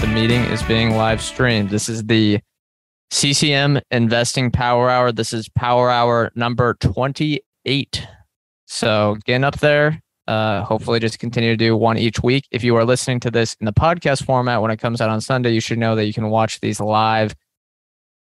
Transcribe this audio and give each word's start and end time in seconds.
The 0.00 0.06
meeting 0.06 0.40
is 0.44 0.62
being 0.62 0.96
live 0.96 1.20
streamed. 1.20 1.68
This 1.68 1.90
is 1.90 2.04
the 2.04 2.40
CCM 3.10 3.80
Investing 3.90 4.50
Power 4.50 4.88
Hour. 4.88 5.12
This 5.12 5.34
is 5.34 5.50
Power 5.50 5.90
Hour 5.90 6.32
number 6.34 6.72
28. 6.80 8.08
So 8.66 9.18
getting 9.26 9.44
up 9.44 9.58
there. 9.58 10.00
Uh, 10.26 10.62
hopefully, 10.62 11.00
just 11.00 11.18
continue 11.18 11.50
to 11.50 11.56
do 11.56 11.76
one 11.76 11.98
each 11.98 12.22
week. 12.22 12.46
If 12.50 12.64
you 12.64 12.76
are 12.76 12.84
listening 12.86 13.20
to 13.20 13.30
this 13.30 13.54
in 13.60 13.66
the 13.66 13.74
podcast 13.74 14.24
format 14.24 14.62
when 14.62 14.70
it 14.70 14.78
comes 14.78 15.02
out 15.02 15.10
on 15.10 15.20
Sunday, 15.20 15.50
you 15.50 15.60
should 15.60 15.78
know 15.78 15.94
that 15.96 16.06
you 16.06 16.14
can 16.14 16.30
watch 16.30 16.60
these 16.60 16.80
live 16.80 17.34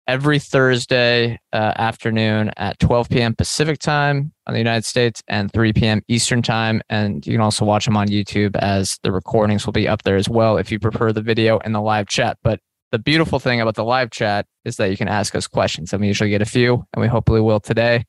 every 0.08 0.38
Thursday 0.38 1.38
uh, 1.52 1.74
afternoon 1.76 2.50
at 2.56 2.78
12 2.78 3.10
p.m. 3.10 3.34
Pacific 3.34 3.78
time 3.78 4.32
on 4.46 4.54
the 4.54 4.58
United 4.58 4.86
States 4.86 5.22
and 5.28 5.52
3 5.52 5.74
p.m. 5.74 6.02
Eastern 6.08 6.40
time. 6.40 6.80
And 6.88 7.24
you 7.26 7.34
can 7.34 7.42
also 7.42 7.66
watch 7.66 7.84
them 7.84 7.96
on 7.96 8.08
YouTube 8.08 8.56
as 8.56 8.98
the 9.02 9.12
recordings 9.12 9.66
will 9.66 9.74
be 9.74 9.86
up 9.86 10.02
there 10.04 10.16
as 10.16 10.28
well 10.28 10.56
if 10.56 10.72
you 10.72 10.78
prefer 10.78 11.12
the 11.12 11.20
video 11.20 11.58
and 11.58 11.74
the 11.74 11.82
live 11.82 12.08
chat. 12.08 12.38
But 12.42 12.58
the 12.90 12.98
beautiful 12.98 13.38
thing 13.38 13.60
about 13.60 13.74
the 13.74 13.84
live 13.84 14.10
chat 14.10 14.46
is 14.64 14.78
that 14.78 14.90
you 14.90 14.96
can 14.96 15.08
ask 15.08 15.34
us 15.34 15.46
questions, 15.46 15.92
and 15.92 16.00
we 16.00 16.06
usually 16.06 16.30
get 16.30 16.40
a 16.40 16.46
few, 16.46 16.86
and 16.94 17.02
we 17.02 17.06
hopefully 17.06 17.42
will 17.42 17.60
today. 17.60 18.04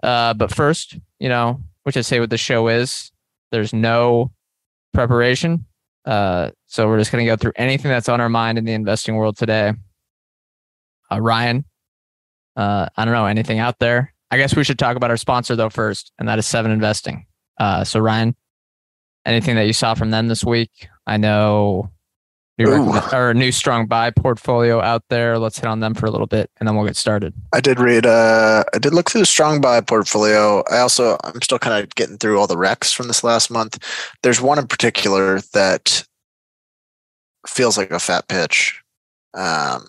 Uh, 0.00 0.32
but 0.34 0.54
first, 0.54 0.96
you 1.18 1.28
know, 1.28 1.60
which 1.82 1.96
I 1.96 2.02
say 2.02 2.20
what 2.20 2.30
the 2.30 2.38
show 2.38 2.68
is, 2.68 3.10
there's 3.50 3.72
no 3.72 4.30
preparation. 4.94 5.66
Uh, 6.04 6.50
so 6.68 6.86
we're 6.86 6.98
just 6.98 7.10
going 7.10 7.24
to 7.24 7.30
go 7.30 7.36
through 7.36 7.52
anything 7.56 7.90
that's 7.90 8.08
on 8.08 8.20
our 8.20 8.28
mind 8.28 8.58
in 8.58 8.64
the 8.64 8.72
investing 8.72 9.16
world 9.16 9.36
today 9.36 9.72
uh, 11.12 11.20
Ryan, 11.20 11.64
uh, 12.56 12.88
I 12.96 13.04
don't 13.04 13.14
know 13.14 13.26
anything 13.26 13.58
out 13.58 13.78
there. 13.78 14.12
I 14.30 14.38
guess 14.38 14.56
we 14.56 14.64
should 14.64 14.78
talk 14.78 14.96
about 14.96 15.10
our 15.10 15.16
sponsor 15.16 15.56
though 15.56 15.70
first, 15.70 16.12
and 16.18 16.28
that 16.28 16.38
is 16.38 16.46
Seven 16.46 16.70
Investing. 16.70 17.26
Uh, 17.58 17.84
so 17.84 18.00
Ryan, 18.00 18.34
anything 19.26 19.56
that 19.56 19.66
you 19.66 19.72
saw 19.72 19.94
from 19.94 20.10
them 20.10 20.28
this 20.28 20.44
week? 20.44 20.88
I 21.06 21.16
know 21.16 21.90
or 23.12 23.34
new 23.34 23.50
strong 23.50 23.86
buy 23.86 24.10
portfolio 24.10 24.80
out 24.80 25.02
there. 25.08 25.38
Let's 25.38 25.58
hit 25.58 25.66
on 25.66 25.80
them 25.80 25.94
for 25.94 26.06
a 26.06 26.10
little 26.10 26.26
bit, 26.26 26.50
and 26.58 26.68
then 26.68 26.76
we'll 26.76 26.86
get 26.86 26.96
started. 26.96 27.34
I 27.52 27.60
did 27.60 27.80
read. 27.80 28.06
Uh, 28.06 28.64
I 28.74 28.78
did 28.78 28.94
look 28.94 29.10
through 29.10 29.22
the 29.22 29.26
strong 29.26 29.60
buy 29.60 29.80
portfolio. 29.80 30.62
I 30.70 30.78
also 30.78 31.16
I'm 31.24 31.40
still 31.42 31.58
kind 31.58 31.82
of 31.82 31.94
getting 31.94 32.18
through 32.18 32.38
all 32.38 32.46
the 32.46 32.56
recs 32.56 32.94
from 32.94 33.08
this 33.08 33.24
last 33.24 33.50
month. 33.50 33.78
There's 34.22 34.40
one 34.40 34.58
in 34.58 34.66
particular 34.66 35.40
that 35.52 36.06
feels 37.46 37.76
like 37.76 37.90
a 37.90 37.98
fat 37.98 38.28
pitch. 38.28 38.82
Um, 39.34 39.88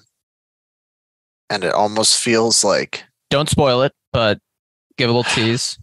and 1.54 1.64
it 1.64 1.72
almost 1.72 2.18
feels 2.18 2.64
like 2.64 3.06
don't 3.30 3.48
spoil 3.48 3.84
it, 3.84 3.94
but 4.12 4.40
give 4.98 5.10
a 5.10 5.14
little 5.14 5.24
tease. 5.36 5.78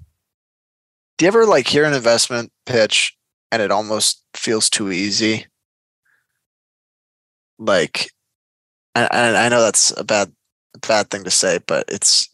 Do 1.16 1.24
you 1.24 1.28
ever 1.28 1.46
like 1.46 1.68
hear 1.68 1.84
an 1.84 1.94
investment 1.94 2.50
pitch 2.66 3.16
and 3.52 3.62
it 3.62 3.70
almost 3.70 4.24
feels 4.34 4.68
too 4.68 4.90
easy? 4.90 5.46
Like, 7.58 8.10
and 8.96 9.08
I 9.12 9.48
know 9.48 9.60
that's 9.62 9.96
a 9.96 10.02
bad 10.02 10.32
bad 10.86 11.10
thing 11.10 11.24
to 11.24 11.30
say, 11.30 11.60
but 11.66 11.84
it's 11.88 12.28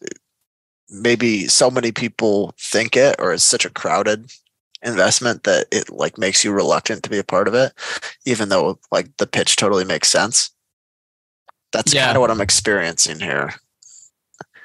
maybe 0.89 1.47
so 1.47 1.69
many 1.69 1.91
people 1.91 2.55
think 2.59 2.95
it, 2.95 3.17
or 3.19 3.33
it's 3.33 3.43
such 3.43 3.65
a 3.65 3.69
crowded 3.69 4.31
investment 4.81 5.43
that 5.43 5.67
it 5.71 5.89
like 5.89 6.17
makes 6.17 6.43
you 6.43 6.51
reluctant 6.51 7.03
to 7.03 7.09
be 7.09 7.19
a 7.19 7.23
part 7.23 7.47
of 7.47 7.53
it, 7.53 7.73
even 8.25 8.49
though 8.49 8.79
like 8.91 9.15
the 9.17 9.27
pitch 9.27 9.57
totally 9.57 9.85
makes 9.85 10.07
sense. 10.07 10.49
That's 11.71 11.93
yeah. 11.93 12.05
kind 12.05 12.17
of 12.17 12.21
what 12.21 12.31
I'm 12.31 12.41
experiencing 12.41 13.19
here. 13.19 13.53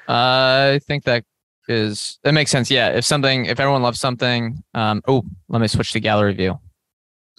I 0.07 0.79
think 0.87 1.03
that 1.05 1.23
is 1.67 2.19
that 2.23 2.33
makes 2.33 2.51
sense. 2.51 2.69
Yeah, 2.69 2.89
if 2.89 3.05
something, 3.05 3.45
if 3.45 3.59
everyone 3.59 3.81
loves 3.81 3.99
something, 3.99 4.63
um, 4.73 5.01
oh, 5.07 5.23
let 5.47 5.61
me 5.61 5.67
switch 5.67 5.91
to 5.93 5.99
gallery 5.99 6.33
view 6.33 6.59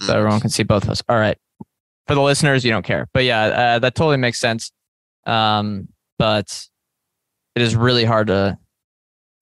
so 0.00 0.12
mm. 0.12 0.16
everyone 0.16 0.40
can 0.40 0.50
see 0.50 0.62
both 0.62 0.84
of 0.84 0.90
us. 0.90 1.02
All 1.08 1.16
right, 1.16 1.36
for 2.06 2.14
the 2.14 2.22
listeners, 2.22 2.64
you 2.64 2.70
don't 2.70 2.84
care, 2.84 3.08
but 3.12 3.24
yeah, 3.24 3.42
uh, 3.42 3.78
that 3.80 3.94
totally 3.94 4.16
makes 4.16 4.40
sense. 4.40 4.72
Um, 5.26 5.88
but 6.18 6.66
it 7.54 7.62
is 7.62 7.76
really 7.76 8.04
hard 8.04 8.28
to. 8.28 8.58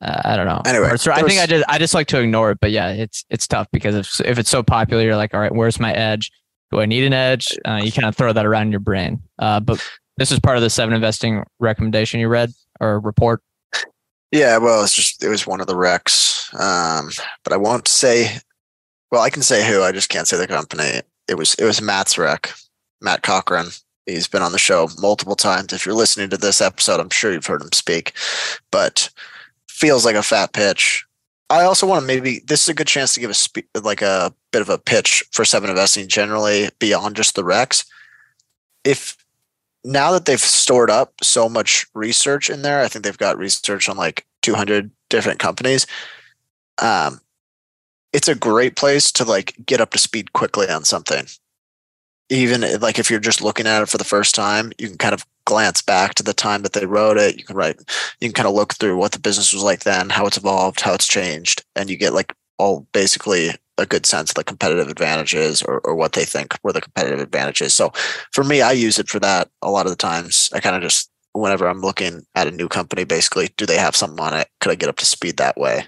Uh, 0.00 0.22
I 0.24 0.36
don't 0.36 0.46
know. 0.46 0.60
Anyway, 0.66 0.88
I 0.90 0.96
think 0.96 1.40
I 1.40 1.46
just 1.46 1.64
I 1.68 1.78
just 1.78 1.94
like 1.94 2.08
to 2.08 2.20
ignore 2.20 2.50
it, 2.50 2.58
but 2.60 2.72
yeah, 2.72 2.90
it's 2.90 3.24
it's 3.30 3.46
tough 3.46 3.68
because 3.72 3.94
if 3.94 4.20
if 4.26 4.38
it's 4.38 4.50
so 4.50 4.62
popular, 4.62 5.02
you're 5.02 5.16
like, 5.16 5.32
all 5.32 5.40
right, 5.40 5.54
where's 5.54 5.78
my 5.78 5.92
edge? 5.92 6.30
Do 6.72 6.80
I 6.80 6.86
need 6.86 7.04
an 7.04 7.12
edge? 7.12 7.56
Uh, 7.64 7.80
you 7.84 7.92
kind 7.92 8.06
of 8.06 8.16
throw 8.16 8.32
that 8.32 8.46
around 8.46 8.66
in 8.66 8.72
your 8.72 8.80
brain. 8.80 9.22
Uh, 9.38 9.60
but 9.60 9.80
this 10.16 10.30
is 10.30 10.40
part 10.40 10.56
of 10.56 10.62
the 10.62 10.70
seven 10.70 10.94
investing 10.94 11.42
recommendation 11.58 12.20
you 12.20 12.28
read 12.28 12.52
or 12.80 13.00
report. 13.00 13.42
Yeah, 14.30 14.56
well, 14.58 14.82
it's 14.82 14.94
just 14.94 15.22
it 15.22 15.28
was 15.28 15.46
one 15.46 15.60
of 15.60 15.66
the 15.66 15.74
recs, 15.74 16.52
um, 16.58 17.10
but 17.44 17.52
I 17.52 17.56
won't 17.56 17.86
say. 17.86 18.38
Well, 19.10 19.20
I 19.20 19.28
can 19.28 19.42
say 19.42 19.66
who. 19.66 19.82
I 19.82 19.92
just 19.92 20.08
can't 20.08 20.26
say 20.26 20.38
the 20.38 20.46
company. 20.46 21.02
It 21.28 21.36
was 21.36 21.54
it 21.54 21.64
was 21.64 21.82
Matt's 21.82 22.16
rec, 22.16 22.52
Matt 23.02 23.22
Cochrane. 23.22 23.68
He's 24.06 24.26
been 24.26 24.42
on 24.42 24.52
the 24.52 24.58
show 24.58 24.88
multiple 24.98 25.36
times. 25.36 25.72
If 25.72 25.84
you're 25.84 25.94
listening 25.94 26.30
to 26.30 26.36
this 26.36 26.60
episode, 26.60 26.98
I'm 26.98 27.10
sure 27.10 27.32
you've 27.32 27.46
heard 27.46 27.62
him 27.62 27.72
speak. 27.72 28.14
But 28.70 29.10
feels 29.68 30.04
like 30.04 30.16
a 30.16 30.22
fat 30.22 30.52
pitch. 30.54 31.04
I 31.50 31.64
also 31.64 31.86
want 31.86 32.00
to 32.00 32.06
maybe 32.06 32.40
this 32.46 32.62
is 32.62 32.68
a 32.68 32.74
good 32.74 32.86
chance 32.86 33.12
to 33.12 33.20
give 33.20 33.30
a 33.30 33.34
spe- 33.34 33.68
like 33.82 34.00
a 34.00 34.34
bit 34.50 34.62
of 34.62 34.70
a 34.70 34.78
pitch 34.78 35.22
for 35.32 35.44
seven 35.44 35.68
investing 35.68 36.08
generally 36.08 36.70
beyond 36.78 37.16
just 37.16 37.34
the 37.34 37.42
recs. 37.42 37.84
If 38.84 39.21
now 39.84 40.12
that 40.12 40.24
they've 40.24 40.40
stored 40.40 40.90
up 40.90 41.12
so 41.22 41.48
much 41.48 41.86
research 41.94 42.48
in 42.50 42.62
there, 42.62 42.80
I 42.80 42.88
think 42.88 43.04
they've 43.04 43.18
got 43.18 43.38
research 43.38 43.88
on 43.88 43.96
like 43.96 44.26
200 44.42 44.90
different 45.10 45.38
companies. 45.38 45.86
Um, 46.80 47.20
it's 48.12 48.28
a 48.28 48.34
great 48.34 48.76
place 48.76 49.10
to 49.12 49.24
like 49.24 49.54
get 49.64 49.80
up 49.80 49.90
to 49.90 49.98
speed 49.98 50.32
quickly 50.32 50.68
on 50.68 50.84
something. 50.84 51.26
Even 52.28 52.62
like 52.80 52.98
if 52.98 53.10
you're 53.10 53.20
just 53.20 53.42
looking 53.42 53.66
at 53.66 53.82
it 53.82 53.88
for 53.88 53.98
the 53.98 54.04
first 54.04 54.34
time, 54.34 54.72
you 54.78 54.88
can 54.88 54.98
kind 54.98 55.14
of 55.14 55.26
glance 55.44 55.82
back 55.82 56.14
to 56.14 56.22
the 56.22 56.32
time 56.32 56.62
that 56.62 56.72
they 56.72 56.86
wrote 56.86 57.18
it. 57.18 57.36
You 57.36 57.44
can 57.44 57.56
write, 57.56 57.78
you 58.20 58.28
can 58.28 58.32
kind 58.32 58.48
of 58.48 58.54
look 58.54 58.74
through 58.74 58.96
what 58.96 59.12
the 59.12 59.18
business 59.18 59.52
was 59.52 59.62
like 59.62 59.80
then, 59.80 60.10
how 60.10 60.26
it's 60.26 60.36
evolved, 60.36 60.80
how 60.80 60.94
it's 60.94 61.06
changed, 61.06 61.64
and 61.76 61.90
you 61.90 61.96
get 61.96 62.14
like 62.14 62.32
all 62.58 62.86
basically 62.92 63.50
a 63.78 63.86
good 63.86 64.06
sense 64.06 64.30
of 64.30 64.34
the 64.34 64.44
competitive 64.44 64.88
advantages 64.88 65.62
or, 65.62 65.80
or 65.80 65.94
what 65.94 66.12
they 66.12 66.24
think 66.24 66.54
were 66.62 66.72
the 66.72 66.80
competitive 66.80 67.20
advantages. 67.20 67.74
So 67.74 67.90
for 68.32 68.44
me, 68.44 68.60
I 68.60 68.72
use 68.72 68.98
it 68.98 69.08
for 69.08 69.18
that 69.20 69.48
a 69.62 69.70
lot 69.70 69.86
of 69.86 69.92
the 69.92 69.96
times. 69.96 70.50
I 70.52 70.60
kind 70.60 70.76
of 70.76 70.82
just 70.82 71.10
whenever 71.32 71.66
I'm 71.66 71.80
looking 71.80 72.22
at 72.34 72.46
a 72.46 72.50
new 72.50 72.68
company, 72.68 73.04
basically, 73.04 73.48
do 73.56 73.64
they 73.66 73.78
have 73.78 73.96
something 73.96 74.20
on 74.20 74.34
it? 74.34 74.48
Could 74.60 74.72
I 74.72 74.74
get 74.74 74.88
up 74.88 74.96
to 74.96 75.06
speed 75.06 75.38
that 75.38 75.56
way? 75.56 75.84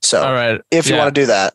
So 0.00 0.22
All 0.22 0.34
right. 0.34 0.60
if 0.70 0.88
you 0.88 0.96
want 0.96 1.14
to 1.14 1.20
do 1.20 1.26
that, 1.26 1.54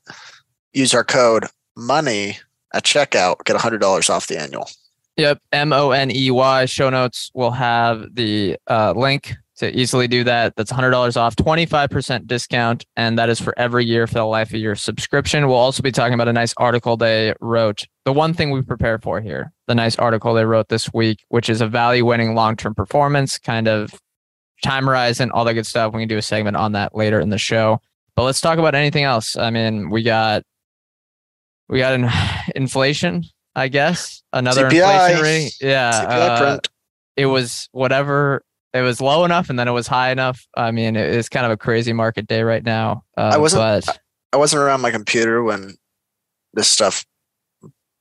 use 0.73 0.93
our 0.93 1.03
code 1.03 1.45
money 1.75 2.39
at 2.73 2.83
checkout, 2.83 3.43
get 3.45 3.55
hundred 3.55 3.79
dollars 3.79 4.09
off 4.09 4.27
the 4.27 4.39
annual. 4.39 4.69
Yep. 5.17 5.41
M 5.51 5.73
O 5.73 5.91
N 5.91 6.11
E 6.11 6.31
Y 6.31 6.65
show 6.65 6.89
notes 6.89 7.31
will 7.33 7.51
have 7.51 8.13
the 8.13 8.57
uh, 8.67 8.93
link 8.95 9.35
to 9.57 9.77
easily 9.77 10.07
do 10.07 10.23
that. 10.23 10.55
That's 10.55 10.71
$100 10.71 11.17
off, 11.17 11.35
25% 11.35 12.27
discount, 12.27 12.85
and 12.95 13.17
that 13.17 13.29
is 13.29 13.39
for 13.39 13.57
every 13.57 13.85
year 13.85 14.07
for 14.07 14.15
the 14.15 14.25
life 14.25 14.49
of 14.49 14.59
your 14.59 14.75
subscription. 14.75 15.47
We'll 15.47 15.57
also 15.57 15.81
be 15.83 15.91
talking 15.91 16.13
about 16.13 16.27
a 16.27 16.33
nice 16.33 16.53
article 16.57 16.97
they 16.97 17.33
wrote. 17.41 17.85
The 18.05 18.13
one 18.13 18.33
thing 18.33 18.51
we 18.51 18.61
prepare 18.61 18.99
for 18.99 19.19
here, 19.19 19.51
the 19.67 19.75
nice 19.75 19.97
article 19.97 20.33
they 20.33 20.45
wrote 20.45 20.69
this 20.69 20.93
week, 20.93 21.23
which 21.29 21.49
is 21.49 21.61
evaluating 21.61 22.35
long 22.35 22.55
term 22.55 22.75
performance, 22.75 23.37
kind 23.37 23.67
of 23.67 23.91
time 24.63 24.85
horizon, 24.85 25.31
all 25.31 25.45
that 25.45 25.53
good 25.53 25.65
stuff. 25.65 25.93
We 25.93 26.01
can 26.01 26.07
do 26.07 26.17
a 26.17 26.21
segment 26.21 26.55
on 26.55 26.73
that 26.73 26.95
later 26.95 27.19
in 27.19 27.29
the 27.29 27.37
show. 27.37 27.81
But 28.15 28.23
let's 28.23 28.41
talk 28.41 28.57
about 28.57 28.75
anything 28.75 29.03
else. 29.03 29.37
I 29.37 29.51
mean, 29.51 29.89
we 29.89 30.03
got 30.03 30.43
we 31.69 31.79
got 31.79 31.93
an 31.93 32.09
inflation, 32.55 33.23
I 33.55 33.67
guess. 33.67 34.23
Another 34.33 34.69
CPI. 34.69 35.11
inflationary. 35.11 35.55
Yeah. 35.61 35.89
Uh, 35.89 36.59
it 37.15 37.25
was 37.25 37.67
whatever 37.71 38.43
it 38.77 38.81
was 38.81 39.01
low 39.01 39.25
enough 39.25 39.49
and 39.49 39.57
then 39.57 39.67
it 39.67 39.71
was 39.71 39.87
high 39.87 40.11
enough. 40.11 40.45
I 40.55 40.71
mean, 40.71 40.95
it 40.95 41.09
is 41.09 41.29
kind 41.29 41.45
of 41.45 41.51
a 41.51 41.57
crazy 41.57 41.93
market 41.93 42.27
day 42.27 42.43
right 42.43 42.63
now. 42.63 43.03
Uh, 43.17 43.31
I 43.33 43.37
wasn't. 43.37 43.85
But, 43.85 43.99
I 44.33 44.37
wasn't 44.37 44.61
around 44.61 44.81
my 44.81 44.91
computer 44.91 45.41
when 45.43 45.75
this 46.53 46.67
stuff, 46.67 47.05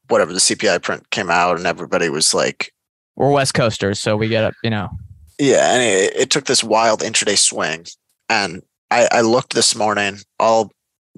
whatever 0.08 0.32
the 0.32 0.40
CPI 0.40 0.82
print 0.82 1.08
came 1.11 1.31
out, 1.31 1.56
and 1.56 1.67
everybody 1.67 2.08
was 2.08 2.34
like, 2.34 2.73
"We're 3.14 3.31
West 3.31 3.55
Coasters, 3.55 4.00
so 4.00 4.17
we 4.17 4.28
get 4.28 4.44
up," 4.44 4.55
You 4.62 4.70
know. 4.70 4.90
Yeah, 5.38 5.73
and 5.73 5.82
it, 5.82 6.17
it 6.17 6.31
took 6.31 6.46
this 6.46 6.64
wild 6.64 7.00
intraday 7.00 7.38
swing, 7.38 7.87
and 8.29 8.62
I, 8.90 9.08
I 9.12 9.20
looked 9.20 9.55
this 9.55 9.76
morning. 9.76 10.19
All 10.40 10.72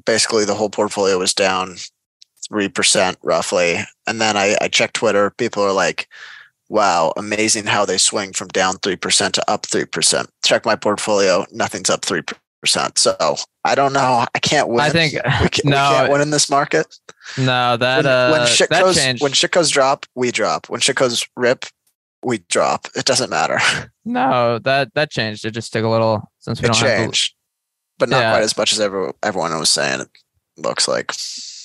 basically 0.04 0.44
the 0.44 0.54
whole 0.54 0.70
portfolio 0.70 1.18
was 1.18 1.34
down 1.34 1.76
three 2.48 2.68
percent 2.68 3.18
roughly. 3.22 3.78
And 4.06 4.20
then 4.20 4.36
I, 4.36 4.56
I 4.60 4.68
check 4.68 4.92
Twitter. 4.92 5.30
People 5.30 5.62
are 5.62 5.72
like, 5.72 6.08
"Wow, 6.68 7.12
amazing 7.16 7.66
how 7.66 7.84
they 7.84 7.98
swing 7.98 8.32
from 8.32 8.48
down 8.48 8.76
three 8.78 8.96
percent 8.96 9.34
to 9.36 9.50
up 9.50 9.66
three 9.66 9.84
percent." 9.86 10.28
Check 10.44 10.64
my 10.64 10.76
portfolio. 10.76 11.46
Nothing's 11.52 11.90
up 11.90 12.04
three 12.04 12.22
percent. 12.62 12.98
So 12.98 13.16
I 13.64 13.74
don't 13.74 13.92
know. 13.92 14.24
I 14.34 14.38
can't 14.40 14.68
win. 14.68 14.80
I 14.80 14.90
think 14.90 15.12
we, 15.42 15.48
can, 15.48 15.70
no, 15.70 15.90
we 15.90 15.96
can't 15.96 16.12
win 16.12 16.20
in 16.20 16.30
this 16.30 16.50
market. 16.50 16.86
No, 17.36 17.76
that 17.76 17.98
when, 17.98 18.06
uh, 18.06 18.30
when 18.30 18.46
shit 18.46 18.70
that 18.70 18.82
goes 18.82 18.96
changed. 18.96 19.22
when 19.22 19.32
shit 19.32 19.50
goes 19.50 19.70
drop, 19.70 20.06
we 20.14 20.30
drop. 20.30 20.68
When 20.68 20.80
shit 20.80 20.96
goes 20.96 21.26
rip, 21.36 21.66
we 22.24 22.38
drop. 22.48 22.88
It 22.96 23.04
doesn't 23.04 23.30
matter. 23.30 23.58
no, 24.04 24.58
that 24.60 24.94
that 24.94 25.10
changed. 25.10 25.44
It 25.44 25.52
just 25.52 25.72
took 25.72 25.84
a 25.84 25.88
little 25.88 26.30
since 26.38 26.60
we 26.60 26.68
It 26.68 26.72
don't 26.72 26.82
have. 26.82 26.98
changed, 26.98 27.34
but 27.98 28.08
not 28.08 28.20
Yeah. 28.20 28.32
quite 28.32 28.42
as 28.42 28.56
much 28.56 28.72
as 28.72 28.80
everyone 28.80 29.12
everyone 29.22 29.58
was 29.58 29.70
saying. 29.70 30.00
It 30.00 30.08
looks 30.56 30.88
like. 30.88 31.12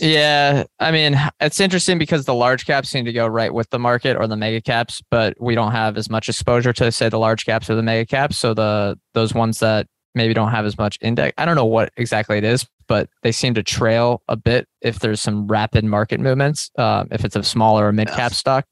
Yeah, 0.03 0.65
I 0.81 0.91
mean, 0.91 1.17
it's 1.39 1.61
interesting 1.61 1.97
because 1.97 2.25
the 2.25 2.33
large 2.33 2.65
caps 2.65 2.89
seem 2.89 3.05
to 3.05 3.13
go 3.13 3.25
right 3.25 3.53
with 3.53 3.69
the 3.69 3.79
market 3.79 4.17
or 4.17 4.27
the 4.27 4.35
mega 4.35 4.59
caps, 4.59 5.01
but 5.09 5.33
we 5.39 5.55
don't 5.55 5.71
have 5.71 5.95
as 5.95 6.09
much 6.09 6.27
exposure 6.27 6.73
to 6.73 6.91
say 6.91 7.07
the 7.07 7.17
large 7.17 7.45
caps 7.45 7.69
or 7.69 7.75
the 7.75 7.83
mega 7.83 8.05
caps. 8.05 8.37
So 8.37 8.53
the 8.53 8.99
those 9.13 9.33
ones 9.33 9.59
that 9.59 9.87
maybe 10.13 10.33
don't 10.33 10.51
have 10.51 10.65
as 10.65 10.77
much 10.77 10.97
index. 10.99 11.33
I 11.37 11.45
don't 11.45 11.55
know 11.55 11.63
what 11.63 11.93
exactly 11.95 12.37
it 12.37 12.43
is, 12.43 12.67
but 12.87 13.09
they 13.21 13.31
seem 13.31 13.53
to 13.53 13.63
trail 13.63 14.21
a 14.27 14.35
bit 14.35 14.67
if 14.81 14.99
there's 14.99 15.21
some 15.21 15.47
rapid 15.47 15.85
market 15.85 16.19
movements. 16.19 16.69
Um, 16.77 17.07
if 17.09 17.23
it's 17.23 17.37
a 17.37 17.43
smaller 17.43 17.87
or 17.87 17.93
mid 17.93 18.09
cap 18.09 18.33
stock, 18.33 18.65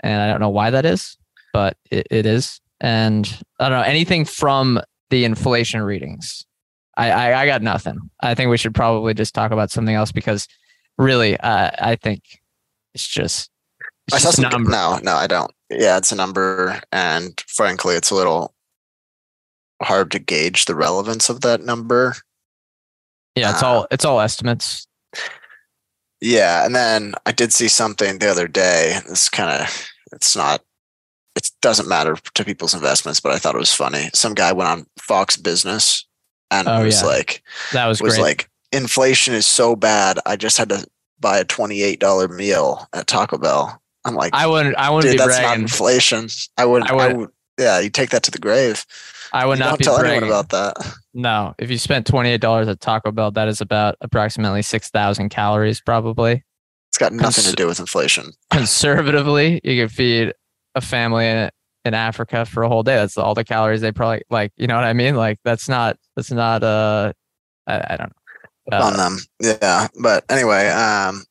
and 0.00 0.20
I 0.20 0.28
don't 0.28 0.40
know 0.40 0.50
why 0.50 0.68
that 0.68 0.84
is, 0.84 1.16
but 1.54 1.78
it, 1.90 2.06
it 2.10 2.26
is. 2.26 2.60
And 2.78 3.26
I 3.58 3.70
don't 3.70 3.78
know 3.78 3.84
anything 3.84 4.26
from 4.26 4.82
the 5.08 5.24
inflation 5.24 5.80
readings. 5.80 6.44
I, 6.98 7.10
I 7.10 7.42
I 7.42 7.46
got 7.46 7.62
nothing. 7.62 7.98
I 8.20 8.34
think 8.34 8.50
we 8.50 8.58
should 8.58 8.74
probably 8.74 9.14
just 9.14 9.34
talk 9.34 9.52
about 9.52 9.70
something 9.70 9.94
else 9.94 10.10
because 10.10 10.48
really, 10.98 11.38
uh, 11.38 11.70
I 11.78 11.94
think 11.96 12.22
it's 12.92 13.06
just 13.06 13.50
it's 14.08 14.16
I 14.16 14.18
saw 14.18 14.28
just 14.28 14.38
a 14.40 14.42
some. 14.42 14.50
number. 14.50 14.70
No, 14.70 14.98
no, 15.02 15.14
I 15.14 15.28
don't. 15.28 15.52
Yeah, 15.70 15.96
it's 15.96 16.10
a 16.10 16.16
number, 16.16 16.80
and 16.90 17.40
frankly, 17.46 17.94
it's 17.94 18.10
a 18.10 18.16
little 18.16 18.52
hard 19.80 20.10
to 20.10 20.18
gauge 20.18 20.64
the 20.64 20.74
relevance 20.74 21.28
of 21.28 21.40
that 21.42 21.62
number. 21.62 22.16
Yeah, 23.36 23.52
it's 23.52 23.62
all 23.62 23.86
it's 23.92 24.04
all 24.04 24.20
estimates. 24.20 24.88
Yeah, 26.20 26.66
and 26.66 26.74
then 26.74 27.14
I 27.26 27.30
did 27.30 27.52
see 27.52 27.68
something 27.68 28.18
the 28.18 28.28
other 28.28 28.48
day. 28.48 28.98
It's 29.08 29.28
kind 29.28 29.62
of 29.62 29.88
it's 30.10 30.34
not 30.34 30.64
it 31.36 31.48
doesn't 31.62 31.88
matter 31.88 32.16
to 32.34 32.44
people's 32.44 32.74
investments, 32.74 33.20
but 33.20 33.30
I 33.30 33.38
thought 33.38 33.54
it 33.54 33.58
was 33.58 33.72
funny. 33.72 34.10
Some 34.14 34.34
guy 34.34 34.52
went 34.52 34.68
on 34.68 34.86
Fox 34.98 35.36
Business 35.36 36.07
and 36.50 36.68
Oh, 36.68 36.84
was 36.84 37.00
yeah. 37.02 37.06
like 37.08 37.42
That 37.72 37.86
was, 37.86 38.00
was 38.02 38.14
great. 38.14 38.22
like 38.22 38.50
inflation 38.72 39.34
is 39.34 39.46
so 39.46 39.76
bad. 39.76 40.18
I 40.26 40.36
just 40.36 40.56
had 40.58 40.68
to 40.70 40.86
buy 41.20 41.38
a 41.38 41.44
twenty 41.44 41.82
eight 41.82 42.00
dollar 42.00 42.28
meal 42.28 42.86
at 42.92 43.06
Taco 43.06 43.38
Bell. 43.38 43.80
I'm 44.04 44.14
like, 44.14 44.32
I 44.34 44.46
wouldn't 44.46 44.76
I 44.76 44.90
wouldn't 44.90 45.12
be 45.12 45.18
that's 45.18 45.40
not 45.40 45.58
inflation. 45.58 46.28
I 46.56 46.64
would, 46.64 46.82
I 46.90 46.94
I 46.94 47.08
would- 47.08 47.16
would, 47.16 47.30
yeah, 47.58 47.80
you 47.80 47.90
take 47.90 48.10
that 48.10 48.22
to 48.22 48.30
the 48.30 48.38
grave. 48.38 48.86
I 49.32 49.44
would 49.44 49.58
You 49.58 49.64
not 49.64 49.80
tell 49.80 49.98
bragging. 49.98 50.18
anyone 50.22 50.30
about 50.40 50.48
that. 50.50 50.94
No, 51.12 51.54
if 51.58 51.70
you 51.70 51.76
spent 51.78 52.06
twenty 52.06 52.30
eight 52.30 52.40
dollars 52.40 52.68
at 52.68 52.80
Taco 52.80 53.10
Bell, 53.10 53.30
that 53.32 53.48
is 53.48 53.60
about 53.60 53.96
approximately 54.00 54.62
six 54.62 54.88
thousand 54.90 55.28
calories, 55.30 55.80
probably. 55.80 56.44
It's 56.90 56.96
got 56.98 57.12
nothing 57.12 57.42
Cons- 57.44 57.50
to 57.50 57.56
do 57.56 57.66
with 57.66 57.80
inflation. 57.80 58.32
Conservatively, 58.50 59.60
you 59.64 59.82
could 59.82 59.92
feed 59.92 60.32
a 60.74 60.80
family 60.80 61.26
in, 61.84 61.94
Africa 61.94 62.44
for 62.44 62.62
a 62.62 62.68
whole 62.68 62.82
day. 62.82 62.96
That's 62.96 63.16
all 63.16 63.34
the 63.34 63.44
calories 63.44 63.80
they 63.80 63.92
probably 63.92 64.22
like. 64.30 64.52
You 64.56 64.66
know 64.66 64.74
what 64.74 64.84
I 64.84 64.92
mean? 64.92 65.14
Like 65.16 65.38
that's 65.44 65.68
not 65.68 65.98
that's 66.16 66.30
not 66.30 66.62
uh 66.62 67.12
I, 67.66 67.76
I 67.76 67.96
don't 67.96 68.12
know. 68.70 68.76
on 68.78 68.92
Uh, 68.94 68.96
them. 68.96 69.18
Yeah. 69.40 69.88
But 70.00 70.24
anyway, 70.30 70.68
um, 70.68 71.24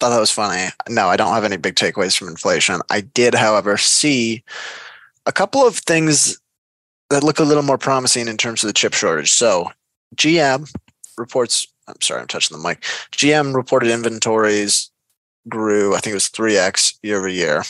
thought 0.00 0.10
that 0.10 0.20
was 0.20 0.30
funny. 0.30 0.70
No, 0.88 1.08
I 1.08 1.16
don't 1.16 1.34
have 1.34 1.44
any 1.44 1.56
big 1.56 1.74
takeaways 1.74 2.16
from 2.18 2.28
inflation. 2.28 2.80
I 2.90 3.02
did, 3.02 3.34
however, 3.34 3.76
see 3.76 4.42
a 5.26 5.32
couple 5.32 5.66
of 5.66 5.76
things 5.76 6.40
that 7.10 7.22
look 7.22 7.38
a 7.38 7.44
little 7.44 7.62
more 7.62 7.78
promising 7.78 8.28
in 8.28 8.36
terms 8.36 8.62
of 8.62 8.68
the 8.68 8.72
chip 8.72 8.94
shortage. 8.94 9.32
So 9.32 9.70
GM 10.16 10.72
reports, 11.18 11.66
I'm 11.86 12.00
sorry, 12.00 12.20
I'm 12.20 12.28
touching 12.28 12.56
the 12.56 12.66
mic. 12.66 12.80
GM 13.12 13.54
reported 13.54 13.90
inventories 13.90 14.90
grew, 15.48 15.94
I 15.94 15.98
think 15.98 16.12
it 16.12 16.14
was 16.14 16.28
3x 16.28 16.98
year 17.02 17.18
over 17.18 17.28
year. 17.28 17.64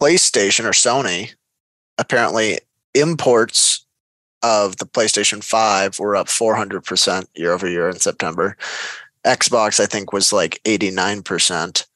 PlayStation 0.00 0.64
or 0.64 0.70
Sony 0.70 1.34
apparently 1.98 2.58
imports 2.94 3.86
of 4.42 4.76
the 4.76 4.86
PlayStation 4.86 5.42
5 5.42 5.98
were 5.98 6.16
up 6.16 6.26
400% 6.26 7.26
year 7.34 7.52
over 7.52 7.68
year 7.68 7.88
in 7.88 7.96
September. 7.96 8.56
Xbox, 9.24 9.80
I 9.80 9.86
think, 9.86 10.12
was 10.12 10.32
like 10.32 10.60
89%. 10.64 11.86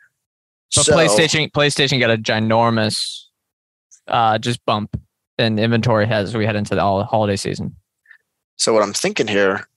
But 0.75 0.85
So- 0.85 0.93
PlayStation 0.95 1.51
PlayStation 1.51 2.01
got 2.01 2.11
a 2.11 2.19
ginormous 2.19 3.25
uh 4.07 4.39
just 4.39 4.65
bump 4.65 4.99
in 5.39 5.59
inventory 5.59 6.07
as 6.07 6.35
we 6.35 6.47
head 6.47 6.57
into 6.57 6.75
the 6.75 6.83
holiday 6.83 7.37
season. 7.37 7.77
So 8.57 8.73
what 8.73 8.83
I'm 8.83 8.93
thinking 8.95 9.29
here, 9.29 9.69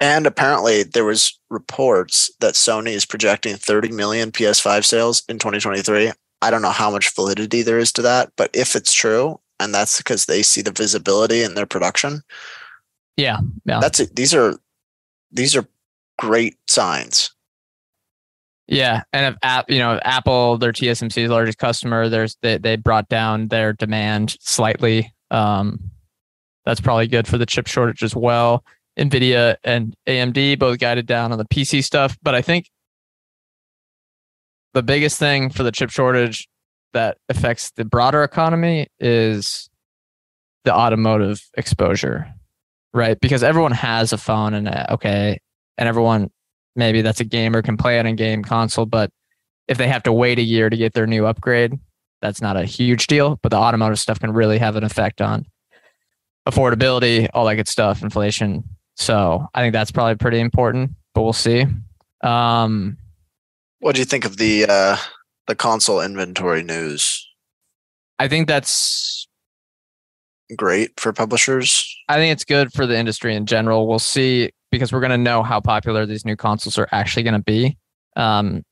and 0.00 0.26
apparently 0.26 0.82
there 0.84 1.04
was 1.04 1.38
reports 1.50 2.30
that 2.40 2.54
Sony 2.54 2.90
is 2.90 3.04
projecting 3.06 3.56
30 3.56 3.90
million 3.92 4.30
PS5 4.30 4.84
sales 4.84 5.22
in 5.28 5.38
2023. 5.38 6.12
I 6.42 6.50
don't 6.50 6.62
know 6.62 6.70
how 6.70 6.90
much 6.90 7.14
validity 7.14 7.62
there 7.62 7.78
is 7.78 7.92
to 7.92 8.02
that, 8.02 8.30
but 8.36 8.50
if 8.52 8.76
it's 8.76 8.92
true, 8.92 9.40
and 9.58 9.74
that's 9.74 9.98
because 9.98 10.26
they 10.26 10.42
see 10.42 10.62
the 10.62 10.72
visibility 10.72 11.42
in 11.42 11.54
their 11.54 11.66
production, 11.66 12.22
Yeah, 13.16 13.38
yeah. 13.64 13.80
that's 13.80 14.00
it. 14.00 14.14
These 14.16 14.34
are 14.34 14.58
these 15.32 15.56
are 15.56 15.66
great 16.18 16.56
signs. 16.68 17.30
Yeah, 18.68 19.02
and 19.12 19.34
if 19.34 19.38
app, 19.42 19.70
you 19.70 19.78
know, 19.78 19.94
if 19.94 20.00
Apple, 20.04 20.58
their 20.58 20.72
TSMC's 20.72 21.30
largest 21.30 21.58
customer, 21.58 22.08
there's 22.08 22.36
they 22.42 22.58
they 22.58 22.76
brought 22.76 23.08
down 23.08 23.48
their 23.48 23.72
demand 23.72 24.36
slightly. 24.40 25.12
Um, 25.30 25.90
that's 26.64 26.80
probably 26.80 27.06
good 27.06 27.28
for 27.28 27.38
the 27.38 27.46
chip 27.46 27.68
shortage 27.68 28.02
as 28.02 28.14
well. 28.16 28.64
Nvidia 28.98 29.56
and 29.62 29.94
AMD 30.06 30.58
both 30.58 30.78
guided 30.78 31.06
down 31.06 31.30
on 31.30 31.38
the 31.38 31.44
PC 31.44 31.84
stuff, 31.84 32.18
but 32.22 32.34
I 32.34 32.42
think 32.42 32.68
the 34.76 34.82
biggest 34.82 35.18
thing 35.18 35.48
for 35.48 35.62
the 35.62 35.72
chip 35.72 35.88
shortage 35.88 36.46
that 36.92 37.16
affects 37.30 37.70
the 37.76 37.84
broader 37.86 38.22
economy 38.22 38.86
is 39.00 39.70
the 40.64 40.74
automotive 40.74 41.40
exposure, 41.56 42.30
right? 42.92 43.18
Because 43.18 43.42
everyone 43.42 43.72
has 43.72 44.12
a 44.12 44.18
phone 44.18 44.52
and 44.52 44.68
uh, 44.68 44.84
okay, 44.90 45.38
and 45.78 45.88
everyone 45.88 46.30
maybe 46.74 47.00
that's 47.00 47.20
a 47.20 47.24
gamer 47.24 47.62
can 47.62 47.78
play 47.78 47.98
on 47.98 48.04
a 48.04 48.12
game 48.12 48.44
console, 48.44 48.84
but 48.84 49.10
if 49.66 49.78
they 49.78 49.88
have 49.88 50.02
to 50.02 50.12
wait 50.12 50.38
a 50.38 50.42
year 50.42 50.68
to 50.68 50.76
get 50.76 50.92
their 50.92 51.06
new 51.06 51.24
upgrade, 51.24 51.72
that's 52.20 52.42
not 52.42 52.58
a 52.58 52.66
huge 52.66 53.06
deal. 53.06 53.38
But 53.42 53.52
the 53.52 53.56
automotive 53.56 53.98
stuff 53.98 54.20
can 54.20 54.34
really 54.34 54.58
have 54.58 54.76
an 54.76 54.84
effect 54.84 55.22
on 55.22 55.46
affordability, 56.46 57.30
all 57.32 57.46
that 57.46 57.56
good 57.56 57.66
stuff, 57.66 58.02
inflation. 58.02 58.62
So 58.96 59.48
I 59.54 59.62
think 59.62 59.72
that's 59.72 59.90
probably 59.90 60.16
pretty 60.16 60.38
important, 60.38 60.90
but 61.14 61.22
we'll 61.22 61.32
see. 61.32 61.64
Um, 62.22 62.98
What 63.80 63.94
do 63.94 64.00
you 64.00 64.04
think 64.04 64.24
of 64.24 64.36
the 64.36 64.66
uh, 64.68 64.96
the 65.46 65.54
console 65.54 66.00
inventory 66.00 66.62
news? 66.62 67.22
I 68.18 68.28
think 68.28 68.48
that's 68.48 69.26
Great 70.54 70.98
for 71.00 71.12
publishers. 71.12 71.84
I 72.08 72.16
think 72.16 72.32
it's 72.32 72.44
good 72.44 72.72
for 72.72 72.86
the 72.86 72.96
industry 72.96 73.34
in 73.34 73.46
general. 73.46 73.88
We'll 73.88 73.98
see 73.98 74.52
because 74.70 74.92
we're 74.92 75.00
going 75.00 75.10
to 75.10 75.18
know 75.18 75.42
how 75.42 75.60
popular 75.60 76.06
these 76.06 76.24
new 76.24 76.36
consoles 76.36 76.78
are 76.78 76.86
actually 76.92 77.24
going 77.24 77.34
to 77.34 77.42
be. 77.42 77.76
Um, 78.14 78.62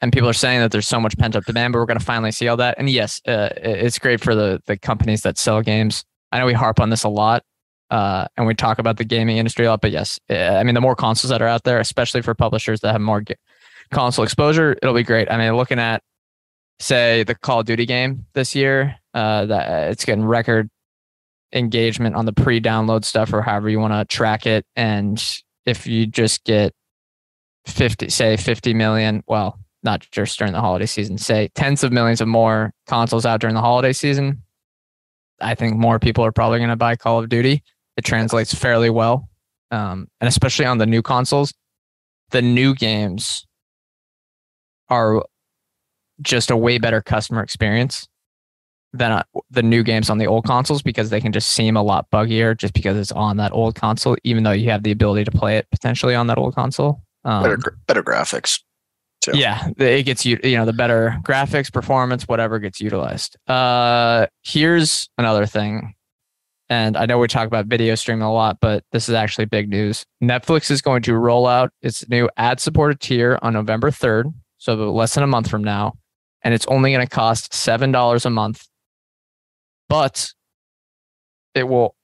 and 0.00 0.12
people 0.12 0.28
are 0.28 0.34
saying 0.34 0.60
that 0.60 0.70
there's 0.70 0.86
so 0.86 1.00
much 1.00 1.18
pent 1.18 1.34
up 1.34 1.44
demand, 1.44 1.72
but 1.72 1.80
we're 1.80 1.86
going 1.86 1.98
to 1.98 2.04
finally 2.04 2.30
see 2.30 2.46
all 2.46 2.56
that. 2.58 2.76
And 2.78 2.88
yes, 2.88 3.20
uh, 3.26 3.48
it's 3.56 3.98
great 3.98 4.20
for 4.20 4.36
the 4.36 4.62
the 4.66 4.76
companies 4.76 5.22
that 5.22 5.36
sell 5.36 5.60
games. 5.60 6.04
I 6.30 6.38
know 6.38 6.46
we 6.46 6.52
harp 6.52 6.78
on 6.78 6.90
this 6.90 7.02
a 7.02 7.08
lot, 7.08 7.42
uh, 7.90 8.26
and 8.36 8.46
we 8.46 8.54
talk 8.54 8.78
about 8.78 8.98
the 8.98 9.04
gaming 9.04 9.38
industry 9.38 9.66
a 9.66 9.70
lot. 9.70 9.80
But 9.80 9.90
yes, 9.90 10.20
uh, 10.30 10.34
I 10.34 10.62
mean 10.62 10.76
the 10.76 10.80
more 10.80 10.94
consoles 10.94 11.30
that 11.30 11.42
are 11.42 11.48
out 11.48 11.64
there, 11.64 11.80
especially 11.80 12.22
for 12.22 12.34
publishers 12.34 12.78
that 12.80 12.92
have 12.92 13.00
more 13.00 13.24
console 13.90 14.24
exposure, 14.24 14.76
it'll 14.80 14.94
be 14.94 15.02
great. 15.02 15.30
I 15.30 15.38
mean, 15.38 15.56
looking 15.56 15.78
at 15.78 16.02
say 16.80 17.22
the 17.24 17.34
Call 17.34 17.60
of 17.60 17.66
Duty 17.66 17.86
game 17.86 18.26
this 18.34 18.54
year, 18.54 18.96
uh, 19.14 19.46
that 19.46 19.90
it's 19.90 20.04
getting 20.04 20.24
record 20.24 20.68
engagement 21.52 22.16
on 22.16 22.26
the 22.26 22.32
pre-download 22.32 23.04
stuff 23.04 23.32
or 23.32 23.42
however 23.42 23.68
you 23.68 23.78
want 23.78 23.92
to 23.92 24.04
track 24.16 24.46
it. 24.46 24.64
And 24.74 25.22
if 25.66 25.86
you 25.86 26.06
just 26.06 26.44
get 26.44 26.72
50 27.66 28.10
say 28.10 28.36
50 28.36 28.74
million 28.74 29.22
well 29.26 29.58
not 29.82 30.06
just 30.12 30.38
during 30.38 30.52
the 30.52 30.60
holiday 30.60 30.84
season 30.84 31.16
say 31.16 31.48
tens 31.54 31.82
of 31.82 31.92
millions 31.92 32.20
of 32.20 32.28
more 32.28 32.74
consoles 32.86 33.24
out 33.24 33.40
during 33.40 33.54
the 33.54 33.60
holiday 33.62 33.94
season 33.94 34.42
i 35.40 35.54
think 35.54 35.74
more 35.74 35.98
people 35.98 36.22
are 36.22 36.30
probably 36.30 36.58
going 36.58 36.68
to 36.68 36.76
buy 36.76 36.94
call 36.94 37.20
of 37.20 37.30
duty. 37.30 37.62
It 37.96 38.04
translates 38.04 38.52
fairly 38.52 38.90
well 38.90 39.30
um, 39.74 40.08
and 40.20 40.28
especially 40.28 40.66
on 40.66 40.78
the 40.78 40.86
new 40.86 41.02
consoles. 41.02 41.52
The 42.30 42.42
new 42.42 42.74
games 42.74 43.46
are 44.88 45.24
just 46.22 46.50
a 46.50 46.56
way 46.56 46.78
better 46.78 47.02
customer 47.02 47.42
experience 47.42 48.06
than 48.92 49.10
uh, 49.10 49.22
the 49.50 49.62
new 49.62 49.82
games 49.82 50.08
on 50.08 50.18
the 50.18 50.26
old 50.26 50.44
consoles 50.44 50.80
because 50.82 51.10
they 51.10 51.20
can 51.20 51.32
just 51.32 51.50
seem 51.50 51.76
a 51.76 51.82
lot 51.82 52.08
buggier 52.12 52.56
just 52.56 52.72
because 52.74 52.96
it's 52.96 53.10
on 53.10 53.36
that 53.38 53.52
old 53.52 53.74
console, 53.74 54.16
even 54.22 54.44
though 54.44 54.52
you 54.52 54.70
have 54.70 54.84
the 54.84 54.92
ability 54.92 55.24
to 55.24 55.32
play 55.32 55.56
it 55.56 55.66
potentially 55.72 56.14
on 56.14 56.28
that 56.28 56.38
old 56.38 56.54
console. 56.54 57.02
Um, 57.24 57.42
Better 57.42 57.78
better 57.88 58.02
graphics. 58.04 58.60
too. 59.20 59.32
Yeah, 59.34 59.68
it 59.78 60.04
gets 60.04 60.24
you. 60.24 60.38
You 60.44 60.58
know, 60.58 60.64
the 60.66 60.72
better 60.72 61.16
graphics, 61.22 61.72
performance, 61.72 62.24
whatever 62.28 62.58
gets 62.60 62.80
utilized. 62.80 63.36
Uh, 63.48 64.26
here's 64.44 65.08
another 65.18 65.46
thing, 65.46 65.94
and 66.68 66.96
I 66.96 67.06
know 67.06 67.18
we 67.18 67.26
talk 67.26 67.46
about 67.48 67.66
video 67.66 67.96
streaming 67.96 68.22
a 68.22 68.32
lot, 68.32 68.58
but 68.60 68.84
this 68.92 69.08
is 69.08 69.14
actually 69.16 69.46
big 69.46 69.68
news. 69.70 70.04
Netflix 70.22 70.70
is 70.70 70.82
going 70.82 71.02
to 71.02 71.14
roll 71.16 71.46
out 71.48 71.72
its 71.82 72.08
new 72.08 72.28
ad-supported 72.36 73.00
tier 73.00 73.38
on 73.42 73.54
November 73.54 73.90
third, 73.90 74.28
so 74.64 74.74
less 74.74 75.14
than 75.14 75.22
a 75.22 75.26
month 75.26 75.50
from 75.50 75.62
now, 75.62 75.92
and 76.40 76.54
it's 76.54 76.64
only 76.68 76.90
going 76.90 77.06
to 77.06 77.14
cost 77.14 77.52
seven 77.52 77.92
dollars 77.92 78.24
a 78.24 78.30
month, 78.30 78.66
but 79.90 80.32
it 81.54 81.68
will 81.68 81.94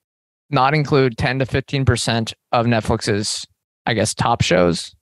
not 0.51 0.75
include 0.75 1.17
10 1.17 1.39
to 1.39 1.47
15% 1.47 2.35
of 2.53 2.67
Netflix's, 2.67 3.47
I 3.87 3.95
guess, 3.95 4.13
top 4.13 4.43
shows. 4.43 4.95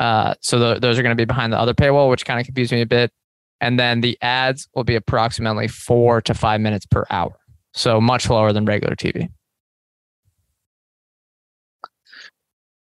Uh, 0.00 0.34
so 0.40 0.58
the, 0.58 0.78
those 0.80 0.98
are 0.98 1.02
going 1.02 1.14
to 1.14 1.20
be 1.20 1.26
behind 1.26 1.52
the 1.52 1.58
other 1.58 1.74
paywall, 1.74 2.08
which 2.08 2.24
kind 2.24 2.40
of 2.40 2.46
confused 2.46 2.72
me 2.72 2.80
a 2.80 2.86
bit. 2.86 3.12
And 3.60 3.78
then 3.78 4.00
the 4.00 4.16
ads 4.22 4.68
will 4.74 4.84
be 4.84 4.94
approximately 4.94 5.68
four 5.68 6.22
to 6.22 6.32
five 6.32 6.62
minutes 6.62 6.86
per 6.86 7.04
hour. 7.10 7.36
So 7.74 8.00
much 8.00 8.30
lower 8.30 8.54
than 8.54 8.64
regular 8.64 8.96
TV. 8.96 9.28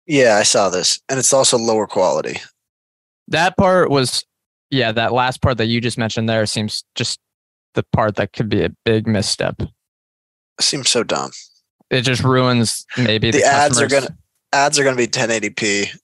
Yeah, 0.05 0.35
I 0.35 0.43
saw 0.43 0.69
this. 0.69 0.99
And 1.09 1.17
it's 1.17 1.33
also 1.33 1.57
lower 1.57 1.87
quality. 1.87 2.39
That 3.29 3.57
part 3.57 3.89
was, 3.89 4.25
yeah, 4.69 4.91
that 4.91 5.13
last 5.13 5.41
part 5.41 5.57
that 5.57 5.65
you 5.65 5.81
just 5.81 5.97
mentioned 5.97 6.29
there 6.29 6.45
seems 6.45 6.83
just 6.95 7.19
the 7.73 7.83
part 7.93 8.15
that 8.15 8.33
could 8.33 8.49
be 8.49 8.63
a 8.63 8.69
big 8.85 9.07
misstep 9.07 9.61
seems 10.61 10.89
so 10.89 11.03
dumb. 11.03 11.31
It 11.89 12.01
just 12.01 12.23
ruins 12.23 12.85
maybe 12.97 13.31
the, 13.31 13.39
the 13.39 13.45
ads 13.45 13.81
are 13.81 13.87
gonna 13.87 14.15
ads 14.51 14.77
are 14.77 14.83
gonna 14.83 14.97
be 14.97 15.07
1080p. 15.07 15.97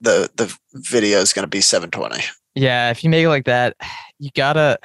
The 0.00 0.30
the 0.36 0.54
video 0.74 1.18
is 1.18 1.32
gonna 1.32 1.46
be 1.46 1.60
720. 1.60 2.22
Yeah, 2.54 2.90
if 2.90 3.02
you 3.02 3.10
make 3.10 3.24
it 3.24 3.28
like 3.28 3.46
that, 3.46 3.76
you 4.18 4.30
gotta. 4.34 4.78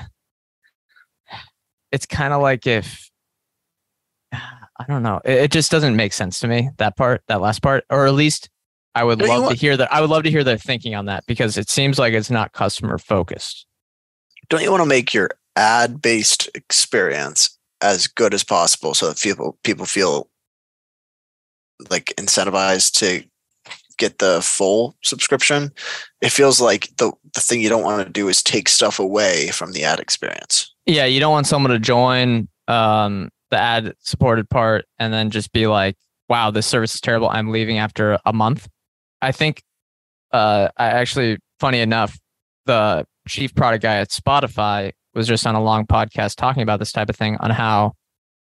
It's 1.92 2.06
kind 2.06 2.34
of 2.34 2.42
like 2.42 2.66
if 2.66 3.10
I 4.32 4.86
don't 4.88 5.04
know. 5.04 5.20
It, 5.26 5.34
it 5.34 5.52
just 5.52 5.72
doesn't 5.72 5.96
make 5.96 6.14
sense 6.14 6.40
to 6.40 6.48
me 6.48 6.70
that 6.78 6.96
part, 6.96 7.22
that 7.28 7.42
last 7.42 7.62
part, 7.62 7.84
or 7.90 8.08
at 8.08 8.14
least 8.14 8.50
I 8.94 9.04
would 9.04 9.22
love 9.22 9.50
to 9.50 9.56
hear 9.56 9.78
that. 9.78 9.92
I 9.94 10.02
would 10.02 10.10
love 10.10 10.24
to 10.24 10.32
hear 10.32 10.44
their 10.44 10.58
thinking 10.58 10.96
on 10.96 11.06
that 11.06 11.26
because 11.26 11.58
it 11.58 11.70
seems 11.70 11.98
like 11.98 12.14
it's 12.14 12.30
not 12.30 12.52
customer 12.52 12.98
focused. 12.98 13.66
Don't 14.50 14.62
you 14.62 14.72
want 14.72 14.84
to 14.84 14.90
make 14.90 15.14
your 15.14 15.30
ad 15.56 16.02
based 16.02 16.50
experience 16.56 17.58
as 17.82 18.08
good 18.08 18.34
as 18.34 18.44
possible 18.44 18.94
so 18.94 19.08
that 19.08 19.20
people 19.20 19.58
people 19.64 19.86
feel 19.86 20.30
like 21.90 22.14
incentivized 22.18 22.94
to 23.00 23.24
get 23.98 24.20
the 24.20 24.42
full 24.42 24.98
subscription? 25.04 25.72
It 26.20 26.32
feels 26.32 26.60
like 26.60 26.90
the 26.98 27.14
the 27.34 27.42
thing 27.42 27.62
you 27.62 27.70
don't 27.70 27.84
want 27.84 28.06
to 28.06 28.12
do 28.12 28.28
is 28.28 28.44
take 28.44 28.68
stuff 28.68 29.00
away 29.00 29.52
from 29.52 29.72
the 29.72 29.86
ad 29.86 30.02
experience. 30.02 30.74
Yeah, 30.86 31.06
you 31.06 31.22
don't 31.22 31.32
want 31.32 31.48
someone 31.48 31.72
to 31.72 31.80
join 31.80 32.50
um, 32.68 33.30
the 33.52 33.58
ad 33.58 33.94
supported 34.00 34.50
part 34.50 34.86
and 35.00 35.14
then 35.14 35.30
just 35.30 35.54
be 35.54 35.68
like, 35.68 35.96
"Wow, 36.28 36.52
this 36.52 36.68
service 36.68 36.94
is 36.94 37.00
terrible. 37.00 37.30
I'm 37.30 37.52
leaving 37.52 37.78
after 37.78 38.20
a 38.26 38.34
month." 38.34 38.68
I 39.22 39.32
think, 39.32 39.64
uh, 40.32 40.70
I 40.78 40.88
actually, 40.88 41.38
funny 41.60 41.80
enough, 41.80 42.18
the 42.66 43.06
chief 43.28 43.54
product 43.56 43.84
guy 43.84 43.98
at 43.98 44.10
Spotify 44.10 44.92
was 45.14 45.28
just 45.28 45.46
on 45.46 45.56
a 45.56 45.64
long 45.64 45.86
podcast 45.86 46.36
talking 46.36 46.64
about 46.64 46.80
this 46.80 46.92
type 46.92 47.10
of 47.10 47.16
thing 47.16 47.38
on 47.38 47.52
how 47.52 47.94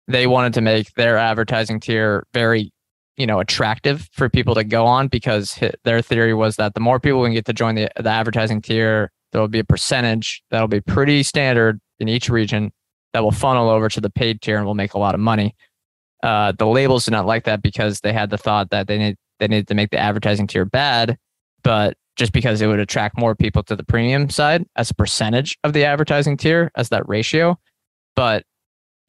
they 0.08 0.26
wanted 0.26 0.54
to 0.54 0.60
make 0.60 0.92
their 0.94 1.16
advertising 1.16 1.80
tier 1.80 2.26
very, 2.32 2.72
you 3.16 3.26
know, 3.26 3.40
attractive 3.40 4.08
for 4.12 4.28
people 4.28 4.54
to 4.54 4.64
go 4.64 4.86
on 4.86 5.08
because 5.08 5.58
their 5.84 6.02
theory 6.02 6.34
was 6.34 6.56
that 6.56 6.74
the 6.74 6.80
more 6.80 7.00
people 7.00 7.22
can 7.22 7.32
get 7.32 7.44
to 7.46 7.52
join 7.52 7.74
the 7.74 7.88
the 7.96 8.10
advertising 8.10 8.60
tier, 8.60 9.10
there 9.32 9.40
will 9.40 9.48
be 9.48 9.58
a 9.58 9.64
percentage 9.64 10.42
that'll 10.50 10.68
be 10.68 10.80
pretty 10.80 11.22
standard 11.22 11.80
in 12.00 12.08
each 12.08 12.28
region 12.28 12.72
that 13.12 13.22
will 13.22 13.30
funnel 13.30 13.68
over 13.68 13.88
to 13.88 14.00
the 14.00 14.10
paid 14.10 14.40
tier 14.40 14.56
and 14.56 14.66
will 14.66 14.74
make 14.74 14.94
a 14.94 14.98
lot 14.98 15.14
of 15.14 15.20
money. 15.20 15.54
Uh, 16.22 16.52
the 16.52 16.66
labels 16.66 17.04
did 17.04 17.12
not 17.12 17.26
like 17.26 17.44
that 17.44 17.62
because 17.62 18.00
they 18.00 18.12
had 18.12 18.30
the 18.30 18.38
thought 18.38 18.70
that 18.70 18.86
they 18.86 18.98
need 18.98 19.16
they 19.38 19.48
needed 19.48 19.68
to 19.68 19.74
make 19.74 19.90
the 19.90 19.98
advertising 19.98 20.46
tier 20.46 20.64
bad, 20.64 21.16
but 21.62 21.96
just 22.16 22.32
because 22.32 22.62
it 22.62 22.66
would 22.66 22.78
attract 22.78 23.18
more 23.18 23.34
people 23.34 23.62
to 23.64 23.74
the 23.74 23.84
premium 23.84 24.30
side 24.30 24.64
as 24.76 24.90
a 24.90 24.94
percentage 24.94 25.58
of 25.64 25.72
the 25.72 25.84
advertising 25.84 26.36
tier 26.36 26.70
as 26.76 26.90
that 26.90 27.08
ratio. 27.08 27.58
But 28.14 28.44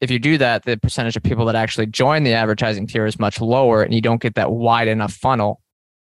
if 0.00 0.10
you 0.10 0.18
do 0.18 0.38
that, 0.38 0.64
the 0.64 0.76
percentage 0.76 1.16
of 1.16 1.22
people 1.22 1.46
that 1.46 1.54
actually 1.54 1.86
join 1.86 2.24
the 2.24 2.32
advertising 2.32 2.86
tier 2.86 3.06
is 3.06 3.18
much 3.18 3.40
lower, 3.40 3.82
and 3.82 3.94
you 3.94 4.00
don't 4.00 4.20
get 4.20 4.34
that 4.34 4.50
wide 4.50 4.88
enough 4.88 5.12
funnel. 5.12 5.60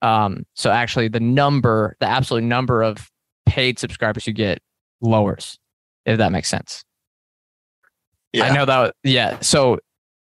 Um, 0.02 0.46
so 0.56 0.70
actually, 0.72 1.08
the 1.08 1.20
number, 1.20 1.96
the 2.00 2.08
absolute 2.08 2.44
number 2.44 2.84
of 2.84 3.10
paid 3.46 3.80
subscribers 3.80 4.28
you 4.28 4.34
get 4.34 4.60
lowers, 5.00 5.58
if 6.06 6.18
that 6.18 6.32
makes 6.32 6.50
sense. 6.50 6.84
Yeah. 8.34 8.46
I 8.46 8.54
know 8.54 8.66
that. 8.66 8.96
Yeah. 9.04 9.40
So 9.42 9.80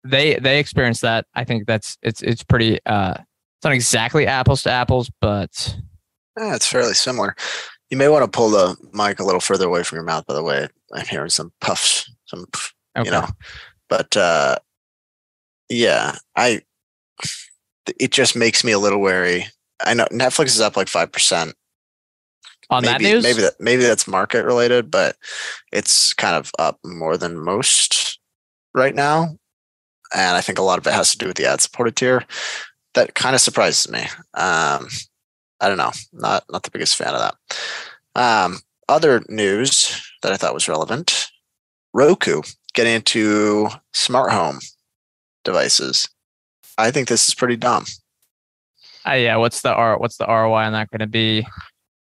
they 0.03 0.36
they 0.36 0.60
experience 0.60 1.01
that. 1.01 1.25
I 1.34 1.43
think 1.43 1.67
that's 1.67 1.98
it's 2.01 2.22
it's 2.22 2.43
pretty. 2.43 2.79
uh 2.86 3.15
It's 3.58 3.66
not 3.66 3.74
exactly 3.74 4.28
apples 4.28 4.64
to 4.64 4.72
apples, 4.72 5.10
but 5.20 5.76
Yeah, 6.38 6.56
it's 6.56 6.68
fairly 6.68 6.94
similar. 6.94 7.36
You 7.90 7.98
may 7.98 8.08
want 8.08 8.24
to 8.24 8.36
pull 8.36 8.50
the 8.50 8.76
mic 8.94 9.20
a 9.20 9.24
little 9.24 9.42
further 9.42 9.66
away 9.66 9.82
from 9.84 9.96
your 9.96 10.06
mouth. 10.06 10.26
By 10.28 10.36
the 10.36 10.44
way, 10.44 10.68
I'm 10.94 11.06
hearing 11.06 11.30
some 11.30 11.52
puffs, 11.62 12.12
some 12.26 12.46
pff, 12.48 12.72
okay. 12.98 13.08
you 13.08 13.12
know. 13.12 13.28
But 13.90 14.16
uh, 14.16 14.58
yeah, 15.70 16.16
I. 16.36 16.62
It 18.00 18.12
just 18.12 18.36
makes 18.36 18.64
me 18.66 18.74
a 18.74 18.80
little 18.80 19.00
wary. 19.00 19.48
I 19.80 19.94
know 19.94 20.06
Netflix 20.12 20.48
is 20.48 20.62
up 20.62 20.76
like 20.76 20.90
five 20.90 21.12
percent. 21.12 21.56
on 22.70 22.84
maybe, 22.84 22.92
that 22.92 23.10
news, 23.10 23.24
maybe 23.24 23.42
that 23.42 23.54
maybe 23.60 23.84
that's 23.84 24.08
market 24.08 24.46
related, 24.46 24.92
but 24.92 25.16
it's 25.72 26.14
kind 26.14 26.36
of 26.36 26.52
up 26.60 26.78
more 26.84 27.18
than 27.18 27.40
most 27.40 28.20
right 28.74 28.94
now. 28.94 29.38
And 30.14 30.38
I 30.38 30.42
think 30.42 30.60
a 30.60 30.64
lot 30.64 30.78
of 30.78 30.88
it 30.88 30.94
has 30.94 31.12
to 31.12 31.18
do 31.18 31.28
with 31.28 31.38
the 31.38 31.46
ad 31.46 31.62
supported 31.62 31.96
tier. 31.96 32.24
That 32.98 33.13
kind 33.13 33.36
of 33.36 33.42
surprises 33.42 33.92
me. 33.92 34.00
Um, 34.34 34.88
I 35.60 35.68
don't 35.68 35.77
know. 35.77 35.92
Not 36.13 36.46
not 36.50 36.63
the 36.63 36.72
biggest 36.72 36.96
fan 36.96 37.13
of 37.13 37.20
that. 37.20 37.36
Um, 38.16 38.58
other 38.89 39.24
news 39.30 40.01
that 40.24 40.32
I 40.32 40.36
thought 40.36 40.56
was 40.56 40.68
relevant: 40.68 41.27
Roku 41.94 42.42
getting 42.74 42.96
into 42.96 43.70
smart 43.94 44.32
home 44.32 44.58
devices. 45.44 46.10
I 46.80 46.89
think 46.89 47.08
this 47.08 47.27
is 47.27 47.36
pretty 47.36 47.56
dumb. 47.56 47.86
Uh, 49.08 49.13
yeah, 49.13 49.36
what's 49.36 49.62
the 49.62 49.75
R? 49.75 50.00
What's 50.00 50.18
the 50.18 50.25
ROI 50.25 50.63
on 50.63 50.74
that 50.74 50.89
going 50.89 51.00
to 51.01 51.08
be? 51.08 51.46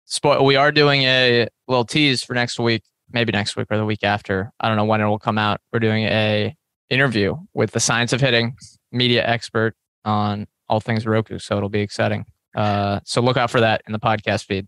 Spoil. 0.06 0.46
We 0.46 0.56
are 0.56 0.72
doing 0.72 1.02
a 1.02 1.50
little 1.68 1.84
tease 1.84 2.24
for 2.24 2.36
next 2.36 2.58
week, 2.58 2.84
maybe 3.12 3.34
next 3.34 3.58
week 3.58 3.68
or 3.70 3.76
the 3.76 3.86
week 3.86 4.06
after. 4.06 4.54
I 4.62 4.70
don't 4.70 4.78
know 4.78 4.86
when 4.86 5.02
it 5.02 5.06
will 5.08 5.20
come 5.20 5.38
out. 5.38 5.60
We're 5.74 5.80
doing 5.80 6.06
a 6.06 6.56
interview 6.90 7.36
with 7.54 7.72
the 7.72 7.82
Science 7.82 8.14
of 8.14 8.22
Hitting 8.22 8.56
media 8.94 9.28
expert 9.28 9.76
on 10.06 10.48
all 10.70 10.80
things 10.80 11.06
Roku, 11.06 11.40
so 11.40 11.58
it'll 11.58 11.70
be 11.70 11.82
exciting. 11.82 12.26
Uh, 12.56 13.00
so 13.04 13.22
look 13.22 13.38
out 13.38 13.52
for 13.52 13.60
that 13.60 13.82
in 13.88 13.94
the 13.94 14.00
podcast 14.00 14.46
feed. 14.46 14.68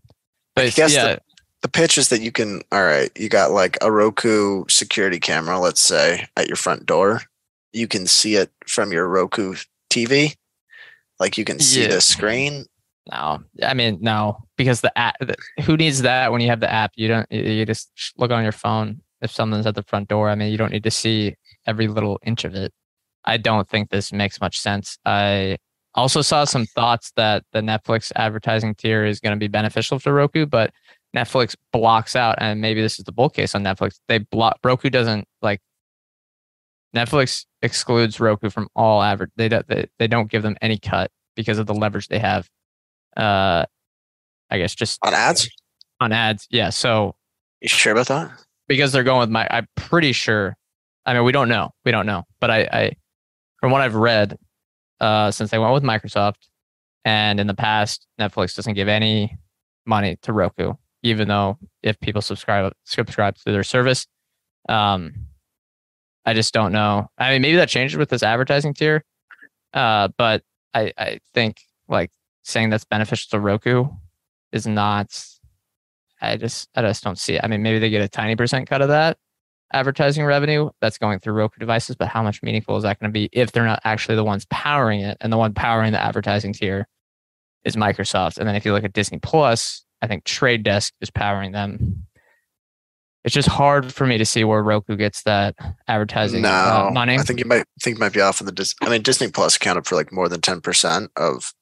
But 0.54 0.66
I 0.66 0.70
guess 0.70 0.94
yeah, 0.94 1.16
the 1.62 1.68
pitch 1.68 1.96
is 1.96 2.08
that 2.08 2.20
you 2.20 2.30
can 2.32 2.60
all 2.70 2.82
right 2.84 3.10
you 3.16 3.28
got 3.28 3.50
like 3.52 3.78
a 3.80 3.90
roku 3.90 4.64
security 4.68 5.18
camera 5.18 5.58
let's 5.58 5.80
say 5.80 6.26
at 6.36 6.46
your 6.48 6.56
front 6.56 6.86
door 6.86 7.22
you 7.72 7.88
can 7.88 8.06
see 8.06 8.34
it 8.34 8.50
from 8.66 8.92
your 8.92 9.08
roku 9.08 9.54
tv 9.90 10.34
like 11.18 11.38
you 11.38 11.44
can 11.44 11.58
see 11.58 11.82
Yeah. 11.82 11.88
the 11.88 12.00
screen 12.00 12.66
no, 13.10 13.42
I 13.64 13.74
mean 13.74 13.98
no, 14.00 14.44
because 14.56 14.80
the 14.80 14.96
app. 14.96 15.16
The, 15.18 15.34
who 15.64 15.76
needs 15.76 16.02
that 16.02 16.30
when 16.30 16.40
you 16.40 16.48
have 16.50 16.60
the 16.60 16.70
app? 16.72 16.92
You 16.94 17.08
don't. 17.08 17.26
You 17.32 17.42
you 17.42 17.66
just 17.66 17.90
look 18.16 18.30
on 18.30 18.44
your 18.44 18.52
phone 18.52 19.00
if 19.20 19.30
someone's 19.32 19.66
at 19.66 19.74
the 19.74 19.82
front 19.82 20.08
door. 20.08 20.28
I 20.28 20.36
mean, 20.36 20.52
you 20.52 20.56
don't 20.56 20.70
need 20.70 20.84
to 20.84 20.90
see 20.90 21.34
every 21.66 21.88
little 21.88 22.20
inch 22.24 22.44
of 22.44 22.54
it. 22.54 22.72
I 23.24 23.38
don't 23.38 23.68
think 23.68 23.90
this 23.90 24.12
makes 24.12 24.40
much 24.40 24.60
sense. 24.60 24.98
I 25.04 25.56
also 25.94 26.22
saw 26.22 26.44
some 26.44 26.66
thoughts 26.66 27.12
that 27.16 27.44
the 27.52 27.60
Netflix 27.60 28.12
advertising 28.16 28.74
tier 28.74 29.04
is 29.04 29.20
going 29.20 29.32
to 29.32 29.38
be 29.38 29.48
beneficial 29.48 29.98
for 29.98 30.12
Roku, 30.12 30.46
but 30.46 30.72
Netflix 31.14 31.54
blocks 31.72 32.16
out, 32.16 32.36
and 32.38 32.60
maybe 32.60 32.80
this 32.80 32.98
is 32.98 33.04
the 33.04 33.12
bull 33.12 33.28
case 33.28 33.54
on 33.54 33.62
Netflix. 33.62 34.00
They 34.08 34.18
block 34.18 34.58
Roku 34.64 34.88
doesn't 34.88 35.26
like 35.42 35.60
Netflix 36.96 37.44
excludes 37.60 38.20
Roku 38.20 38.50
from 38.50 38.68
all 38.74 39.02
advert. 39.02 39.30
They 39.36 39.48
don't 39.48 39.66
they, 39.68 39.86
they 39.98 40.06
don't 40.06 40.30
give 40.30 40.42
them 40.42 40.56
any 40.62 40.78
cut 40.78 41.10
because 41.36 41.58
of 41.58 41.66
the 41.66 41.74
leverage 41.74 42.08
they 42.08 42.18
have. 42.18 42.48
Uh, 43.16 43.66
I 44.50 44.58
guess 44.58 44.74
just 44.74 44.98
on 45.04 45.12
ads 45.12 45.48
on 46.00 46.12
ads. 46.12 46.46
Yeah. 46.50 46.70
So 46.70 47.14
you 47.60 47.68
sure 47.68 47.92
about 47.92 48.08
that 48.08 48.30
because 48.68 48.92
they're 48.92 49.04
going 49.04 49.20
with 49.20 49.30
my, 49.30 49.46
I'm 49.50 49.66
pretty 49.76 50.12
sure. 50.12 50.56
I 51.06 51.14
mean, 51.14 51.24
we 51.24 51.32
don't 51.32 51.48
know. 51.48 51.70
We 51.84 51.92
don't 51.92 52.06
know. 52.06 52.24
But 52.40 52.50
I, 52.50 52.60
I 52.72 52.92
from 53.60 53.72
what 53.72 53.80
I've 53.80 53.94
read, 53.94 54.36
uh, 55.02 55.30
since 55.32 55.50
they 55.50 55.58
went 55.58 55.74
with 55.74 55.82
Microsoft, 55.82 56.48
and 57.04 57.40
in 57.40 57.48
the 57.48 57.54
past, 57.54 58.06
Netflix 58.20 58.54
doesn't 58.54 58.74
give 58.74 58.88
any 58.88 59.36
money 59.84 60.16
to 60.22 60.32
Roku, 60.32 60.74
even 61.02 61.26
though 61.28 61.58
if 61.82 61.98
people 62.00 62.22
subscribe 62.22 62.72
subscribe 62.84 63.36
to 63.36 63.52
their 63.52 63.64
service, 63.64 64.06
um, 64.68 65.12
I 66.24 66.34
just 66.34 66.54
don't 66.54 66.72
know. 66.72 67.10
I 67.18 67.32
mean, 67.32 67.42
maybe 67.42 67.56
that 67.56 67.68
changes 67.68 67.98
with 67.98 68.10
this 68.10 68.22
advertising 68.22 68.74
tier, 68.74 69.04
uh, 69.74 70.08
but 70.16 70.42
I, 70.72 70.92
I 70.96 71.18
think 71.34 71.60
like 71.88 72.12
saying 72.44 72.70
that's 72.70 72.84
beneficial 72.84 73.28
to 73.30 73.40
Roku 73.40 73.86
is 74.52 74.66
not 74.66 75.08
I 76.20 76.36
just 76.36 76.68
I 76.76 76.82
just 76.82 77.02
don't 77.02 77.18
see 77.18 77.34
it. 77.34 77.40
I 77.42 77.48
mean, 77.48 77.62
maybe 77.62 77.80
they 77.80 77.90
get 77.90 78.02
a 78.02 78.08
tiny 78.08 78.36
percent 78.36 78.68
cut 78.68 78.82
of 78.82 78.88
that 78.88 79.18
advertising 79.72 80.24
revenue 80.24 80.70
that's 80.80 80.98
going 80.98 81.18
through 81.18 81.34
Roku 81.34 81.58
devices, 81.58 81.96
but 81.96 82.08
how 82.08 82.22
much 82.22 82.42
meaningful 82.42 82.76
is 82.76 82.82
that 82.82 82.98
going 82.98 83.10
to 83.10 83.12
be 83.12 83.28
if 83.32 83.52
they're 83.52 83.64
not 83.64 83.80
actually 83.84 84.16
the 84.16 84.24
ones 84.24 84.46
powering 84.50 85.00
it 85.00 85.16
and 85.20 85.32
the 85.32 85.36
one 85.36 85.54
powering 85.54 85.92
the 85.92 86.02
advertising 86.02 86.52
tier 86.52 86.86
is 87.64 87.76
Microsoft. 87.76 88.38
And 88.38 88.48
then 88.48 88.56
if 88.56 88.64
you 88.64 88.72
look 88.72 88.84
at 88.84 88.92
Disney 88.92 89.18
Plus, 89.18 89.84
I 90.00 90.06
think 90.06 90.24
Trade 90.24 90.62
Desk 90.62 90.92
is 91.00 91.10
powering 91.10 91.52
them. 91.52 92.06
It's 93.24 93.34
just 93.34 93.48
hard 93.48 93.94
for 93.94 94.04
me 94.04 94.18
to 94.18 94.24
see 94.24 94.42
where 94.42 94.62
Roku 94.62 94.96
gets 94.96 95.22
that 95.22 95.54
advertising 95.86 96.42
no, 96.42 96.48
uh, 96.48 96.90
money. 96.92 97.14
I 97.14 97.22
think 97.22 97.38
you 97.38 97.44
might 97.44 97.64
think 97.80 97.96
you 97.96 98.00
might 98.00 98.12
be 98.12 98.20
off 98.20 98.42
on 98.42 98.46
the. 98.46 98.52
Dis- 98.52 98.74
I 98.82 98.88
mean, 98.88 99.02
Disney 99.02 99.30
Plus 99.30 99.54
accounted 99.54 99.86
for 99.86 99.94
like 99.94 100.12
more 100.12 100.28
than 100.28 100.40
ten 100.40 100.60
percent 100.60 101.12
of 101.16 101.52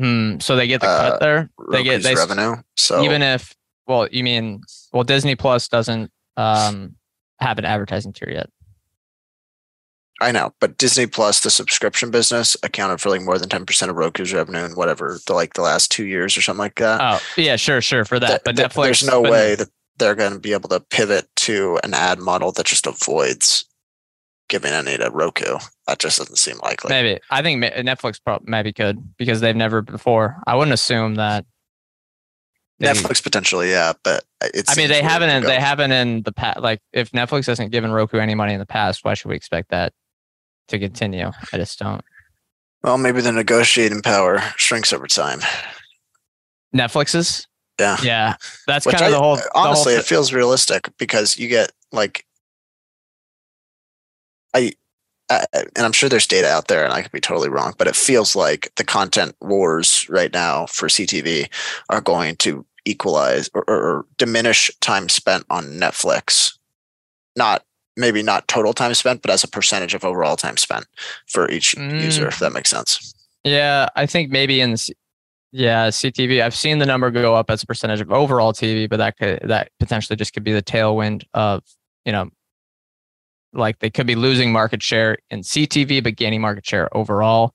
Hmm, 0.00 0.38
so 0.38 0.56
they 0.56 0.66
get 0.66 0.80
the 0.80 0.88
Uh, 0.88 1.10
cut 1.10 1.20
there. 1.20 1.50
They 1.70 1.82
get 1.82 2.02
they 2.02 2.14
revenue. 2.14 2.56
So 2.76 3.02
even 3.02 3.22
if 3.22 3.54
well, 3.86 4.08
you 4.08 4.24
mean 4.24 4.62
well, 4.92 5.04
Disney 5.04 5.36
Plus 5.36 5.68
doesn't 5.68 6.10
um 6.36 6.96
have 7.40 7.58
an 7.58 7.64
advertising 7.64 8.12
tier 8.12 8.30
yet. 8.30 8.50
I 10.22 10.32
know, 10.32 10.52
but 10.60 10.76
Disney 10.76 11.06
Plus, 11.06 11.40
the 11.40 11.50
subscription 11.50 12.10
business, 12.10 12.54
accounted 12.62 13.00
for 13.00 13.08
like 13.08 13.22
more 13.22 13.38
than 13.38 13.48
ten 13.48 13.64
percent 13.64 13.90
of 13.90 13.96
Roku's 13.96 14.34
revenue 14.34 14.64
in 14.64 14.72
whatever 14.72 15.18
the 15.26 15.32
like 15.32 15.54
the 15.54 15.62
last 15.62 15.90
two 15.90 16.04
years 16.04 16.36
or 16.36 16.42
something 16.42 16.58
like 16.58 16.74
that. 16.76 17.00
Oh 17.00 17.20
yeah, 17.40 17.56
sure, 17.56 17.80
sure 17.80 18.04
for 18.04 18.18
that. 18.20 18.28
Th- 18.28 18.40
but 18.44 18.56
th- 18.56 18.68
Netflix, 18.68 18.84
there's 18.84 19.06
no 19.06 19.22
but- 19.22 19.32
way 19.32 19.54
that 19.54 19.68
they're 19.96 20.14
going 20.14 20.32
to 20.32 20.38
be 20.38 20.52
able 20.52 20.68
to 20.70 20.80
pivot 20.80 21.28
to 21.36 21.78
an 21.84 21.92
ad 21.94 22.18
model 22.18 22.52
that 22.52 22.66
just 22.66 22.86
avoids 22.86 23.64
giving 24.48 24.72
any 24.72 24.96
to 24.98 25.10
Roku. 25.10 25.58
That 25.86 25.98
just 25.98 26.18
doesn't 26.18 26.36
seem 26.36 26.58
likely. 26.58 26.88
Maybe 26.88 27.18
I 27.30 27.40
think 27.40 27.62
Netflix 27.62 28.22
prob- 28.22 28.46
maybe 28.46 28.72
could 28.74 29.16
because 29.16 29.40
they've 29.40 29.56
never 29.56 29.80
before. 29.80 30.36
I 30.46 30.54
wouldn't 30.54 30.74
assume 30.74 31.14
that. 31.14 31.46
Netflix 32.80 33.22
potentially, 33.22 33.70
yeah, 33.70 33.92
but 34.02 34.24
it's. 34.40 34.70
I 34.70 34.80
mean, 34.80 34.88
they 34.88 35.02
haven't. 35.02 35.28
In, 35.28 35.42
they 35.42 35.60
haven't 35.60 35.92
in 35.92 36.22
the 36.22 36.32
past. 36.32 36.60
Like, 36.60 36.80
if 36.92 37.12
Netflix 37.12 37.46
hasn't 37.46 37.72
given 37.72 37.92
Roku 37.92 38.18
any 38.18 38.34
money 38.34 38.54
in 38.54 38.58
the 38.58 38.66
past, 38.66 39.04
why 39.04 39.14
should 39.14 39.28
we 39.28 39.36
expect 39.36 39.70
that 39.70 39.92
to 40.68 40.78
continue? 40.78 41.30
I 41.52 41.56
just 41.56 41.78
don't. 41.78 42.02
Well, 42.82 42.96
maybe 42.96 43.20
the 43.20 43.32
negotiating 43.32 44.00
power 44.00 44.40
shrinks 44.56 44.92
over 44.92 45.06
time. 45.06 45.40
Netflix's. 46.74 47.46
Yeah. 47.78 47.96
Yeah, 48.02 48.34
that's 48.66 48.86
kind 48.86 49.04
of 49.04 49.10
the 49.10 49.18
whole. 49.18 49.36
the 49.36 49.50
whole 49.54 49.68
honestly, 49.68 49.94
it 49.94 50.04
feels 50.04 50.32
realistic 50.32 50.90
because 50.98 51.38
you 51.38 51.48
get 51.48 51.72
like, 51.92 52.26
I, 54.54 54.72
I, 55.30 55.46
and 55.52 55.86
I'm 55.86 55.92
sure 55.92 56.08
there's 56.08 56.26
data 56.26 56.48
out 56.48 56.68
there, 56.68 56.84
and 56.84 56.92
I 56.92 57.00
could 57.00 57.12
be 57.12 57.20
totally 57.20 57.48
wrong, 57.48 57.72
but 57.78 57.86
it 57.86 57.96
feels 57.96 58.36
like 58.36 58.70
the 58.76 58.84
content 58.84 59.34
wars 59.40 60.06
right 60.10 60.32
now 60.32 60.66
for 60.66 60.88
CTV 60.88 61.48
are 61.88 62.02
going 62.02 62.36
to 62.36 62.66
equalize 62.84 63.50
or, 63.54 63.64
or, 63.68 64.06
diminish 64.18 64.70
time 64.80 65.08
spent 65.08 65.44
on 65.50 65.64
Netflix. 65.66 66.56
Not 67.36 67.64
maybe 67.96 68.22
not 68.22 68.48
total 68.48 68.72
time 68.72 68.94
spent, 68.94 69.22
but 69.22 69.30
as 69.30 69.44
a 69.44 69.48
percentage 69.48 69.94
of 69.94 70.04
overall 70.04 70.36
time 70.36 70.56
spent 70.56 70.86
for 71.28 71.50
each 71.50 71.74
user, 71.76 72.24
Mm. 72.26 72.28
if 72.28 72.38
that 72.38 72.52
makes 72.52 72.70
sense. 72.70 73.14
Yeah, 73.44 73.88
I 73.96 74.06
think 74.06 74.30
maybe 74.30 74.60
in 74.60 74.76
yeah 75.52 75.88
CTV, 75.88 76.42
I've 76.42 76.54
seen 76.54 76.78
the 76.78 76.86
number 76.86 77.10
go 77.10 77.34
up 77.34 77.50
as 77.50 77.62
a 77.62 77.66
percentage 77.66 78.00
of 78.00 78.10
overall 78.12 78.52
TV, 78.52 78.88
but 78.88 78.98
that 78.98 79.16
could 79.18 79.40
that 79.44 79.70
potentially 79.78 80.16
just 80.16 80.32
could 80.32 80.44
be 80.44 80.52
the 80.52 80.62
tailwind 80.62 81.24
of 81.34 81.62
you 82.04 82.12
know, 82.12 82.30
like 83.52 83.78
they 83.80 83.90
could 83.90 84.06
be 84.06 84.14
losing 84.14 84.52
market 84.52 84.82
share 84.82 85.18
in 85.30 85.40
CTV 85.40 86.02
but 86.02 86.16
gaining 86.16 86.40
market 86.40 86.64
share 86.66 86.94
overall. 86.96 87.52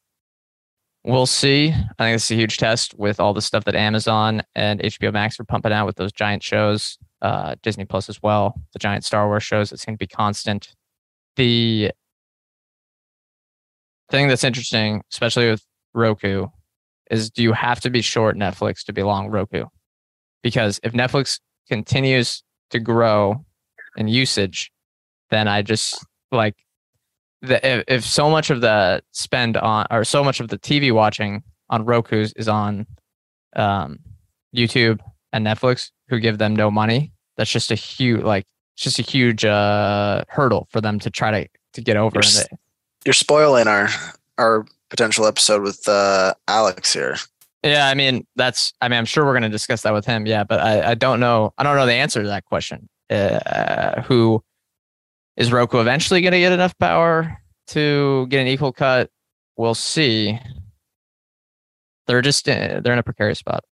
We'll 1.08 1.28
see. 1.28 1.68
I 1.70 2.04
think 2.04 2.16
it's 2.16 2.32
a 2.32 2.36
huge 2.36 2.58
test 2.58 2.98
with 2.98 3.20
all 3.20 3.36
the 3.36 3.42
stuff 3.42 3.66
that 3.66 3.76
Amazon 3.76 4.42
and 4.56 4.80
HBO 4.80 5.14
Max 5.14 5.40
are 5.40 5.44
pumping 5.44 5.72
out 5.72 5.86
with 5.86 5.98
those 5.98 6.12
giant 6.12 6.42
shows, 6.42 6.98
uh, 7.22 7.54
Disney 7.62 7.86
Plus 7.86 8.10
as 8.10 8.24
well, 8.24 8.60
the 8.74 8.80
giant 8.80 9.06
Star 9.06 9.28
Wars 9.28 9.44
shows 9.44 9.70
that 9.70 9.80
seem 9.80 9.94
to 9.94 10.00
be 10.00 10.08
constant. 10.08 10.74
The 11.36 11.92
thing 14.10 14.28
that's 14.28 14.44
interesting, 14.44 15.04
especially 15.12 15.52
with 15.52 15.64
Roku, 15.94 16.48
is 17.12 17.30
do 17.30 17.44
you 17.44 17.54
have 17.54 17.82
to 17.82 17.92
be 17.92 18.02
short 18.02 18.36
Netflix 18.36 18.84
to 18.86 18.94
be 18.94 19.04
long 19.04 19.30
Roku? 19.30 19.66
Because 20.42 20.80
if 20.82 20.94
Netflix 20.94 21.40
continues 21.70 22.42
to 22.72 22.80
grow 22.80 23.46
in 23.96 24.08
usage, 24.08 24.72
then 25.30 25.48
I 25.48 25.62
just 25.62 26.04
like 26.32 26.56
the 27.42 27.94
if, 27.94 28.04
so 28.06 28.30
much 28.30 28.50
of 28.50 28.62
the 28.62 29.02
spend 29.12 29.58
on 29.58 29.86
or 29.92 30.04
so 30.04 30.24
much 30.24 30.40
of 30.40 30.48
the 30.48 30.58
TV 30.58 30.92
watching 30.92 31.44
on 31.70 31.86
Roku's 31.86 32.34
is 32.34 32.48
on 32.48 32.86
um, 33.56 34.00
YouTube 34.56 35.00
and 35.34 35.46
Netflix, 35.46 35.92
who 36.10 36.20
give 36.20 36.38
them 36.38 36.56
no 36.56 36.70
money. 36.72 37.12
That's 37.38 37.52
just 37.52 37.72
a 37.72 37.76
huge 37.76 38.24
like 38.24 38.46
it's 38.76 38.84
just 38.84 39.00
a 39.00 39.04
huge 39.04 39.46
uh, 39.46 40.24
hurdle 40.30 40.68
for 40.72 40.82
them 40.82 41.00
to 41.00 41.10
try 41.10 41.32
to 41.32 41.48
to 41.74 41.82
get 41.82 41.98
over. 41.98 42.16
You're 42.16 42.20
And 42.22 42.26
s- 42.26 42.48
they- 42.50 42.58
You're 43.06 43.14
spoiling 43.14 43.68
our 43.68 43.90
our 44.38 44.66
potential 44.90 45.26
episode 45.26 45.62
with 45.62 45.88
uh, 45.88 46.34
Alex 46.48 46.94
here. 46.94 47.16
Yeah, 47.64 47.88
I 47.88 47.96
mean 47.96 48.28
that's. 48.36 48.74
I 48.80 48.88
mean, 48.90 49.00
I'm 49.00 49.06
sure 49.06 49.26
we're 49.26 49.34
going 49.34 49.42
to 49.44 49.50
discuss 49.50 49.82
that 49.82 49.94
with 49.94 50.06
him. 50.06 50.28
Yeah, 50.28 50.44
but 50.44 50.60
I, 50.60 50.92
I 50.92 50.94
don't 50.94 51.20
know. 51.20 51.52
I 51.58 51.64
don't 51.64 51.76
know 51.76 51.88
the 51.88 51.94
answer 51.94 52.22
to 52.22 52.28
that 52.28 52.46
question. 52.46 52.88
Uh, 53.10 54.02
who 54.04 54.44
is 55.38 55.52
Roku 55.52 55.80
eventually 55.80 56.22
going 56.22 56.32
to 56.32 56.40
get 56.40 56.52
enough 56.52 56.78
power 56.78 57.38
to 57.68 58.28
get 58.28 58.42
an 58.42 58.48
equal 58.48 58.72
cut? 58.72 59.10
We'll 59.58 59.76
see. 59.76 60.40
They're 62.08 62.22
just 62.22 62.48
uh, 62.48 62.82
they're 62.82 62.94
in 62.94 63.00
a 63.00 63.04
precarious 63.04 63.40
spot. 63.40 63.64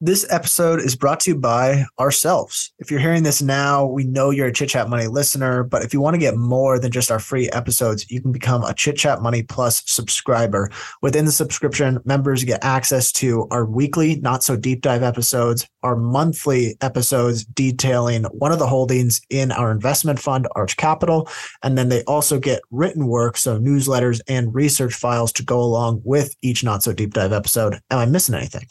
This 0.00 0.24
episode 0.30 0.78
is 0.78 0.94
brought 0.94 1.18
to 1.20 1.32
you 1.32 1.36
by 1.36 1.84
ourselves. 1.98 2.72
If 2.78 2.88
you're 2.88 3.00
hearing 3.00 3.24
this 3.24 3.42
now, 3.42 3.84
we 3.84 4.04
know 4.04 4.30
you're 4.30 4.46
a 4.46 4.52
Chit 4.52 4.68
Chat 4.68 4.88
Money 4.88 5.08
listener, 5.08 5.64
but 5.64 5.82
if 5.82 5.92
you 5.92 6.00
want 6.00 6.14
to 6.14 6.20
get 6.20 6.36
more 6.36 6.78
than 6.78 6.92
just 6.92 7.10
our 7.10 7.18
free 7.18 7.50
episodes, 7.50 8.08
you 8.08 8.22
can 8.22 8.30
become 8.30 8.62
a 8.62 8.72
Chit 8.72 8.96
Chat 8.96 9.22
Money 9.22 9.42
Plus 9.42 9.82
subscriber. 9.86 10.70
Within 11.02 11.24
the 11.24 11.32
subscription, 11.32 11.98
members 12.04 12.44
get 12.44 12.62
access 12.62 13.10
to 13.14 13.48
our 13.50 13.64
weekly, 13.64 14.20
not 14.20 14.44
so 14.44 14.56
deep 14.56 14.82
dive 14.82 15.02
episodes, 15.02 15.66
our 15.82 15.96
monthly 15.96 16.76
episodes 16.80 17.44
detailing 17.44 18.22
one 18.26 18.52
of 18.52 18.60
the 18.60 18.68
holdings 18.68 19.20
in 19.30 19.50
our 19.50 19.72
investment 19.72 20.20
fund, 20.20 20.46
Arch 20.54 20.76
Capital, 20.76 21.28
and 21.64 21.76
then 21.76 21.88
they 21.88 22.04
also 22.04 22.38
get 22.38 22.62
written 22.70 23.08
work, 23.08 23.36
so 23.36 23.58
newsletters 23.58 24.20
and 24.28 24.54
research 24.54 24.94
files 24.94 25.32
to 25.32 25.42
go 25.42 25.60
along 25.60 26.02
with 26.04 26.36
each 26.40 26.62
not 26.62 26.84
so 26.84 26.92
deep 26.92 27.14
dive 27.14 27.32
episode. 27.32 27.80
Am 27.90 27.98
I 27.98 28.06
missing 28.06 28.36
anything? 28.36 28.68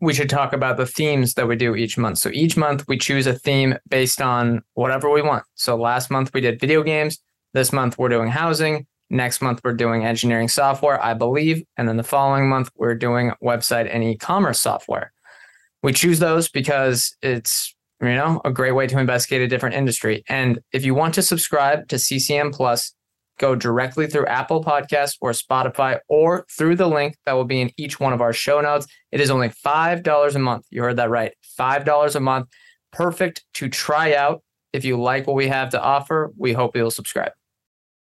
We 0.00 0.14
should 0.14 0.30
talk 0.30 0.52
about 0.52 0.76
the 0.76 0.86
themes 0.86 1.34
that 1.34 1.48
we 1.48 1.56
do 1.56 1.74
each 1.74 1.98
month. 1.98 2.18
So 2.18 2.30
each 2.32 2.56
month 2.56 2.84
we 2.86 2.98
choose 2.98 3.26
a 3.26 3.34
theme 3.34 3.76
based 3.88 4.20
on 4.20 4.62
whatever 4.74 5.10
we 5.10 5.22
want. 5.22 5.44
So 5.54 5.76
last 5.76 6.10
month 6.10 6.32
we 6.32 6.40
did 6.40 6.60
video 6.60 6.82
games. 6.82 7.18
This 7.52 7.72
month 7.72 7.98
we're 7.98 8.08
doing 8.08 8.28
housing. 8.28 8.86
Next 9.10 9.40
month 9.40 9.60
we're 9.64 9.72
doing 9.72 10.04
engineering 10.04 10.48
software, 10.48 11.02
I 11.02 11.14
believe. 11.14 11.64
And 11.76 11.88
then 11.88 11.96
the 11.96 12.04
following 12.04 12.48
month 12.48 12.70
we're 12.76 12.94
doing 12.94 13.32
website 13.42 13.92
and 13.92 14.04
e-commerce 14.04 14.60
software. 14.60 15.12
We 15.82 15.92
choose 15.92 16.18
those 16.18 16.48
because 16.48 17.16
it's 17.22 17.74
you 18.00 18.08
know 18.08 18.40
a 18.44 18.52
great 18.52 18.72
way 18.72 18.86
to 18.86 18.98
investigate 18.98 19.40
a 19.40 19.48
different 19.48 19.74
industry. 19.74 20.24
And 20.28 20.60
if 20.72 20.84
you 20.84 20.94
want 20.94 21.14
to 21.14 21.22
subscribe 21.22 21.88
to 21.88 21.98
CCM 21.98 22.52
Plus, 22.52 22.94
go 23.38 23.54
directly 23.54 24.06
through 24.06 24.26
Apple 24.26 24.62
Podcasts 24.62 25.16
or 25.20 25.30
Spotify 25.30 25.98
or 26.08 26.44
through 26.50 26.76
the 26.76 26.88
link 26.88 27.16
that 27.24 27.32
will 27.32 27.44
be 27.44 27.60
in 27.60 27.70
each 27.76 27.98
one 27.98 28.12
of 28.12 28.20
our 28.20 28.32
show 28.32 28.60
notes. 28.60 28.86
It 29.12 29.20
is 29.20 29.30
only 29.30 29.48
$5 29.48 30.34
a 30.34 30.38
month. 30.38 30.66
You 30.70 30.82
heard 30.82 30.96
that 30.96 31.10
right. 31.10 31.32
$5 31.58 32.14
a 32.16 32.20
month. 32.20 32.48
Perfect 32.92 33.44
to 33.54 33.68
try 33.68 34.14
out. 34.14 34.42
If 34.72 34.84
you 34.84 35.00
like 35.00 35.26
what 35.26 35.36
we 35.36 35.48
have 35.48 35.70
to 35.70 35.82
offer, 35.82 36.32
we 36.36 36.52
hope 36.52 36.76
you'll 36.76 36.90
subscribe. 36.90 37.32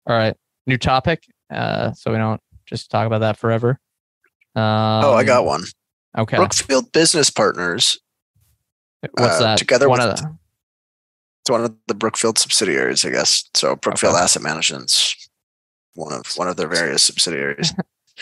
All 0.07 0.15
right, 0.15 0.35
new 0.67 0.77
topic. 0.77 1.23
Uh, 1.49 1.93
so 1.93 2.11
we 2.11 2.17
don't 2.17 2.41
just 2.65 2.91
talk 2.91 3.07
about 3.07 3.19
that 3.19 3.37
forever. 3.37 3.79
Um, 4.55 5.05
oh, 5.05 5.13
I 5.13 5.23
got 5.23 5.45
one. 5.45 5.63
Okay, 6.17 6.37
Brookfield 6.37 6.91
Business 6.91 7.29
Partners. 7.29 7.99
what's 9.01 9.39
uh, 9.39 9.39
that? 9.39 9.57
together 9.57 9.87
one 9.87 9.99
with- 9.99 10.09
of 10.09 10.17
the, 10.17 10.37
It's 11.49 11.51
one 11.51 11.65
of 11.65 11.75
the 11.87 11.95
Brookfield 11.95 12.37
subsidiaries, 12.37 13.03
I 13.03 13.09
guess. 13.09 13.43
So 13.55 13.75
Brookfield 13.75 14.13
Okay. 14.13 14.21
Asset 14.21 14.43
Management's 14.43 15.15
one 15.95 16.13
of 16.13 16.27
one 16.35 16.47
of 16.47 16.57
their 16.57 16.67
various 16.67 17.01
subsidiaries. 17.01 17.73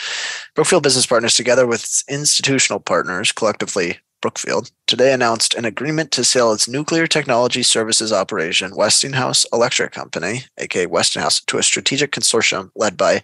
Brookfield 0.54 0.82
Business 0.82 1.04
Partners, 1.04 1.36
together 1.36 1.66
with 1.66 1.82
its 1.82 2.04
institutional 2.08 2.80
partners, 2.80 3.30
collectively 3.30 3.98
Brookfield, 4.22 4.70
today 4.86 5.12
announced 5.12 5.54
an 5.54 5.66
agreement 5.66 6.10
to 6.12 6.24
sell 6.24 6.54
its 6.54 6.66
nuclear 6.66 7.06
technology 7.06 7.62
services 7.62 8.14
operation, 8.14 8.74
Westinghouse 8.74 9.44
Electric 9.52 9.92
Company, 9.92 10.44
aka 10.56 10.86
Westinghouse, 10.86 11.38
to 11.40 11.58
a 11.58 11.62
strategic 11.62 12.12
consortium 12.12 12.70
led 12.76 12.96
by 12.96 13.22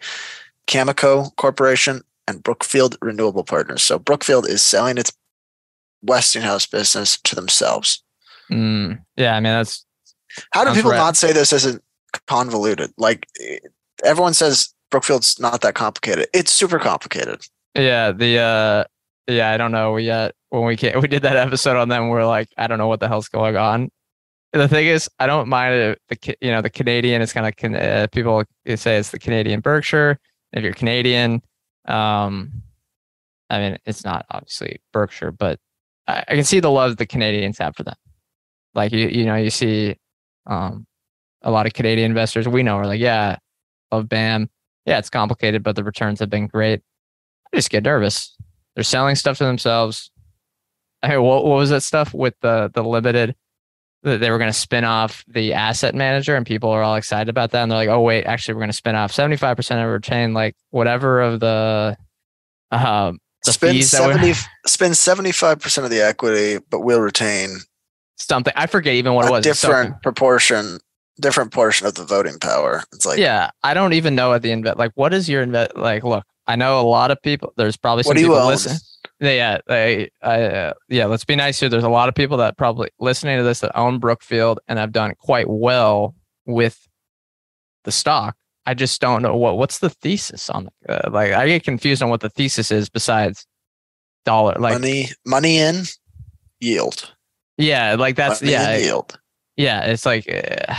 Cameco 0.67 1.35
Corporation 1.37 2.03
and 2.29 2.43
Brookfield 2.43 2.99
Renewable 3.01 3.45
Partners. 3.45 3.83
So 3.83 3.99
Brookfield 3.99 4.47
is 4.47 4.61
selling 4.63 4.99
its 4.99 5.13
Westinghouse 6.03 6.67
business 6.67 7.17
to 7.25 7.35
themselves. 7.35 8.03
Mm, 8.51 9.03
yeah, 9.17 9.37
I 9.37 9.41
mean 9.41 9.55
that's 9.55 9.87
How 10.53 10.63
do 10.63 10.69
Sounds 10.69 10.79
people 10.79 10.91
right. 10.93 10.97
not 10.99 11.17
say 11.17 11.33
this 11.33 11.53
isn't 11.53 11.83
convoluted? 12.27 12.93
Like 12.97 13.27
everyone 14.05 14.35
says 14.35 14.75
Brookfield's 14.91 15.39
not 15.41 15.61
that 15.63 15.75
complicated. 15.75 16.29
It's 16.33 16.53
super 16.53 16.79
complicated. 16.79 17.47
yeah 17.75 18.13
the 18.13 18.39
uh 18.39 18.85
yeah, 19.27 19.51
I 19.51 19.57
don't 19.57 19.73
know 19.73 19.97
yet. 19.97 20.35
When 20.51 20.65
we 20.65 20.77
came, 20.77 21.01
we 21.01 21.09
did 21.09 21.23
that 21.23 21.37
episode 21.37 21.77
on 21.77 21.89
them, 21.89 22.09
we're 22.09 22.27
like, 22.27 22.49
I 22.57 22.67
don't 22.67 22.79
know 22.79 22.89
what 22.89 23.01
the 23.01 23.09
hell's 23.09 23.29
going 23.29 23.57
on. 23.57 23.91
The 24.53 24.69
thing 24.69 24.87
is, 24.87 25.11
I 25.19 25.27
don't 25.27 25.49
mind 25.49 25.75
it, 25.75 26.03
the 26.09 26.37
you 26.41 26.53
know 26.53 26.63
the 26.63 26.71
Canadian. 26.71 27.23
It's 27.23 27.33
kind 27.33 27.47
of 27.47 27.75
uh, 27.75 28.07
people 28.09 28.45
say 28.77 28.99
it's 28.99 29.11
the 29.11 29.19
Canadian 29.19 29.61
Berkshire. 29.61 30.21
If 30.53 30.63
you're 30.63 30.73
Canadian, 30.73 31.43
um, 31.87 32.63
I 33.51 33.59
mean, 33.59 33.79
it's 33.85 34.05
not 34.05 34.27
obviously 34.31 34.81
Berkshire, 34.93 35.33
but 35.33 35.59
I, 36.07 36.25
I 36.29 36.35
can 36.37 36.45
see 36.45 36.61
the 36.61 36.71
love 36.71 36.99
the 36.99 37.07
Canadians 37.07 37.59
have 37.59 37.75
for 37.75 37.83
them. 37.83 37.97
Like 38.75 38.93
you, 38.93 39.09
you 39.09 39.25
know, 39.25 39.35
you 39.35 39.51
see 39.51 39.97
um, 40.47 40.87
a 41.43 41.51
lot 41.51 41.67
of 41.67 41.73
Canadian 41.73 42.11
investors 42.11 42.49
we 42.49 42.63
know 42.63 42.77
are 42.77 42.87
like, 42.87 43.01
yeah, 43.01 43.37
love 43.93 44.09
BAM. 44.09 44.51
Yeah, 44.87 44.99
it's 44.99 45.11
complicated, 45.11 45.63
but 45.63 45.77
the 45.77 45.85
returns 45.85 46.21
have 46.21 46.31
been 46.31 46.47
great. 46.47 46.83
I 47.53 47.57
just 47.57 47.71
get 47.71 47.85
nervous. 47.85 48.37
They're 48.75 48.85
selling 48.85 49.15
stuff 49.15 49.39
to 49.39 49.45
themselves. 49.45 50.11
Hey, 51.03 51.17
what, 51.19 51.45
what 51.45 51.57
was 51.57 51.71
that 51.71 51.83
stuff 51.83 52.13
with 52.13 52.35
the 52.41 52.71
the 52.73 52.83
limited? 52.83 53.35
That 54.03 54.21
they 54.21 54.31
were 54.31 54.37
going 54.37 54.51
to 54.51 54.59
spin 54.59 54.85
off 54.85 55.25
the 55.27 55.55
asset 55.55 55.95
manager, 55.95 56.37
and 56.37 56.45
people 56.45 56.69
are 56.69 56.83
all 56.83 56.97
excited 56.97 57.31
about 57.31 57.53
that. 57.53 57.63
And 57.63 57.73
they're 57.73 57.79
like, 57.79 57.89
"Oh 57.89 58.01
wait, 58.01 58.25
actually, 58.25 58.55
we're 58.55 58.61
going 58.61 58.71
to 58.71 58.77
spin 58.77 58.95
off 58.95 59.13
seventy 59.13 59.37
five 59.37 59.57
percent 59.57 59.81
of 59.81 59.91
retain, 59.91 60.35
like 60.35 60.57
whatever 60.71 61.23
of 61.23 61.41
the 61.41 61.97
um, 62.71 63.19
the 63.45 63.53
spend 63.53 63.73
fees 63.73 63.91
that 63.93 64.07
were- 64.07 64.13
seventy 64.13 64.35
spend 64.67 64.97
seventy 64.97 65.33
five 65.33 65.61
percent 65.61 65.87
of 65.87 65.91
the 65.91 66.01
equity, 66.01 66.59
but 66.71 66.81
we'll 66.81 67.01
retain 67.01 67.61
something. 68.17 68.53
I 68.57 68.67
forget 68.67 68.95
even 68.95 69.15
what 69.15 69.27
it 69.27 69.31
was. 69.31 69.45
Different 69.45 69.89
something- 69.89 70.01
proportion, 70.03 70.79
different 71.21 71.53
portion 71.53 71.87
of 71.87 71.95
the 71.95 72.05
voting 72.05 72.39
power. 72.39 72.83
It's 72.93 73.07
like, 73.07 73.19
yeah, 73.19 73.51
I 73.63 73.75
don't 73.75 73.93
even 73.93 74.15
know 74.15 74.33
at 74.33 74.43
the 74.43 74.51
invest. 74.51 74.79
Like, 74.79 74.93
what 74.95 75.15
is 75.15 75.29
your 75.29 75.43
invest? 75.43 75.77
Like, 75.77 76.05
look, 76.05 76.25
I 76.47 76.57
know 76.57 76.81
a 76.81 76.83
lot 76.83 77.11
of 77.11 77.21
people. 77.23 77.53
There's 77.57 77.77
probably 77.77 78.03
some 78.03 78.11
what 78.11 78.15
do 78.17 78.21
you 78.21 78.29
people 78.29 78.43
own? 78.43 78.49
listen. 78.49 78.77
Yeah, 79.21 79.59
they, 79.67 80.11
I, 80.23 80.43
uh, 80.43 80.73
yeah. 80.89 81.07
Let's 81.07 81.25
be 81.25 81.37
nice 81.37 81.61
here. 81.61 81.69
There's 81.69 81.85
a 81.85 81.89
lot 81.89 82.09
of 82.09 82.15
people 82.15 82.37
that 82.39 82.57
probably 82.59 82.91
listening 82.99 83.39
to 83.39 83.45
this 83.45 83.61
that 83.61 83.77
own 83.79 83.99
Brookfield 83.99 84.61
and 84.69 84.79
have 84.79 84.93
done 84.93 85.15
quite 85.19 85.49
well 85.49 86.15
with 86.47 86.87
the 87.85 87.93
stock. 87.93 88.37
I 88.67 88.75
just 88.75 89.01
don't 89.01 89.23
know 89.23 89.37
what 89.37 89.57
what's 89.57 89.79
the 89.79 89.91
thesis 89.91 90.51
on. 90.51 90.69
Uh, 90.89 91.11
like, 91.11 91.33
I 91.33 91.47
get 91.47 91.63
confused 91.65 92.03
on 92.03 92.11
what 92.11 92.21
the 92.21 92.31
thesis 92.31 92.71
is 92.71 92.89
besides 92.89 93.47
dollar. 94.25 94.57
Like, 94.59 94.75
money, 94.75 95.09
money 95.25 95.59
in, 95.59 95.85
yield. 96.61 97.15
Yeah, 97.57 97.95
like 97.95 98.17
that's 98.17 98.43
yeah, 98.43 98.77
yield. 98.77 99.19
yeah 99.57 99.83
it's 99.85 100.07
like 100.07 100.29
uh, 100.29 100.75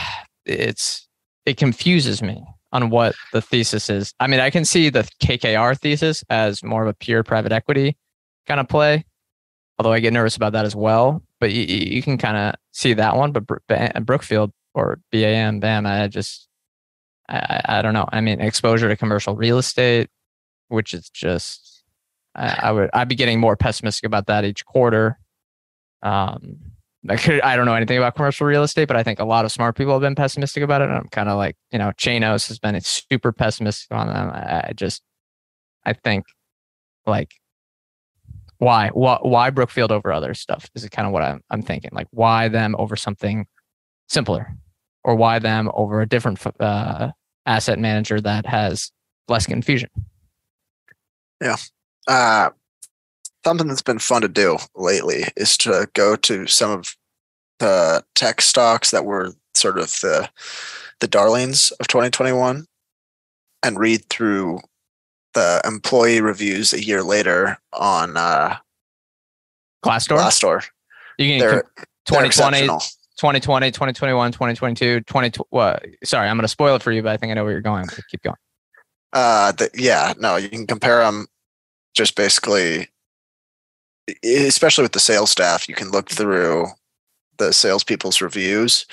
it's 0.45 1.07
it 1.45 1.57
confuses 1.57 2.21
me 2.21 2.45
on 2.71 2.89
what 2.89 3.15
the 3.31 3.41
thesis 3.41 3.89
is. 3.89 4.13
I 4.19 4.27
mean 4.27 4.39
i 4.39 4.49
can 4.49 4.65
see 4.65 4.89
the 4.89 5.07
kkr 5.23 5.79
thesis 5.79 6.23
as 6.29 6.63
more 6.63 6.81
of 6.83 6.89
a 6.89 6.93
pure 6.93 7.23
private 7.23 7.51
equity 7.51 7.97
kind 8.47 8.59
of 8.59 8.67
play 8.67 9.05
although 9.79 9.93
i 9.93 9.99
get 9.99 10.13
nervous 10.13 10.35
about 10.35 10.53
that 10.53 10.65
as 10.65 10.75
well 10.75 11.23
but 11.39 11.51
you, 11.51 11.63
you 11.63 12.01
can 12.01 12.17
kind 12.17 12.37
of 12.37 12.55
see 12.73 12.93
that 12.93 13.15
one 13.15 13.31
but 13.31 13.43
brookfield 14.05 14.51
or 14.73 14.99
bam 15.11 15.59
bam 15.59 15.85
i 15.85 16.07
just 16.07 16.47
I, 17.27 17.37
I 17.37 17.79
I 17.79 17.81
don't 17.81 17.93
know. 17.93 18.07
I 18.11 18.21
mean 18.21 18.39
exposure 18.41 18.87
to 18.89 18.95
commercial 18.95 19.35
real 19.35 19.57
estate 19.57 20.09
which 20.67 20.93
is 20.93 21.09
just 21.09 21.83
I, 22.35 22.59
I 22.63 22.71
would 22.71 22.89
i'd 22.93 23.07
be 23.07 23.15
getting 23.15 23.39
more 23.39 23.55
pessimistic 23.55 24.05
about 24.05 24.27
that 24.27 24.45
each 24.45 24.65
quarter 24.65 25.17
um 26.05 26.57
I 27.09 27.17
could 27.17 27.41
I 27.41 27.55
don't 27.55 27.65
know 27.65 27.75
anything 27.75 27.97
about 27.97 28.15
commercial 28.15 28.47
real 28.47 28.63
estate, 28.63 28.87
but 28.87 28.97
I 28.97 29.03
think 29.03 29.19
a 29.19 29.25
lot 29.25 29.45
of 29.45 29.51
smart 29.51 29.75
people 29.75 29.93
have 29.93 30.01
been 30.01 30.15
pessimistic 30.15 30.63
about 30.63 30.81
it. 30.81 30.89
And 30.89 30.97
I'm 30.97 31.07
kind 31.09 31.29
of 31.29 31.37
like, 31.37 31.55
you 31.71 31.77
know, 31.77 31.91
Chanos 31.97 32.47
has 32.47 32.57
been 32.57 32.79
super 32.81 33.31
pessimistic 33.31 33.95
on 33.95 34.07
them. 34.07 34.31
I, 34.31 34.69
I 34.69 34.73
just 34.75 35.03
I 35.85 35.93
think 35.93 36.25
like 37.05 37.31
why 38.57 38.89
why 38.89 39.19
why 39.21 39.49
Brookfield 39.49 39.91
over 39.91 40.11
other 40.11 40.33
stuff 40.33 40.69
is 40.73 40.87
kind 40.89 41.05
of 41.05 41.13
what 41.13 41.21
I'm 41.21 41.41
I'm 41.51 41.61
thinking. 41.61 41.91
Like 41.93 42.07
why 42.11 42.47
them 42.47 42.75
over 42.79 42.95
something 42.95 43.45
simpler, 44.07 44.55
or 45.03 45.15
why 45.15 45.39
them 45.39 45.69
over 45.73 46.01
a 46.01 46.07
different 46.07 46.39
uh, 46.59 47.11
asset 47.45 47.79
manager 47.79 48.19
that 48.21 48.45
has 48.45 48.91
less 49.27 49.45
confusion. 49.45 49.89
Yeah. 51.41 51.57
Uh, 52.07 52.49
something 53.45 53.67
that's 53.67 53.83
been 53.83 53.99
fun 53.99 54.23
to 54.23 54.27
do 54.27 54.57
lately 54.75 55.25
is 55.37 55.55
to 55.59 55.87
go 55.93 56.15
to 56.15 56.47
some 56.47 56.71
of 56.71 56.95
the 57.59 58.03
tech 58.15 58.41
stocks 58.41 58.91
that 58.91 59.05
were 59.05 59.31
sort 59.53 59.77
of 59.77 59.85
the 60.01 60.27
the 60.99 61.07
darlings 61.07 61.71
of 61.79 61.87
2021 61.87 62.65
and 63.63 63.79
read 63.79 64.03
through 64.09 64.59
the 65.35 65.61
employee 65.65 66.21
reviews 66.21 66.73
a 66.73 66.83
year 66.83 67.03
later 67.03 67.57
on 67.73 68.17
uh, 68.17 68.55
Glassdoor, 69.83 70.17
Glassdoor. 70.17 70.65
you 71.19 71.31
can 71.31 71.39
They're, 71.39 71.61
com- 71.61 71.85
they're 72.07 72.31
2020, 72.31 72.67
2020, 73.17 73.71
2021, 73.71 74.31
2022, 74.31 75.01
20, 75.01 75.39
what? 75.49 75.85
Sorry, 76.03 76.27
I'm 76.27 76.37
going 76.37 76.43
to 76.43 76.47
spoil 76.47 76.75
it 76.75 76.81
for 76.81 76.91
you, 76.91 77.03
but 77.03 77.11
I 77.11 77.17
think 77.17 77.31
I 77.31 77.33
know 77.35 77.43
where 77.43 77.51
you're 77.51 77.61
going. 77.61 77.85
Keep 78.09 78.23
going. 78.23 78.37
Uh, 79.13 79.51
the, 79.51 79.69
yeah, 79.75 80.13
no, 80.17 80.37
you 80.37 80.49
can 80.49 80.65
compare 80.65 80.99
them 80.99 81.27
just 81.93 82.15
basically, 82.15 82.87
especially 84.23 84.83
with 84.83 84.91
the 84.93 84.99
sales 84.99 85.31
staff, 85.31 85.67
you 85.67 85.75
can 85.75 85.89
look 85.89 86.09
through 86.09 86.67
the 87.37 87.51
salespeople's 87.51 88.21
reviews 88.21 88.85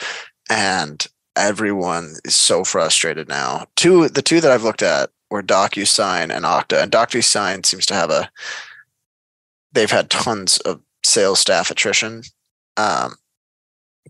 and 0.50 1.06
everyone 1.36 2.14
is 2.24 2.34
so 2.34 2.64
frustrated 2.64 3.28
now. 3.28 3.66
Two, 3.76 4.08
the 4.08 4.22
two 4.22 4.40
that 4.40 4.50
I've 4.50 4.64
looked 4.64 4.82
at 4.82 5.10
were 5.30 5.42
DocuSign 5.42 6.34
and 6.34 6.44
Okta, 6.44 6.82
and 6.82 6.92
DocuSign 6.92 7.64
seems 7.64 7.86
to 7.86 7.94
have 7.94 8.10
a, 8.10 8.30
they've 9.72 9.90
had 9.90 10.10
tons 10.10 10.58
of 10.58 10.80
sales 11.04 11.40
staff 11.40 11.70
attrition. 11.70 12.22
Um, 12.76 13.14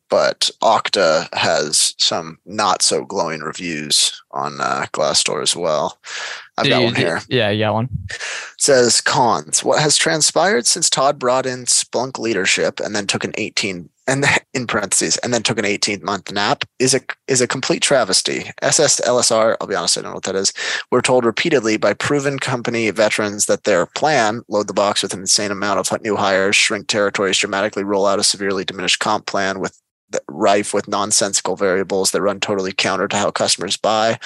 but 0.08 0.50
Okta 0.62 1.28
has 1.34 1.94
some 1.98 2.38
not 2.44 2.82
so 2.82 3.04
glowing 3.04 3.40
reviews 3.40 4.22
on 4.30 4.60
uh, 4.60 4.86
Glassdoor 4.92 5.42
as 5.42 5.56
well. 5.56 5.98
I've 6.58 6.64
Do 6.64 6.70
got 6.70 6.78
you- 6.80 6.84
one 6.86 6.94
here. 6.94 7.20
Yeah, 7.28 7.54
got 7.54 7.74
one. 7.74 7.88
says 8.58 9.00
cons. 9.00 9.64
What 9.64 9.80
has 9.80 9.96
transpired 9.96 10.66
since 10.66 10.90
Todd 10.90 11.18
brought 11.18 11.46
in 11.46 11.64
Splunk 11.64 12.18
leadership 12.18 12.78
and 12.80 12.94
then 12.94 13.06
took 13.06 13.24
an 13.24 13.32
18 13.36 13.88
and 14.08 14.24
in 14.54 14.66
parentheses 14.66 15.16
and 15.18 15.32
then 15.32 15.42
took 15.42 15.58
an 15.58 15.64
18 15.64 16.04
month 16.04 16.32
nap 16.32 16.64
is 16.78 16.92
a 16.92 17.00
is 17.28 17.40
a 17.40 17.46
complete 17.48 17.82
travesty. 17.82 18.50
SSLSR, 18.62 19.56
I'll 19.60 19.66
be 19.66 19.74
honest, 19.74 19.96
I 19.96 20.02
don't 20.02 20.10
know 20.10 20.14
what 20.16 20.24
that 20.24 20.34
is. 20.36 20.52
We're 20.90 21.00
told 21.02 21.24
repeatedly 21.24 21.76
by 21.78 21.94
proven 21.94 22.38
company 22.38 22.90
veterans 22.90 23.46
that 23.46 23.64
their 23.64 23.86
plan, 23.86 24.42
load 24.48 24.66
the 24.66 24.74
box 24.74 25.02
with 25.02 25.14
an 25.14 25.20
insane 25.20 25.50
amount 25.52 25.78
of 25.78 26.02
new 26.02 26.16
hires, 26.16 26.56
shrink 26.56 26.88
territories 26.88 27.38
dramatically, 27.38 27.84
roll 27.84 28.06
out 28.06 28.18
a 28.18 28.24
severely 28.24 28.64
diminished 28.64 28.98
comp 29.00 29.26
plan 29.26 29.60
with 29.60 29.80
rife 30.28 30.74
with 30.74 30.88
nonsensical 30.88 31.56
variables 31.56 32.10
that 32.10 32.22
run 32.22 32.40
totally 32.40 32.72
counter 32.72 33.08
to 33.08 33.16
how 33.16 33.30
customers 33.30 33.76
buy, 33.76 34.18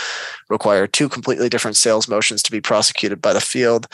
require 0.49 0.87
two 0.87 1.09
completely 1.09 1.49
different 1.49 1.77
sales 1.77 2.09
motions 2.09 2.43
to 2.43 2.53
be 2.53 2.61
prosecuted 2.61 3.21
by 3.21 3.33
the 3.33 3.41
field, 3.41 3.87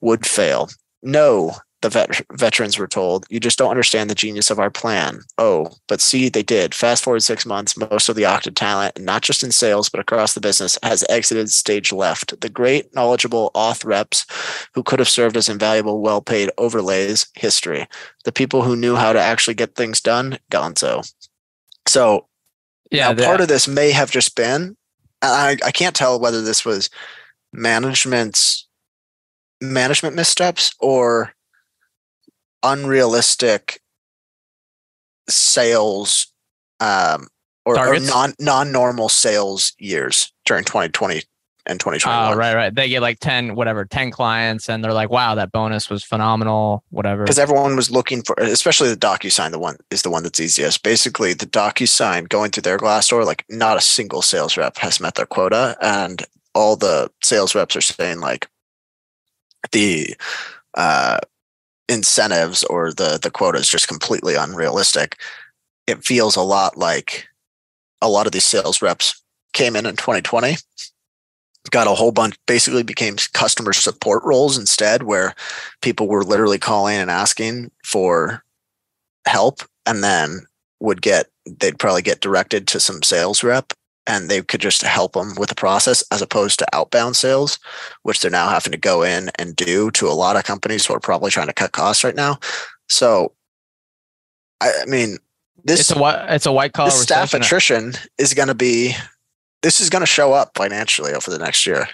would 0.00 0.26
fail. 0.26 0.68
No, 1.02 1.56
the 1.80 1.88
vet- 1.88 2.26
veterans 2.32 2.78
were 2.78 2.88
told, 2.88 3.24
you 3.28 3.38
just 3.38 3.58
don't 3.58 3.70
understand 3.70 4.10
the 4.10 4.14
genius 4.14 4.50
of 4.50 4.58
our 4.58 4.70
plan. 4.70 5.20
Oh, 5.38 5.70
but 5.86 6.00
see, 6.00 6.28
they 6.28 6.42
did. 6.42 6.74
Fast 6.74 7.04
forward 7.04 7.22
six 7.22 7.46
months, 7.46 7.76
most 7.76 8.08
of 8.08 8.16
the 8.16 8.24
Okta 8.24 8.54
talent, 8.54 9.00
not 9.00 9.22
just 9.22 9.42
in 9.42 9.52
sales, 9.52 9.88
but 9.88 10.00
across 10.00 10.34
the 10.34 10.40
business, 10.40 10.78
has 10.82 11.04
exited 11.08 11.50
stage 11.50 11.92
left. 11.92 12.40
The 12.40 12.48
great, 12.48 12.92
knowledgeable 12.94 13.52
auth 13.54 13.84
reps 13.84 14.26
who 14.74 14.82
could 14.82 14.98
have 14.98 15.08
served 15.08 15.36
as 15.36 15.48
invaluable, 15.48 16.00
well 16.00 16.20
paid 16.20 16.50
overlays, 16.58 17.28
history. 17.34 17.86
The 18.24 18.32
people 18.32 18.62
who 18.62 18.76
knew 18.76 18.96
how 18.96 19.12
to 19.12 19.20
actually 19.20 19.54
get 19.54 19.76
things 19.76 20.00
done, 20.00 20.38
gonzo. 20.50 21.08
So 21.88 22.26
Yeah, 22.90 23.12
now, 23.12 23.24
part 23.26 23.40
of 23.40 23.48
this 23.48 23.66
may 23.66 23.90
have 23.90 24.10
just 24.10 24.36
been, 24.36 24.76
I, 25.22 25.56
I 25.64 25.72
can't 25.72 25.96
tell 25.96 26.20
whether 26.20 26.42
this 26.42 26.64
was 26.64 26.90
management's 27.52 28.68
management 29.60 30.14
missteps 30.14 30.74
or 30.80 31.32
unrealistic 32.62 33.80
sales 35.28 36.32
um, 36.80 37.28
or, 37.64 37.78
or 37.78 37.98
non 38.00 38.34
non 38.38 38.72
normal 38.72 39.08
sales 39.08 39.72
years 39.78 40.32
during 40.44 40.64
2020 40.64 41.22
and 41.68 41.78
2021. 41.78 42.32
Oh, 42.32 42.36
right, 42.36 42.54
right. 42.54 42.74
They 42.74 42.88
get 42.88 43.02
like 43.02 43.20
10, 43.20 43.54
whatever, 43.54 43.84
10 43.84 44.10
clients, 44.10 44.68
and 44.68 44.82
they're 44.82 44.94
like, 44.94 45.10
wow, 45.10 45.34
that 45.34 45.52
bonus 45.52 45.90
was 45.90 46.02
phenomenal, 46.02 46.82
whatever. 46.90 47.24
because 47.24 47.38
everyone 47.38 47.76
was 47.76 47.90
looking 47.90 48.22
for 48.22 48.34
especially 48.38 48.88
the 48.88 48.96
DocuSign 48.96 49.50
the 49.50 49.58
one 49.58 49.76
is 49.90 50.02
the 50.02 50.10
one 50.10 50.22
that's 50.22 50.40
easiest. 50.40 50.82
Basically, 50.82 51.34
the 51.34 51.46
DocuSign 51.46 52.28
going 52.28 52.50
through 52.50 52.62
their 52.62 52.78
Glassdoor, 52.78 53.24
like 53.24 53.44
not 53.48 53.76
a 53.76 53.82
single 53.82 54.22
sales 54.22 54.56
rep 54.56 54.78
has 54.78 55.00
met 55.00 55.14
their 55.14 55.26
quota, 55.26 55.76
and 55.82 56.24
all 56.54 56.76
the 56.76 57.10
sales 57.22 57.54
reps 57.54 57.76
are 57.76 57.80
saying 57.82 58.20
like 58.20 58.48
the 59.72 60.16
uh, 60.74 61.18
incentives 61.88 62.64
or 62.64 62.92
the 62.92 63.18
the 63.22 63.30
quota 63.30 63.58
is 63.58 63.68
just 63.68 63.88
completely 63.88 64.34
unrealistic. 64.34 65.16
It 65.86 66.04
feels 66.04 66.36
a 66.36 66.42
lot 66.42 66.76
like 66.76 67.28
a 68.00 68.08
lot 68.08 68.26
of 68.26 68.32
these 68.32 68.46
sales 68.46 68.80
reps 68.80 69.22
came 69.52 69.74
in 69.76 69.86
in 69.86 69.96
2020 69.96 70.56
got 71.70 71.86
a 71.86 71.94
whole 71.94 72.12
bunch 72.12 72.36
basically 72.46 72.82
became 72.82 73.16
customer 73.32 73.72
support 73.72 74.22
roles 74.24 74.58
instead 74.58 75.02
where 75.02 75.34
people 75.82 76.08
were 76.08 76.24
literally 76.24 76.58
calling 76.58 76.96
and 76.96 77.10
asking 77.10 77.70
for 77.84 78.44
help 79.26 79.62
and 79.86 80.02
then 80.02 80.46
would 80.80 81.02
get 81.02 81.26
they'd 81.58 81.78
probably 81.78 82.02
get 82.02 82.20
directed 82.20 82.66
to 82.66 82.80
some 82.80 83.02
sales 83.02 83.42
rep 83.42 83.72
and 84.06 84.28
they 84.28 84.40
could 84.40 84.60
just 84.60 84.82
help 84.82 85.12
them 85.12 85.34
with 85.36 85.48
the 85.48 85.54
process 85.54 86.02
as 86.10 86.22
opposed 86.22 86.58
to 86.58 86.74
outbound 86.74 87.16
sales 87.16 87.58
which 88.02 88.20
they're 88.20 88.30
now 88.30 88.48
having 88.48 88.72
to 88.72 88.78
go 88.78 89.02
in 89.02 89.30
and 89.38 89.56
do 89.56 89.90
to 89.90 90.06
a 90.06 90.12
lot 90.12 90.36
of 90.36 90.44
companies 90.44 90.86
who 90.86 90.94
are 90.94 91.00
probably 91.00 91.30
trying 91.30 91.46
to 91.46 91.52
cut 91.52 91.72
costs 91.72 92.04
right 92.04 92.16
now. 92.16 92.38
So 92.88 93.32
i, 94.60 94.72
I 94.82 94.86
mean 94.86 95.18
this 95.64 95.80
it's 95.80 95.90
a 95.90 96.26
it's 96.28 96.46
a 96.46 96.52
white 96.52 96.72
collar 96.72 96.90
staff 96.90 97.34
attrition 97.34 97.94
is 98.16 98.34
going 98.34 98.48
to 98.48 98.54
be 98.54 98.94
this 99.62 99.80
is 99.80 99.90
going 99.90 100.02
to 100.02 100.06
show 100.06 100.32
up 100.32 100.50
financially 100.54 101.12
over 101.12 101.30
the 101.30 101.38
next 101.38 101.66
year 101.66 101.88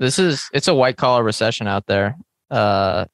this 0.00 0.18
is 0.18 0.48
it's 0.52 0.66
a 0.66 0.74
white 0.74 0.96
collar 0.96 1.22
recession 1.22 1.68
out 1.68 1.86
there. 1.86 2.16
Uh, 2.50 3.04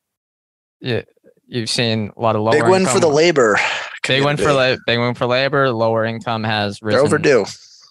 yeah, 0.80 1.02
you've 1.48 1.68
seen 1.68 2.12
a 2.16 2.20
lot 2.20 2.36
of 2.36 2.42
lower 2.42 2.52
big 2.52 2.68
win 2.70 2.86
for 2.86 3.00
the 3.00 3.08
labor 3.08 3.58
Big 4.06 4.24
win 4.24 4.36
for 4.36 4.52
la- 4.52 4.76
big 4.86 5.00
win 5.00 5.14
for 5.14 5.26
labor. 5.26 5.70
Lower 5.72 6.04
income 6.04 6.44
has 6.44 6.80
risen. 6.80 6.98
they're 6.98 7.04
overdue 7.04 7.44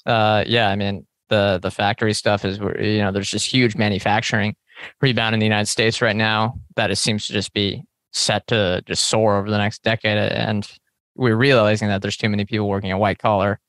Uh, 0.05 0.45
yeah, 0.47 0.69
I 0.69 0.77
mean 0.77 1.05
the 1.27 1.59
the 1.61 1.69
factory 1.69 2.13
stuff 2.13 2.45
is 2.45 2.57
you 2.57 2.99
know 2.99 3.11
there's 3.11 3.29
just 3.29 3.45
huge 3.45 3.75
manufacturing 3.75 4.55
rebound 5.01 5.33
in 5.33 5.39
the 5.39 5.45
United 5.45 5.67
States 5.67 6.01
right 6.01 6.15
now 6.15 6.57
that 6.77 6.89
it 6.89 6.95
seems 6.95 7.27
to 7.27 7.33
just 7.33 7.51
be 7.53 7.83
set 8.13 8.47
to 8.47 8.81
just 8.85 9.05
soar 9.05 9.37
over 9.37 9.51
the 9.51 9.57
next 9.57 9.83
decade, 9.83 10.17
and 10.17 10.71
we're 11.15 11.35
realizing 11.35 11.89
that 11.89 12.01
there's 12.01 12.15
too 12.15 12.29
many 12.29 12.45
people 12.45 12.69
working 12.69 12.91
at 12.91 12.99
white 12.99 13.19
collar 13.19 13.59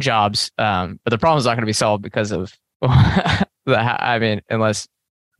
jobs. 0.00 0.50
Um, 0.58 1.00
but 1.04 1.10
the 1.10 1.18
problem 1.18 1.38
is 1.38 1.44
not 1.44 1.52
going 1.54 1.62
to 1.62 1.66
be 1.66 1.72
solved 1.72 2.02
because 2.02 2.32
of 2.32 2.52
the. 2.80 3.46
I 3.78 4.18
mean, 4.18 4.40
unless 4.48 4.88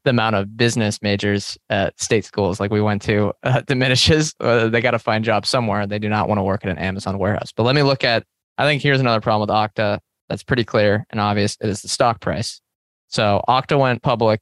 the 0.05 0.11
amount 0.11 0.37
of 0.37 0.57
business 0.57 1.03
majors 1.03 1.59
at 1.69 2.01
state 2.01 2.25
schools 2.25 2.59
like 2.59 2.71
we 2.71 2.81
went 2.81 3.03
to 3.03 3.33
uh, 3.43 3.61
diminishes, 3.67 4.35
uh, 4.41 4.69
they 4.69 4.81
got 4.81 4.93
to 4.93 4.99
find 4.99 5.25
jobs 5.25 5.49
somewhere. 5.49 5.87
They 5.87 5.99
do 5.99 6.09
not 6.09 6.29
want 6.29 6.39
to 6.39 6.43
work 6.43 6.65
at 6.65 6.71
an 6.71 6.79
Amazon 6.79 7.19
warehouse. 7.19 7.53
But 7.53 7.65
let 7.65 7.75
me 7.75 7.83
look 7.83 8.05
at. 8.05 8.25
I 8.59 8.65
think 8.65 8.83
here's 8.83 9.01
another 9.01 9.23
problem 9.23 9.49
with 9.49 9.57
Okta 9.57 10.01
that's 10.29 10.43
pretty 10.43 10.65
clear 10.65 11.07
and 11.11 11.21
obvious. 11.21 11.57
It 11.61 11.69
is 11.69 11.83
the 11.83 11.89
stock 11.89 12.21
price. 12.21 12.61
So 13.09 13.43
Okta 13.49 13.79
went 13.79 14.03
public 14.03 14.41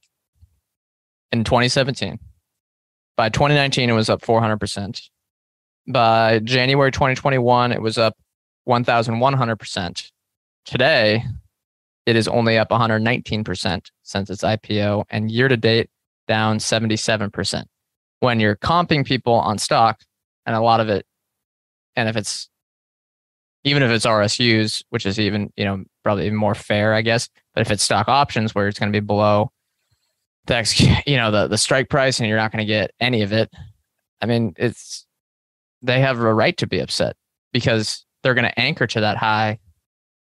in 1.31 1.43
2017. 1.43 2.19
By 3.17 3.29
2019, 3.29 3.89
it 3.89 3.93
was 3.93 4.09
up 4.09 4.21
400%. 4.21 5.01
By 5.87 6.39
January 6.39 6.91
2021, 6.91 7.71
it 7.71 7.81
was 7.81 7.97
up 7.97 8.15
1,100%. 8.69 10.11
Today, 10.65 11.23
it 12.05 12.15
is 12.15 12.27
only 12.27 12.57
up 12.57 12.69
119% 12.69 13.89
since 14.03 14.29
its 14.29 14.43
IPO, 14.43 15.05
and 15.09 15.31
year 15.31 15.47
to 15.47 15.57
date, 15.57 15.89
down 16.27 16.59
77%. 16.59 17.63
When 18.19 18.39
you're 18.39 18.55
comping 18.55 19.05
people 19.05 19.33
on 19.33 19.57
stock, 19.57 20.01
and 20.45 20.55
a 20.55 20.61
lot 20.61 20.79
of 20.79 20.89
it, 20.89 21.05
and 21.95 22.07
if 22.07 22.15
it's 22.15 22.49
even 23.63 23.83
if 23.83 23.91
it's 23.91 24.05
RSUs, 24.05 24.83
which 24.89 25.05
is 25.05 25.19
even, 25.19 25.51
you 25.57 25.65
know, 25.65 25.83
probably 26.03 26.25
even 26.25 26.37
more 26.37 26.55
fair, 26.55 26.93
I 26.93 27.01
guess. 27.01 27.27
But 27.53 27.61
if 27.61 27.71
it's 27.71 27.83
stock 27.83 28.07
options 28.07 28.55
where 28.55 28.67
it's 28.67 28.79
going 28.79 28.91
to 28.91 28.99
be 28.99 29.05
below 29.05 29.51
the, 30.45 30.55
ex- 30.55 30.79
you 31.07 31.17
know, 31.17 31.31
the, 31.31 31.47
the 31.47 31.57
strike 31.57 31.89
price 31.89 32.19
and 32.19 32.27
you're 32.27 32.37
not 32.37 32.51
going 32.51 32.65
to 32.65 32.71
get 32.71 32.91
any 32.99 33.21
of 33.21 33.33
it, 33.33 33.51
I 34.21 34.25
mean, 34.25 34.53
it's, 34.57 35.05
they 35.81 35.99
have 35.99 36.19
a 36.19 36.33
right 36.33 36.55
to 36.57 36.67
be 36.67 36.79
upset 36.79 37.15
because 37.51 38.05
they're 38.23 38.33
going 38.33 38.47
to 38.47 38.59
anchor 38.59 38.87
to 38.87 39.01
that 39.01 39.17
high 39.17 39.59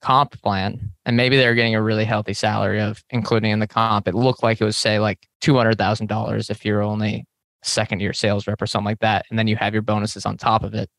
comp 0.03 0.41
plan. 0.43 0.93
And 1.07 1.17
maybe 1.17 1.37
they're 1.37 1.55
getting 1.55 1.75
a 1.75 1.83
really 1.83 2.05
healthy 2.05 2.35
salary 2.35 2.81
of 2.81 3.03
including 3.11 3.51
in 3.51 3.59
the 3.59 3.67
comp. 3.67 4.07
It 4.07 4.15
looked 4.15 4.43
like 4.43 4.61
it 4.61 4.65
was 4.65 4.77
say 4.77 4.99
like 4.99 5.27
$200,000 5.43 6.51
if 6.51 6.65
you're 6.65 6.83
only 6.83 7.27
second 7.63 8.01
year 8.01 8.13
sales 8.13 8.47
rep 8.47 8.61
or 8.61 8.67
something 8.67 8.85
like 8.85 9.01
that. 9.01 9.25
And 9.31 9.39
then 9.39 9.47
you 9.47 9.57
have 9.57 9.73
your 9.73 9.83
bonuses 9.83 10.27
on 10.27 10.37
top 10.37 10.63
of 10.63 10.75
it. 10.75 10.91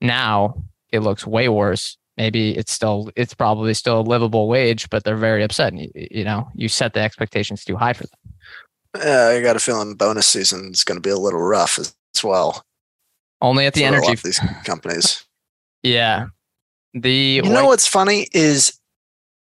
Now 0.00 0.62
it 0.90 1.00
looks 1.00 1.26
way 1.26 1.48
worse. 1.48 1.96
Maybe 2.16 2.56
it's 2.56 2.72
still, 2.72 3.10
it's 3.16 3.32
probably 3.32 3.72
still 3.74 4.00
a 4.00 4.02
livable 4.02 4.48
wage, 4.48 4.90
but 4.90 5.04
they're 5.04 5.16
very 5.16 5.42
upset. 5.42 5.72
And 5.72 5.82
you, 5.82 5.90
you 5.94 6.24
know, 6.24 6.48
you 6.54 6.68
set 6.68 6.92
the 6.92 7.00
expectations 7.00 7.64
too 7.64 7.76
high 7.76 7.92
for 7.92 8.04
them. 8.04 9.04
Yeah, 9.04 9.28
I 9.28 9.40
got 9.40 9.56
a 9.56 9.60
feeling 9.60 9.94
bonus 9.94 10.26
season 10.26 10.70
is 10.72 10.84
going 10.84 10.96
to 10.96 11.02
be 11.02 11.10
a 11.10 11.16
little 11.16 11.40
rough 11.40 11.78
as, 11.78 11.94
as 12.14 12.24
well. 12.24 12.62
Only 13.40 13.66
at 13.66 13.74
the 13.74 13.84
energy. 13.84 14.12
of 14.12 14.22
these 14.22 14.40
companies. 14.64 15.24
Yeah. 15.82 16.26
The 16.94 17.12
You 17.12 17.42
know 17.42 17.66
what's 17.66 17.86
funny 17.86 18.28
is 18.32 18.78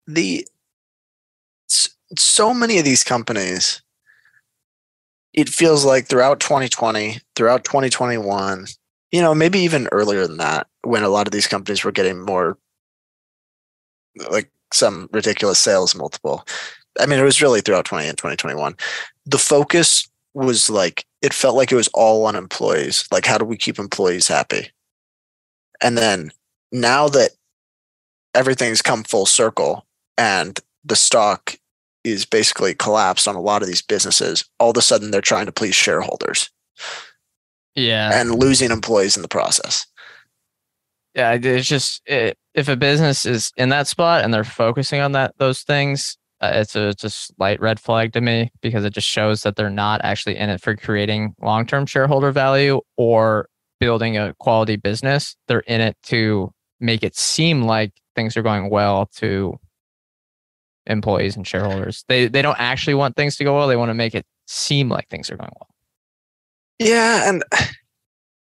the 0.07 0.45
so 2.17 2.53
many 2.53 2.77
of 2.77 2.85
these 2.85 3.03
companies. 3.03 3.81
It 5.33 5.49
feels 5.49 5.83
like 5.83 6.07
throughout 6.07 6.39
2020, 6.39 7.19
throughout 7.35 7.63
2021, 7.65 8.67
you 9.11 9.21
know, 9.21 9.35
maybe 9.35 9.59
even 9.59 9.87
earlier 9.91 10.27
than 10.27 10.37
that, 10.37 10.67
when 10.83 11.03
a 11.03 11.09
lot 11.09 11.27
of 11.27 11.31
these 11.31 11.47
companies 11.47 11.83
were 11.83 11.91
getting 11.91 12.21
more 12.21 12.57
like 14.29 14.49
some 14.71 15.09
ridiculous 15.11 15.59
sales 15.59 15.95
multiple. 15.95 16.45
I 16.99 17.05
mean, 17.05 17.19
it 17.19 17.23
was 17.23 17.41
really 17.41 17.61
throughout 17.61 17.85
20 17.85 18.07
and 18.07 18.17
2021. 18.17 18.75
The 19.25 19.37
focus 19.37 20.07
was 20.33 20.69
like 20.69 21.05
it 21.21 21.33
felt 21.33 21.55
like 21.55 21.71
it 21.71 21.75
was 21.75 21.89
all 21.93 22.25
on 22.25 22.35
employees. 22.35 23.07
Like, 23.11 23.25
how 23.25 23.37
do 23.37 23.45
we 23.45 23.57
keep 23.57 23.79
employees 23.79 24.27
happy? 24.27 24.69
And 25.81 25.97
then 25.97 26.31
now 26.71 27.07
that 27.09 27.31
everything's 28.33 28.81
come 28.81 29.03
full 29.03 29.25
circle 29.25 29.85
and 30.17 30.59
the 30.83 30.95
stock 30.95 31.57
is 32.03 32.25
basically 32.25 32.75
collapsed 32.75 33.27
on 33.27 33.35
a 33.35 33.41
lot 33.41 33.61
of 33.61 33.67
these 33.67 33.81
businesses, 33.81 34.45
all 34.59 34.71
of 34.71 34.77
a 34.77 34.81
sudden 34.81 35.11
they're 35.11 35.21
trying 35.21 35.47
to 35.47 35.51
please 35.51 35.75
shareholders 35.75 36.49
yeah. 37.75 38.19
and 38.19 38.35
losing 38.35 38.71
employees 38.71 39.15
in 39.15 39.21
the 39.21 39.27
process. 39.27 39.85
yeah 41.15 41.33
it's 41.33 41.67
just 41.67 42.01
it, 42.05 42.37
if 42.53 42.67
a 42.67 42.75
business 42.75 43.25
is 43.25 43.51
in 43.57 43.69
that 43.69 43.87
spot 43.87 44.23
and 44.23 44.33
they're 44.33 44.43
focusing 44.43 45.01
on 45.01 45.11
that 45.11 45.33
those 45.37 45.61
things 45.63 46.17
uh, 46.41 46.51
it's 46.53 46.75
a 46.75 46.89
it's 46.89 47.03
a 47.03 47.09
slight 47.09 47.59
red 47.61 47.79
flag 47.79 48.13
to 48.13 48.21
me 48.21 48.51
because 48.61 48.83
it 48.83 48.93
just 48.93 49.07
shows 49.07 49.43
that 49.43 49.55
they're 49.55 49.69
not 49.69 50.01
actually 50.03 50.35
in 50.35 50.49
it 50.49 50.61
for 50.61 50.75
creating 50.75 51.33
long-term 51.41 51.85
shareholder 51.85 52.31
value 52.31 52.81
or 52.97 53.47
building 53.79 54.17
a 54.17 54.33
quality 54.39 54.75
business 54.77 55.35
they're 55.47 55.59
in 55.61 55.81
it 55.81 55.97
to 56.01 56.51
make 56.79 57.03
it 57.03 57.15
seem 57.15 57.63
like 57.63 57.91
things 58.15 58.37
are 58.37 58.41
going 58.41 58.69
well 58.69 59.07
to 59.07 59.59
employees 60.87 61.35
and 61.35 61.47
shareholders. 61.47 62.05
They 62.07 62.27
they 62.27 62.41
don't 62.41 62.59
actually 62.59 62.93
want 62.95 63.15
things 63.15 63.35
to 63.37 63.43
go 63.43 63.55
well 63.55 63.67
they 63.67 63.75
want 63.75 63.89
to 63.89 63.95
make 63.95 64.15
it 64.15 64.25
seem 64.47 64.89
like 64.89 65.07
things 65.09 65.29
are 65.29 65.37
going 65.37 65.51
well. 65.59 65.69
Yeah, 66.79 67.29
and 67.29 67.43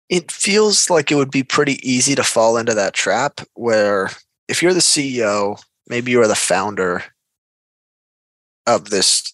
it 0.09 0.31
feels 0.31 0.91
like 0.91 1.11
it 1.11 1.17
would 1.17 1.31
be 1.31 1.43
pretty 1.43 1.79
easy 1.89 2.15
to 2.15 2.23
fall 2.23 2.57
into 2.57 2.75
that 2.75 2.95
trap 2.95 3.41
where 3.55 4.11
if 4.49 4.63
you're 4.63 4.75
the 4.75 4.81
CEO, 4.81 5.63
maybe 5.89 6.11
you 6.11 6.21
are 6.21 6.29
the 6.29 6.35
founder 6.35 7.05
of 8.67 8.91
this 8.91 9.33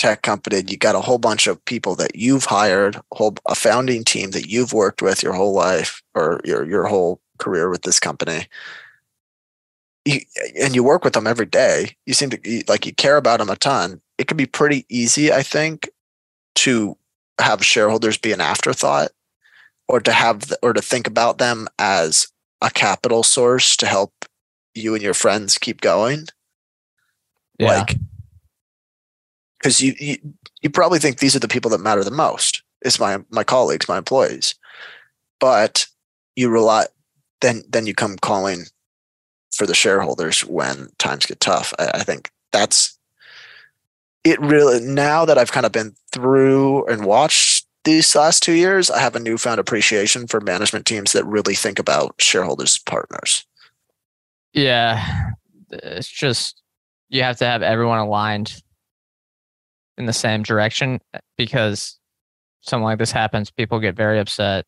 tech 0.00 0.22
company, 0.22 0.58
and 0.60 0.70
you 0.70 0.78
got 0.78 0.94
a 0.94 1.00
whole 1.00 1.18
bunch 1.18 1.46
of 1.46 1.62
people 1.66 1.94
that 1.96 2.16
you've 2.16 2.46
hired, 2.46 2.96
a 2.96 3.02
whole 3.12 3.34
a 3.46 3.54
founding 3.54 4.02
team 4.02 4.30
that 4.30 4.48
you've 4.48 4.72
worked 4.72 5.02
with 5.02 5.22
your 5.22 5.34
whole 5.34 5.52
life 5.52 6.02
or 6.14 6.40
your 6.42 6.66
your 6.66 6.86
whole 6.86 7.20
career 7.38 7.68
with 7.68 7.82
this 7.82 8.00
company. 8.00 8.46
You, 10.06 10.20
and 10.58 10.74
you 10.74 10.82
work 10.82 11.04
with 11.04 11.12
them 11.12 11.26
every 11.26 11.44
day. 11.44 11.96
You 12.06 12.14
seem 12.14 12.30
to 12.30 12.62
like 12.66 12.86
you 12.86 12.94
care 12.94 13.18
about 13.18 13.40
them 13.40 13.50
a 13.50 13.56
ton. 13.56 14.00
It 14.16 14.26
could 14.26 14.38
be 14.38 14.46
pretty 14.46 14.86
easy, 14.88 15.30
I 15.32 15.42
think, 15.42 15.90
to 16.56 16.96
have 17.38 17.64
shareholders 17.64 18.16
be 18.16 18.32
an 18.32 18.40
afterthought 18.40 19.10
or 19.86 20.00
to 20.00 20.12
have 20.12 20.48
the, 20.48 20.58
or 20.62 20.72
to 20.72 20.80
think 20.80 21.06
about 21.06 21.38
them 21.38 21.68
as 21.78 22.28
a 22.62 22.70
capital 22.70 23.22
source 23.22 23.76
to 23.76 23.86
help 23.86 24.12
you 24.74 24.94
and 24.94 25.02
your 25.02 25.14
friends 25.14 25.58
keep 25.58 25.80
going 25.80 26.26
yeah 27.58 27.78
like 27.78 27.96
because 29.60 29.80
you, 29.80 29.94
you 29.98 30.16
you 30.62 30.70
probably 30.70 30.98
think 30.98 31.18
these 31.18 31.36
are 31.36 31.40
the 31.40 31.48
people 31.48 31.70
that 31.70 31.80
matter 31.80 32.02
the 32.02 32.10
most. 32.10 32.62
Is 32.82 32.98
my 32.98 33.18
my 33.30 33.44
colleagues 33.44 33.88
my 33.88 33.98
employees. 33.98 34.54
But 35.38 35.86
you 36.36 36.48
rely 36.48 36.86
then 37.40 37.62
then 37.68 37.86
you 37.86 37.94
come 37.94 38.16
calling 38.16 38.64
for 39.54 39.66
the 39.66 39.74
shareholders 39.74 40.44
when 40.44 40.88
times 40.98 41.26
get 41.26 41.40
tough. 41.40 41.74
I, 41.78 41.90
I 41.94 42.02
think 42.04 42.30
that's 42.52 42.98
it 44.24 44.40
really 44.40 44.80
now 44.80 45.24
that 45.24 45.38
i've 45.38 45.52
kind 45.52 45.64
of 45.64 45.72
been 45.72 45.94
through 46.12 46.84
and 46.86 47.06
watched 47.06 47.66
these 47.84 48.14
last 48.14 48.42
two 48.42 48.52
years 48.52 48.90
i 48.90 48.98
have 48.98 49.16
a 49.16 49.20
newfound 49.20 49.58
appreciation 49.58 50.26
for 50.26 50.40
management 50.40 50.84
teams 50.84 51.12
that 51.12 51.24
really 51.24 51.54
think 51.54 51.78
about 51.78 52.14
shareholders 52.18 52.78
partners. 52.78 53.46
Yeah, 54.52 55.30
it's 55.70 56.08
just 56.08 56.60
you 57.08 57.22
have 57.22 57.36
to 57.38 57.46
have 57.46 57.62
everyone 57.62 57.98
aligned 57.98 58.62
in 59.98 60.06
the 60.06 60.12
same 60.12 60.42
direction 60.42 61.00
eh, 61.14 61.18
because 61.36 61.98
something 62.60 62.84
like 62.84 62.98
this 62.98 63.12
happens, 63.12 63.50
people 63.50 63.78
get 63.80 63.96
very 63.96 64.18
upset. 64.18 64.64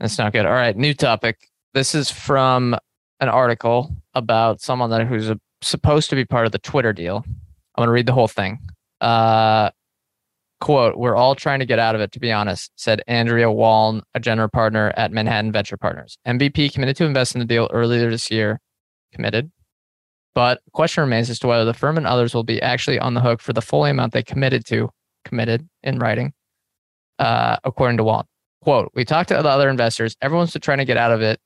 That's 0.00 0.18
not 0.18 0.32
good. 0.32 0.46
All 0.46 0.52
right, 0.52 0.76
new 0.76 0.94
topic. 0.94 1.48
This 1.72 1.94
is 1.94 2.10
from 2.10 2.76
an 3.20 3.28
article 3.28 3.94
about 4.14 4.60
someone 4.60 4.90
that 4.90 5.06
who's 5.06 5.30
a, 5.30 5.38
supposed 5.62 6.10
to 6.10 6.16
be 6.16 6.24
part 6.24 6.46
of 6.46 6.52
the 6.52 6.58
Twitter 6.58 6.92
deal. 6.92 7.24
I'm 7.26 7.82
going 7.82 7.88
to 7.88 7.92
read 7.92 8.06
the 8.06 8.12
whole 8.12 8.28
thing. 8.28 8.58
Uh, 9.00 9.70
quote, 10.60 10.96
we're 10.96 11.16
all 11.16 11.34
trying 11.34 11.58
to 11.58 11.66
get 11.66 11.78
out 11.78 11.94
of 11.94 12.00
it, 12.00 12.12
to 12.12 12.20
be 12.20 12.32
honest, 12.32 12.70
said 12.76 13.02
Andrea 13.06 13.50
Walne, 13.50 14.02
a 14.14 14.20
general 14.20 14.48
partner 14.48 14.92
at 14.96 15.12
Manhattan 15.12 15.52
Venture 15.52 15.76
Partners. 15.76 16.16
MVP 16.26 16.72
committed 16.72 16.96
to 16.96 17.04
invest 17.04 17.34
in 17.34 17.38
the 17.40 17.44
deal 17.44 17.68
earlier 17.72 18.10
this 18.10 18.30
year. 18.30 18.60
Committed. 19.12 19.50
But 20.34 20.60
question 20.72 21.02
remains 21.02 21.30
as 21.30 21.38
to 21.40 21.46
whether 21.46 21.64
the 21.64 21.74
firm 21.74 21.96
and 21.96 22.06
others 22.06 22.34
will 22.34 22.44
be 22.44 22.60
actually 22.60 22.98
on 22.98 23.14
the 23.14 23.20
hook 23.20 23.40
for 23.40 23.52
the 23.52 23.62
full 23.62 23.84
amount 23.84 24.12
they 24.12 24.22
committed 24.22 24.64
to, 24.66 24.90
committed 25.24 25.68
in 25.82 25.98
writing, 25.98 26.32
uh, 27.18 27.56
according 27.62 27.98
to 27.98 28.04
Walne. 28.04 28.26
Quote, 28.62 28.90
we 28.94 29.04
talked 29.04 29.28
to 29.28 29.34
the 29.34 29.48
other 29.48 29.68
investors. 29.68 30.16
Everyone's 30.20 30.56
trying 30.60 30.78
to 30.78 30.84
get 30.84 30.96
out 30.96 31.12
of 31.12 31.22
it. 31.22 31.38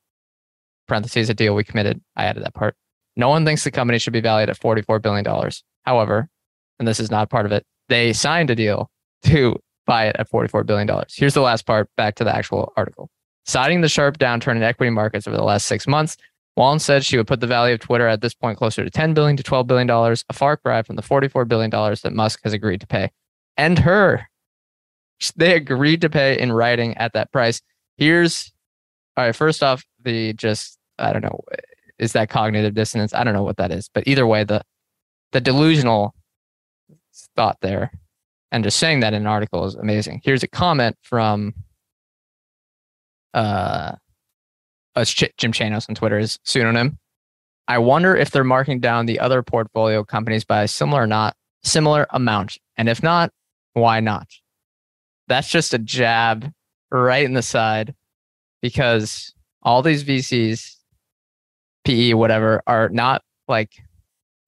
Parentheses, 0.87 1.29
a 1.29 1.35
deal 1.35 1.55
we 1.55 1.65
committed. 1.65 2.01
I 2.17 2.25
added 2.25 2.45
that 2.45 2.55
part. 2.55 2.77
No 3.17 3.29
one 3.29 3.45
thinks 3.45 3.65
the 3.65 3.71
company 3.71 3.99
should 3.99 4.13
be 4.13 4.21
valued 4.21 4.49
at 4.49 4.59
$44 4.59 5.03
billion. 5.03 5.25
However, 5.85 6.29
and 6.79 6.87
this 6.87 7.01
is 7.01 7.11
not 7.11 7.29
part 7.29 7.45
of 7.45 7.53
it, 7.53 7.67
they 7.89 8.13
signed 8.13 8.49
a 8.51 8.55
deal 8.55 8.91
to 9.25 9.57
buy 9.87 10.07
it 10.07 10.17
at 10.19 10.31
$44 10.31 10.65
billion. 10.65 10.89
Here's 11.11 11.35
the 11.35 11.41
last 11.41 11.67
part 11.67 11.91
back 11.97 12.15
to 12.17 12.25
the 12.25 12.35
actual 12.35 12.73
article. 12.77 13.11
Citing 13.45 13.81
the 13.81 13.89
sharp 13.89 14.19
downturn 14.19 14.57
in 14.57 14.63
equity 14.63 14.91
markets 14.91 15.27
over 15.27 15.37
the 15.37 15.43
last 15.43 15.67
six 15.67 15.87
months, 15.87 16.17
Walne 16.59 16.81
said 16.81 17.05
she 17.05 17.17
would 17.17 17.29
put 17.29 17.39
the 17.39 17.47
value 17.47 17.75
of 17.75 17.79
Twitter 17.79 18.09
at 18.09 18.21
this 18.21 18.35
point 18.35 18.59
closer 18.59 18.83
to 18.83 18.91
10 18.91 19.15
billion 19.15 19.37
to 19.37 19.45
$12 19.45 19.69
billion, 19.69 19.89
a 19.89 20.33
far 20.33 20.57
cry 20.57 20.83
from 20.83 20.97
the 20.97 21.03
$44 21.03 21.47
billion 21.47 21.71
that 21.71 22.13
Musk 22.13 22.41
has 22.43 22.53
agreed 22.53 22.81
to 22.81 22.87
pay. 22.89 23.13
And 23.57 23.79
her. 23.79 24.29
They 25.37 25.55
agreed 25.55 26.01
to 26.01 26.11
pay 26.11 26.37
in 26.37 26.51
writing 26.51 26.97
at 26.97 27.13
that 27.13 27.31
price. 27.31 27.63
Here's, 27.97 28.53
all 29.17 29.27
right, 29.27 29.37
first 29.37 29.63
off, 29.63 29.85
the 30.03 30.33
just, 30.33 30.81
I 30.99 31.13
don't 31.13 31.23
know, 31.23 31.39
is 32.01 32.13
that 32.15 32.29
cognitive 32.29 32.75
dissonance? 32.75 33.15
I 33.15 33.23
don't 33.23 33.35
know 33.35 33.45
what 33.45 33.59
that 33.59 33.71
is. 33.71 33.89
But 33.95 34.09
either 34.09 34.27
way, 34.27 34.43
the, 34.43 34.63
the 35.31 35.41
delusional 35.41 36.13
thought 37.37 37.59
there 37.63 37.93
and 38.51 38.65
just 38.65 38.81
saying 38.81 38.99
that 39.01 39.15
in 39.15 39.23
an 39.23 39.27
article 39.29 39.65
is 39.65 39.77
amazing. 39.77 40.23
Here's 40.25 40.43
a 40.43 40.49
comment 40.49 40.97
from 41.03 41.55
uh, 43.33 43.93
uh 44.99 45.05
Jim 45.37 45.53
Chanos 45.53 45.89
on 45.89 45.95
Twitter 45.95 46.19
is 46.19 46.39
pseudonym. 46.43 46.99
I 47.67 47.79
wonder 47.79 48.17
if 48.17 48.31
they're 48.31 48.45
marking 48.45 48.81
down 48.81 49.07
the 49.07 49.21
other 49.21 49.43
portfolio 49.43 50.05
companies 50.05 50.45
by 50.45 50.63
a 50.63 50.69
similar 50.69 51.07
not 51.07 51.37
similar 51.63 52.07
amount, 52.11 52.59
and 52.77 52.89
if 52.89 53.03
not, 53.03 53.31
why 53.75 54.01
not? 54.01 54.29
That's 55.27 55.51
just 55.51 55.75
a 55.75 55.79
jab 55.79 56.51
right 56.91 57.25
in 57.25 57.35
the 57.35 57.43
side 57.43 57.95
because 58.63 59.35
all 59.63 59.83
these 59.83 60.05
VCs, 60.05 60.77
PE, 61.85 62.15
whatever, 62.15 62.63
are 62.67 62.89
not 62.89 63.23
like 63.47 63.73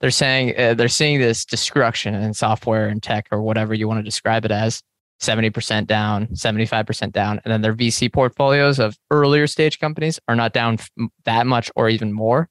they're 0.00 0.10
saying 0.10 0.54
uh, 0.58 0.74
they're 0.74 0.88
seeing 0.88 1.20
this 1.20 1.44
destruction 1.44 2.14
in 2.14 2.32
software 2.32 2.88
and 2.88 3.02
tech 3.02 3.26
or 3.30 3.42
whatever 3.42 3.74
you 3.74 3.86
want 3.86 3.98
to 3.98 4.04
describe 4.04 4.44
it 4.44 4.50
as 4.50 4.82
70% 5.20 5.86
down 5.86 6.26
75% 6.28 7.12
down 7.12 7.40
and 7.44 7.52
then 7.52 7.60
their 7.60 7.74
vc 7.74 8.12
portfolios 8.12 8.78
of 8.78 8.98
earlier 9.10 9.46
stage 9.46 9.78
companies 9.78 10.18
are 10.28 10.34
not 10.34 10.52
down 10.52 10.78
that 11.24 11.46
much 11.46 11.70
or 11.76 11.88
even 11.88 12.12
more. 12.12 12.48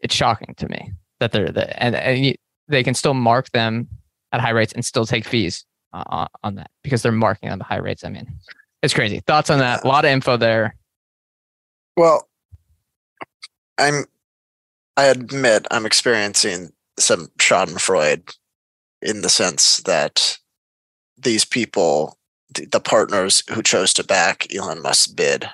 It's 0.00 0.14
shocking 0.14 0.54
to 0.56 0.68
me 0.68 0.92
that 1.20 1.32
they're 1.32 1.50
the, 1.50 1.82
and, 1.82 1.94
and 1.94 2.36
they 2.68 2.82
can 2.82 2.94
still 2.94 3.14
mark 3.14 3.50
them 3.50 3.88
at 4.32 4.40
high 4.40 4.50
rates 4.50 4.72
and 4.72 4.84
still 4.84 5.06
take 5.06 5.24
fees 5.24 5.64
uh, 5.92 6.26
on 6.42 6.56
that 6.56 6.70
because 6.82 7.02
they're 7.02 7.12
marking 7.12 7.50
on 7.50 7.58
the 7.58 7.64
high 7.64 7.78
rates 7.78 8.04
i 8.04 8.08
mean. 8.08 8.26
It's 8.82 8.92
crazy. 8.92 9.20
Thoughts 9.20 9.48
on 9.48 9.60
that? 9.60 9.84
A 9.84 9.88
lot 9.88 10.04
of 10.04 10.10
info 10.10 10.36
there. 10.36 10.76
Well 11.96 12.28
i'm 13.78 14.04
I 14.96 15.04
admit 15.04 15.66
I'm 15.70 15.86
experiencing 15.86 16.72
some 16.98 17.28
Schadenfreude 17.38 18.36
in 19.02 19.22
the 19.22 19.28
sense 19.28 19.78
that 19.78 20.38
these 21.16 21.44
people, 21.44 22.18
the, 22.52 22.80
partners 22.80 23.42
who 23.50 23.62
chose 23.62 23.92
to 23.94 24.04
back 24.04 24.46
Elon 24.54 24.82
Musk's 24.82 25.06
bid, 25.06 25.48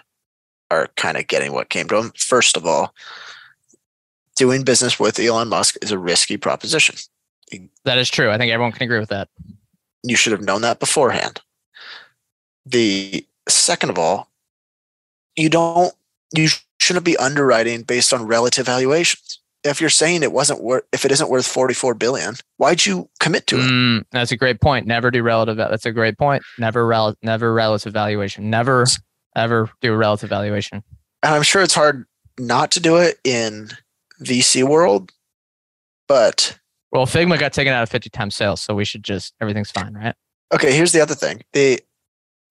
are 0.71 0.89
kind 0.97 1.17
of 1.17 1.27
getting 1.27 1.53
what 1.53 1.69
came 1.69 1.89
to 1.89 1.97
them. 1.97 2.13
First 2.17 2.57
of 2.57 2.65
all, 2.65 2.95
doing 4.37 4.63
business 4.63 5.01
with 5.01 5.19
Elon 5.19 5.49
Musk 5.49 5.77
is 5.83 5.91
a 5.91 5.99
risky 5.99 6.37
proposition. 6.37 6.97
That 7.85 7.99
is 7.99 8.09
true. 8.09 8.31
I 8.31 8.39
think 8.39 8.53
everyone 8.53 8.73
can 8.73 8.85
agree 8.85 9.01
with 9.01 9.09
that. 9.09 9.29
You 10.03 10.17
should 10.17 10.33
have 10.33 10.43
known 10.43 10.63
that 10.63 10.79
beforehand. 10.79 11.41
The 12.65 13.27
second 13.49 13.91
of 13.91 13.99
all, 13.99 14.29
you 15.35 15.49
don't 15.49 15.93
you 16.35 16.49
shouldn't 16.79 17.05
be 17.05 17.17
underwriting 17.17 17.83
based 17.83 18.13
on 18.13 18.27
relative 18.27 18.67
valuations. 18.67 19.40
If 19.63 19.81
you're 19.81 19.91
saying 19.91 20.23
it 20.23 20.33
wasn't 20.33 20.63
worth, 20.63 20.85
if 20.93 21.05
it 21.05 21.13
isn't 21.13 21.29
worth 21.29 21.47
44 21.47 21.95
billion, 21.95 22.35
why'd 22.57 22.87
you 22.87 23.11
commit 23.21 23.47
to 23.49 23.57
it? 23.57 23.71
Mm, 23.71 24.05
that's 24.11 24.33
a 24.33 24.37
great 24.37 24.61
point. 24.61 24.87
Never 24.87 25.11
do 25.11 25.23
relative. 25.23 25.57
That's 25.57 25.85
a 25.85 25.93
great 25.93 26.17
point. 26.17 26.43
Never 26.59 26.87
rel, 26.87 27.15
never 27.23 27.53
relative 27.53 27.93
valuation. 27.93 28.49
Never 28.49 28.87
ever 29.37 29.71
do 29.81 29.93
a 29.93 29.97
relative 29.97 30.31
valuation. 30.31 30.83
And 31.23 31.35
I'm 31.35 31.43
sure 31.43 31.63
it's 31.63 31.75
hard 31.75 32.07
not 32.39 32.71
to 32.73 32.81
do 32.81 32.97
it 32.97 33.19
in 33.23 33.69
VC 34.23 34.67
world, 34.67 35.13
but 36.09 36.59
well, 36.93 37.07
Figma 37.07 37.39
got 37.39 37.53
taken 37.53 37.73
out 37.73 37.83
of 37.83 37.89
50 37.89 38.11
times 38.11 38.35
sales, 38.35 38.61
so 38.61 38.75
we 38.75 38.85
should 38.85 39.05
just 39.05 39.35
everything's 39.41 39.71
fine, 39.71 39.95
right? 39.95 40.15
Okay, 40.53 40.73
here's 40.75 40.93
the 40.93 41.01
other 41.01 41.15
thing. 41.15 41.43
The 41.53 41.81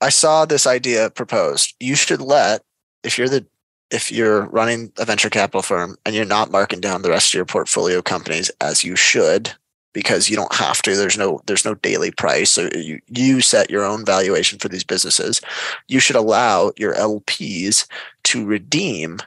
I 0.02 0.10
saw 0.10 0.45
this 0.45 0.65
idea 0.65 1.10
proposed. 1.10 1.76
You 1.80 1.95
should 1.95 2.22
let 2.22 2.62
if 3.04 3.17
you're 3.17 3.30
the 3.30 3.45
if 3.91 4.12
you're 4.12 4.45
running 4.47 4.91
a 4.97 5.06
venture 5.06 5.30
capital 5.30 5.62
firm 5.62 5.97
and 6.06 6.15
you're 6.15 6.25
not 6.25 6.52
marking 6.52 6.80
down 6.80 7.02
the 7.02 7.10
rest 7.10 7.30
of 7.30 7.38
your 7.38 7.45
portfolio 7.45 8.02
companies 8.02 8.52
as 8.62 8.84
you 8.84 8.95
should 8.95 9.52
because 9.93 10.30
you 10.30 10.36
don't 10.36 10.54
have 10.54 10.82
to 10.84 10.95
there's 10.95 11.17
no 11.17 11.41
there's 11.47 11.65
no 11.65 11.73
daily 11.75 12.12
price 12.12 12.52
so 12.52 12.69
you 12.75 12.99
you 13.08 13.41
set 13.41 13.69
your 13.69 13.84
own 13.84 14.06
valuation 14.06 14.60
for 14.60 14.69
these 14.69 14.84
businesses 14.84 15.41
you 15.88 15.99
should 15.99 16.15
allow 16.15 16.71
your 16.78 16.93
lps 16.95 17.88
to 18.23 18.45
redeem. 18.45 19.17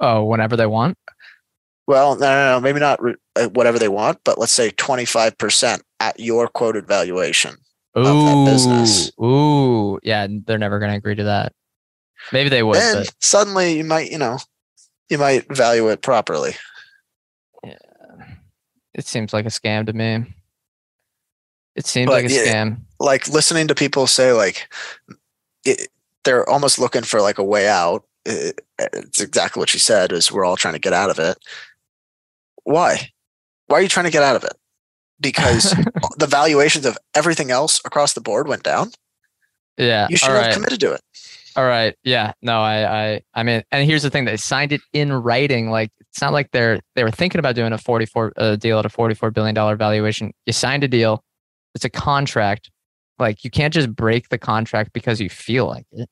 Oh 0.00 0.24
whenever 0.24 0.56
they 0.56 0.66
want? 0.66 0.98
Well 1.86 2.16
no 2.16 2.26
no, 2.26 2.54
no 2.56 2.60
maybe 2.60 2.80
not 2.80 3.00
re- 3.00 3.14
uh, 3.36 3.48
whatever 3.48 3.78
they 3.78 3.88
want 3.88 4.18
but 4.24 4.38
let's 4.38 4.52
say 4.52 4.70
25% 4.70 5.80
at 6.00 6.18
your 6.18 6.48
quoted 6.48 6.88
valuation 6.88 7.56
ooh, 7.96 8.00
of 8.00 8.04
that 8.06 8.50
business. 8.50 9.12
ooh 9.22 10.00
yeah 10.02 10.26
they're 10.46 10.58
never 10.58 10.80
going 10.80 10.90
to 10.90 10.96
agree 10.96 11.14
to 11.14 11.24
that 11.24 11.52
Maybe 12.30 12.48
they 12.48 12.62
would. 12.62 12.76
And 12.76 13.04
but. 13.06 13.14
suddenly 13.20 13.76
you 13.76 13.84
might, 13.84 14.10
you 14.10 14.18
know, 14.18 14.38
you 15.08 15.18
might 15.18 15.54
value 15.54 15.88
it 15.88 16.02
properly. 16.02 16.54
Yeah. 17.64 17.76
It 18.94 19.06
seems 19.06 19.32
like 19.32 19.46
a 19.46 19.50
scam 19.50 19.86
to 19.86 19.92
me. 19.92 20.24
It 21.74 21.86
seems 21.86 22.06
but 22.06 22.22
like 22.22 22.30
a 22.30 22.32
yeah, 22.32 22.44
scam. 22.44 22.80
Like 23.00 23.28
listening 23.28 23.68
to 23.68 23.74
people 23.74 24.06
say 24.06 24.32
like 24.32 24.72
it, 25.64 25.88
they're 26.24 26.48
almost 26.48 26.78
looking 26.78 27.02
for 27.02 27.20
like 27.20 27.38
a 27.38 27.44
way 27.44 27.68
out. 27.68 28.04
It, 28.24 28.60
it's 28.78 29.20
exactly 29.20 29.60
what 29.60 29.68
she 29.68 29.78
said 29.78 30.12
is 30.12 30.30
we're 30.30 30.44
all 30.44 30.56
trying 30.56 30.74
to 30.74 30.80
get 30.80 30.92
out 30.92 31.10
of 31.10 31.18
it. 31.18 31.38
Why? 32.64 33.10
Why 33.66 33.78
are 33.78 33.82
you 33.82 33.88
trying 33.88 34.06
to 34.06 34.12
get 34.12 34.22
out 34.22 34.36
of 34.36 34.44
it? 34.44 34.54
Because 35.20 35.70
the 36.18 36.26
valuations 36.26 36.86
of 36.86 36.98
everything 37.14 37.50
else 37.50 37.80
across 37.84 38.12
the 38.12 38.20
board 38.20 38.48
went 38.48 38.62
down. 38.62 38.92
Yeah. 39.76 40.06
You 40.10 40.16
should 40.16 40.30
have 40.30 40.42
right. 40.42 40.54
committed 40.54 40.80
to 40.80 40.92
it. 40.92 41.00
All 41.56 41.64
right. 41.64 41.94
Yeah. 42.02 42.32
No, 42.42 42.60
I, 42.60 43.12
I, 43.14 43.22
I 43.34 43.42
mean, 43.42 43.62
and 43.70 43.86
here's 43.86 44.02
the 44.02 44.10
thing: 44.10 44.24
they 44.24 44.36
signed 44.36 44.72
it 44.72 44.80
in 44.92 45.12
writing. 45.12 45.70
Like, 45.70 45.90
it's 46.00 46.20
not 46.20 46.32
like 46.32 46.50
they're 46.52 46.80
they 46.94 47.04
were 47.04 47.10
thinking 47.10 47.38
about 47.38 47.54
doing 47.54 47.72
a 47.72 47.78
44 47.78 48.32
uh, 48.36 48.56
deal 48.56 48.78
at 48.78 48.86
a 48.86 48.88
44 48.88 49.30
billion 49.30 49.54
dollar 49.54 49.76
valuation. 49.76 50.32
You 50.46 50.52
signed 50.52 50.84
a 50.84 50.88
deal. 50.88 51.24
It's 51.74 51.84
a 51.84 51.90
contract. 51.90 52.70
Like, 53.18 53.44
you 53.44 53.50
can't 53.50 53.72
just 53.72 53.94
break 53.94 54.30
the 54.30 54.38
contract 54.38 54.92
because 54.92 55.20
you 55.20 55.28
feel 55.28 55.66
like 55.66 55.86
it. 55.92 56.08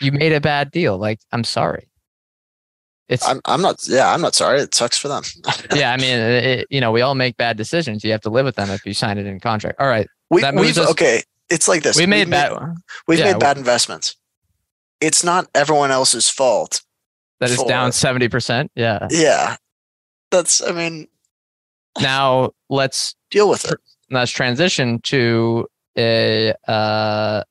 You 0.00 0.12
made 0.12 0.32
a 0.32 0.40
bad 0.40 0.70
deal. 0.70 0.96
Like, 0.96 1.20
I'm 1.32 1.44
sorry. 1.44 1.90
It's. 3.08 3.26
I'm. 3.26 3.40
I'm 3.44 3.60
not. 3.60 3.80
Yeah, 3.86 4.12
I'm 4.12 4.20
not 4.20 4.34
sorry. 4.34 4.60
It 4.60 4.74
sucks 4.74 4.96
for 4.96 5.08
them. 5.08 5.24
yeah, 5.74 5.92
I 5.92 5.96
mean, 5.96 6.18
it, 6.18 6.66
you 6.70 6.80
know, 6.80 6.92
we 6.92 7.00
all 7.00 7.14
make 7.14 7.36
bad 7.36 7.56
decisions. 7.56 8.04
You 8.04 8.12
have 8.12 8.20
to 8.22 8.30
live 8.30 8.46
with 8.46 8.56
them 8.56 8.70
if 8.70 8.86
you 8.86 8.94
sign 8.94 9.18
it 9.18 9.26
in 9.26 9.40
contract. 9.40 9.80
All 9.80 9.88
right. 9.88 10.06
We, 10.30 10.44
we've 10.52 10.78
us, 10.78 10.90
okay. 10.92 11.22
It's 11.50 11.66
like 11.66 11.82
this. 11.82 11.96
We 11.96 12.06
made 12.06 12.28
we've 12.28 12.30
bad. 12.30 12.52
Made, 12.52 12.76
we've 13.08 13.18
yeah, 13.18 13.32
made 13.32 13.40
bad 13.40 13.58
investments 13.58 14.14
it's 15.00 15.24
not 15.24 15.48
everyone 15.54 15.90
else's 15.90 16.28
fault. 16.28 16.82
That 17.40 17.50
is 17.50 17.56
for, 17.56 17.68
down 17.68 17.90
70%. 17.90 18.68
Yeah. 18.74 19.08
Yeah. 19.10 19.56
That's, 20.30 20.62
I 20.62 20.72
mean, 20.72 21.08
now 22.00 22.50
let's 22.68 23.14
deal 23.30 23.48
with 23.48 23.64
it. 23.64 23.78
Let's 24.10 24.30
transition 24.30 25.00
to 25.02 25.66
a 25.96 26.54
uh, 26.68 27.42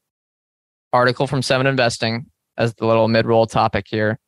article 0.94 1.28
from 1.28 1.42
Seven 1.42 1.68
Investing 1.68 2.28
as 2.58 2.74
the 2.76 2.86
little 2.86 3.08
mid-roll 3.08 3.48
topic 3.48 3.86
here. 3.88 4.20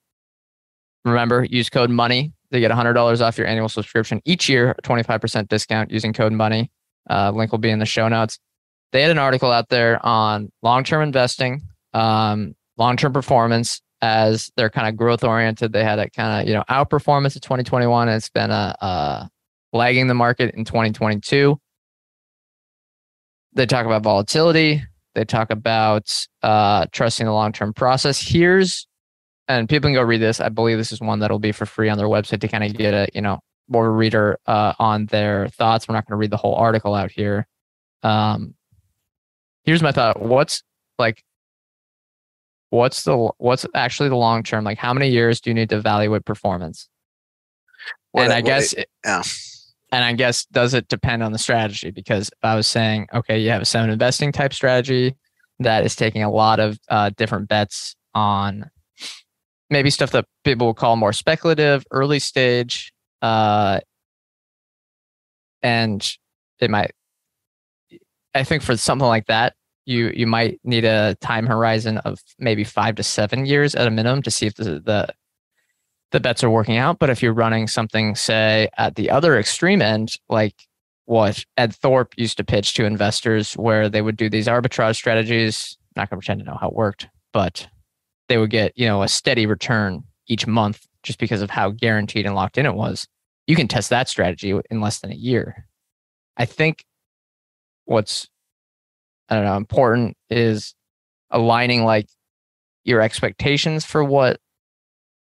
Remember, 1.06 1.44
use 1.44 1.70
code 1.70 1.90
MONEY 1.90 2.32
to 2.52 2.60
get 2.60 2.72
$100 2.72 3.22
off 3.22 3.38
your 3.38 3.48
annual 3.48 3.70
subscription 3.70 4.22
each 4.26 4.50
year, 4.50 4.76
25% 4.84 5.48
discount 5.48 5.92
using 5.92 6.14
code 6.14 6.34
MONEY. 6.34 6.70
Uh, 7.10 7.32
link 7.32 7.52
will 7.52 7.60
be 7.60 7.70
in 7.70 7.80
the 7.80 7.86
show 7.86 8.08
notes. 8.08 8.40
They 8.92 9.02
had 9.02 9.12
an 9.12 9.18
article 9.18 9.52
out 9.52 9.70
there 9.70 10.04
on 10.06 10.52
long-term 10.62 11.02
investing, 11.02 11.62
um, 11.94 12.56
long 12.82 12.98
term 12.98 13.14
performance 13.14 13.80
as 14.02 14.52
they're 14.58 14.72
kind 14.72 14.88
of 14.88 14.98
growth 14.98 15.24
oriented. 15.24 15.72
They 15.72 15.84
had 15.84 16.00
a 16.00 16.10
kind 16.10 16.42
of 16.42 16.48
you 16.48 16.56
know 16.56 16.64
outperformance 16.70 17.36
of 17.36 17.42
2021. 17.42 18.08
And 18.08 18.18
it's 18.18 18.30
been 18.30 18.50
a, 18.50 18.76
a 18.82 19.30
lagging 19.72 20.08
the 20.08 20.16
market 20.16 20.56
in 20.56 20.66
2022. 20.66 21.60
They 23.54 23.66
talk 23.66 23.86
about 23.86 24.02
volatility. 24.02 24.84
They 25.14 25.26
talk 25.26 25.52
about 25.52 26.26
uh, 26.42 26.88
trusting 26.92 27.26
the 27.26 27.34
long 27.34 27.52
term 27.52 27.74
process. 27.74 28.20
Here's, 28.20 28.88
and 29.48 29.70
people 29.70 29.90
can 29.90 29.94
go 29.94 30.02
read 30.02 30.22
this. 30.22 30.40
I 30.40 30.50
believe 30.50 30.78
this 30.78 30.92
is 30.92 31.02
one 31.02 31.20
that'll 31.20 31.40
be 31.40 31.52
for 31.52 31.66
free 31.66 31.90
on 31.90 31.98
their 31.98 32.08
website 32.08 32.42
to 32.42 32.48
kind 32.48 32.64
of 32.64 32.74
get 32.74 32.94
a 32.94 33.08
you 33.14 33.22
know 33.22 33.40
more 33.68 33.92
reader 33.92 34.40
uh, 34.48 34.74
on 34.80 35.06
their 35.06 35.50
thoughts. 35.50 35.88
We're 35.88 35.96
not 35.96 36.08
going 36.08 36.18
to 36.18 36.20
read 36.20 36.32
the 36.32 36.38
whole 36.38 36.56
article 36.56 36.96
out 36.96 37.12
here. 37.12 37.46
Um, 38.04 38.56
here's 39.66 39.84
my 39.84 39.92
thought. 39.92 40.20
What's 40.22 40.64
like 40.98 41.24
what's 42.72 43.04
the 43.04 43.30
what's 43.38 43.66
actually 43.76 44.10
the 44.10 44.16
long 44.18 44.42
term? 44.42 44.64
Like 44.64 44.80
how 44.80 44.94
many 44.94 45.10
years 45.10 45.40
do 45.40 45.52
you 45.52 45.54
need 45.54 45.70
to 45.70 45.78
evaluate 45.78 46.26
performance? 46.26 46.90
What- 48.12 48.24
and 48.24 48.34
i 48.34 48.38
what- 48.38 48.46
guess 48.46 48.74
it- 48.74 48.90
yeah. 49.06 49.22
and 49.92 50.04
i 50.04 50.14
guess 50.14 50.46
does 50.46 50.74
it 50.74 50.88
depend 50.88 51.22
on 51.24 51.32
the 51.32 51.38
strategy? 51.38 51.92
Because 51.92 52.30
if 52.30 52.40
i 52.44 52.56
was 52.56 52.66
saying 52.68 53.08
okay 53.14 53.38
you 53.40 53.50
have 53.52 53.62
a 53.62 53.66
seven 53.66 53.90
investing 53.90 54.32
type 54.32 54.54
strategy 54.54 55.16
that 55.60 55.86
is 55.86 55.96
taking 55.96 56.24
a 56.24 56.32
lot 56.32 56.60
of 56.60 56.80
uh, 56.90 57.12
different 57.16 57.48
bets 57.48 57.96
on 58.16 58.70
maybe 59.70 59.90
stuff 59.92 60.12
that 60.12 60.26
people 60.44 60.66
will 60.68 60.74
call 60.74 60.96
more 60.96 61.14
speculative 61.14 61.86
early 61.92 62.20
stage 62.20 62.92
uh, 63.22 63.80
and 65.62 66.18
it 66.60 66.70
might 66.70 66.92
i 68.34 68.44
think 68.44 68.64
for 68.64 68.76
something 68.76 69.08
like 69.08 69.28
that 69.28 69.54
you 69.86 70.12
you 70.16 70.28
might 70.28 70.60
need 70.64 70.86
a 70.86 71.16
time 71.22 71.48
horizon 71.48 71.98
of 72.00 72.20
maybe 72.40 72.64
five 72.64 72.96
to 72.96 73.04
seven 73.04 73.46
years 73.46 73.76
at 73.76 73.88
a 73.88 73.92
minimum 73.92 74.22
to 74.24 74.32
see 74.32 74.46
if 74.46 74.56
the 74.56 74.80
the, 74.80 75.08
the 76.12 76.20
bets 76.20 76.44
are 76.44 76.50
working 76.50 76.78
out. 76.78 77.00
But 77.00 77.10
if 77.10 77.22
you're 77.24 77.34
running 77.34 77.68
something, 77.68 78.16
say 78.16 78.70
at 78.78 78.96
the 78.96 79.10
other 79.10 79.38
extreme 79.38 79.82
end, 79.82 80.18
like 80.30 80.56
what 81.06 81.46
Ed 81.58 81.76
Thorp 81.76 82.14
used 82.18 82.38
to 82.38 82.44
pitch 82.44 82.74
to 82.76 82.86
investors, 82.86 83.54
where 83.54 83.90
they 83.90 84.02
would 84.02 84.18
do 84.18 84.30
these 84.30 84.48
arbitrage 84.48 84.96
strategies. 84.96 85.78
I'm 85.96 86.02
Not 86.02 86.10
going 86.10 86.22
to 86.22 86.26
pretend 86.26 86.40
to 86.42 86.46
know 86.46 86.58
how 86.60 86.70
it 86.70 86.76
worked, 86.76 87.08
but 87.34 87.68
they 88.30 88.38
would 88.38 88.50
get 88.50 88.74
you 88.76 88.88
know 88.88 89.04
a 89.04 89.08
steady 89.08 89.46
return 89.46 90.04
each 90.28 90.48
month 90.48 90.88
just 91.04 91.20
because 91.20 91.42
of 91.42 91.50
how 91.50 91.72
guaranteed 91.72 92.26
and 92.26 92.36
locked 92.36 92.58
in 92.58 92.66
it 92.66 92.76
was. 92.76 93.08
You 93.48 93.56
can 93.56 93.68
test 93.68 93.90
that 93.90 94.08
strategy 94.08 94.58
in 94.70 94.82
less 94.82 95.00
than 95.00 95.12
a 95.12 95.16
year. 95.16 95.68
I 96.38 96.46
think 96.46 96.86
what's 97.86 98.30
I 99.32 99.36
don't 99.36 99.46
know, 99.46 99.56
important 99.56 100.16
is 100.30 100.76
aligning 101.32 101.86
like 101.86 102.08
your 102.84 103.02
expectations 103.02 103.86
for 103.86 104.04
what 104.04 104.40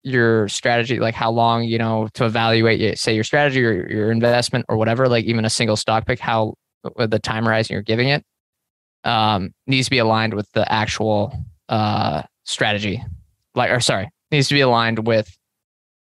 your 0.04 0.47
strategy, 0.47 1.00
like 1.00 1.14
how 1.14 1.30
long, 1.30 1.66
you 1.66 1.78
know, 1.78 2.08
to 2.14 2.26
evaluate, 2.26 2.97
say 2.97 3.14
your 3.14 3.26
strategy 3.26 3.64
or 3.64 3.88
your 3.89 4.12
investment 4.12 4.66
or 4.70 4.78
whatever, 4.78 5.08
like 5.10 5.26
even 5.26 5.43
a 5.43 5.50
single 5.50 5.76
stock 5.76 6.08
pick, 6.08 6.20
how 6.20 6.56
the 6.95 7.20
time 7.20 7.45
horizon 7.45 7.74
you're 7.74 7.84
giving 7.84 8.08
it, 8.08 8.24
um, 9.04 9.54
needs 9.68 9.88
to 9.88 9.91
be 9.91 9.97
aligned 9.97 10.34
with 10.34 10.50
the 10.54 10.72
actual 10.72 11.38
uh, 11.68 12.24
strategy. 12.45 13.04
Like, 13.54 13.70
or 13.70 13.82
sorry, 13.82 14.10
needs 14.32 14.47
to 14.47 14.54
be 14.54 14.62
aligned 14.62 15.06
with 15.06 15.38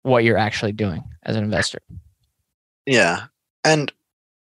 what 0.03 0.23
you're 0.23 0.38
actually 0.38 0.73
doing 0.73 1.03
as 1.23 1.36
an 1.36 1.43
investor. 1.43 1.79
Yeah. 2.86 3.23
And 3.63 3.91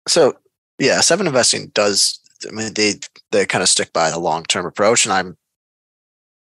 so 0.08 0.38
yeah, 0.80 1.02
seven 1.02 1.28
investing 1.28 1.68
does 1.74 2.20
I 2.48 2.52
mean 2.52 2.74
they 2.74 2.96
they 3.32 3.46
kind 3.46 3.62
of 3.62 3.70
stick 3.70 3.94
by 3.94 4.10
the 4.10 4.20
long 4.20 4.44
term 4.44 4.66
approach. 4.66 5.06
And 5.06 5.14
I'm 5.14 5.38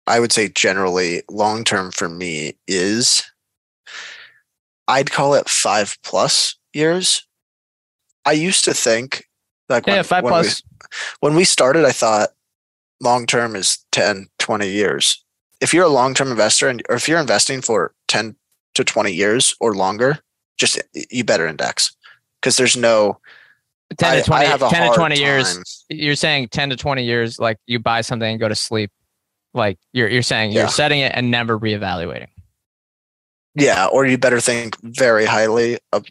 I 0.07 0.21
would 0.21 0.33
say 0.33 0.49
generally 0.49 1.23
long 1.31 1.65
term 1.65 1.91
for 1.91 2.09
me 2.09 2.57
is 2.69 3.25
I'd 4.89 5.11
call 5.11 5.35
it 5.35 5.49
five 5.49 5.99
plus 6.03 6.57
years. 6.73 7.27
I 8.25 8.33
used 8.33 8.65
to 8.65 8.75
think 8.75 9.25
like 9.69 9.87
Yeah, 9.87 9.97
when, 9.97 10.05
five 10.05 10.25
when 10.25 10.33
plus. 10.33 10.63
We, 10.63 10.89
when 11.21 11.37
we 11.37 11.45
started, 11.45 11.85
I 11.85 11.93
thought 11.93 12.31
long 13.01 13.27
term 13.27 13.57
is 13.57 13.85
10, 13.93 14.29
20 14.39 14.69
years. 14.69 15.25
If 15.61 15.75
you're 15.75 15.85
a 15.85 15.89
long 15.89 16.15
term 16.15 16.31
investor 16.31 16.69
and 16.69 16.83
or 16.89 16.97
if 16.97 17.09
you're 17.09 17.21
investing 17.21 17.63
for 17.63 17.93
10 18.09 18.37
to 18.75 18.85
20 18.85 19.13
years 19.13 19.55
or 19.61 19.75
longer, 19.75 20.21
just 20.59 20.81
you 21.11 21.25
better 21.25 21.47
index 21.47 21.97
because 22.41 22.57
there's 22.57 22.77
no 22.77 23.21
10 23.99 24.13
I- 24.13 24.17
to 24.21 24.23
20, 24.25 24.45
I 24.45 24.49
have 24.49 24.63
a 24.63 24.69
10 24.69 24.81
to 24.81 24.87
hard 24.87 24.97
20 24.97 25.19
years. 25.21 25.55
time. 25.55 25.63
you're 25.91 26.15
saying 26.17 26.49
10 26.49 26.71
to 26.71 26.77
20 26.77 27.05
years 27.05 27.39
like 27.39 27.59
you 27.67 27.79
buy 27.79 28.01
something 28.01 28.29
and 28.31 28.41
go 28.41 28.49
to 28.49 28.55
sleep 28.55 28.91
like 29.55 29.79
you're 29.93 30.09
you're 30.09 30.23
saying 30.23 30.53
Yeah. 30.53 30.61
you're 30.63 30.69
setting 30.69 31.01
it 31.01 31.13
and 31.15 31.31
never 31.31 31.59
reevaluating 31.59 32.29
Yeah, 33.55 33.87
or 33.87 34.05
you 34.07 34.19
better 34.19 34.41
think 34.41 34.77
very 34.83 35.25
highly 35.25 35.79
of 35.93 36.05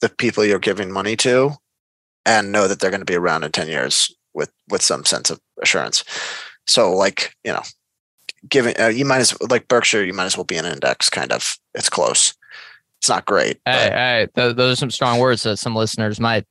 the 0.00 0.08
people 0.08 0.44
you're 0.44 0.58
giving 0.58 0.92
money 0.92 1.16
to 1.16 1.52
and 2.26 2.52
know 2.52 2.68
that 2.68 2.78
they're 2.80 2.90
going 2.90 3.00
to 3.00 3.04
be 3.04 3.16
around 3.16 3.42
in 3.44 3.52
10 3.52 3.68
years 3.68 4.14
with 4.32 4.50
with 4.68 4.82
some 4.82 5.04
sense 5.04 5.30
of 5.30 5.40
assurance. 5.62 6.04
So 6.66 6.92
like, 6.94 7.34
you 7.44 7.52
know, 7.52 7.62
giving 8.48 8.78
uh, 8.80 8.88
you 8.88 9.04
might 9.04 9.18
as 9.20 9.34
like 9.50 9.68
Berkshire, 9.68 10.04
you 10.04 10.12
might 10.12 10.26
as 10.26 10.36
well 10.36 10.44
be 10.44 10.56
an 10.56 10.64
index 10.66 11.08
kind 11.10 11.32
of. 11.32 11.56
It's 11.74 11.88
close. 11.90 12.34
It's 13.00 13.08
not 13.08 13.24
great. 13.26 13.60
hey, 13.66 13.88
but- 13.88 13.92
hey, 13.92 14.26
th- 14.34 14.56
those 14.56 14.72
are 14.74 14.76
some 14.76 14.90
strong 14.90 15.18
words 15.18 15.42
that 15.42 15.56
some 15.58 15.74
listeners 15.76 16.20
might 16.20 16.44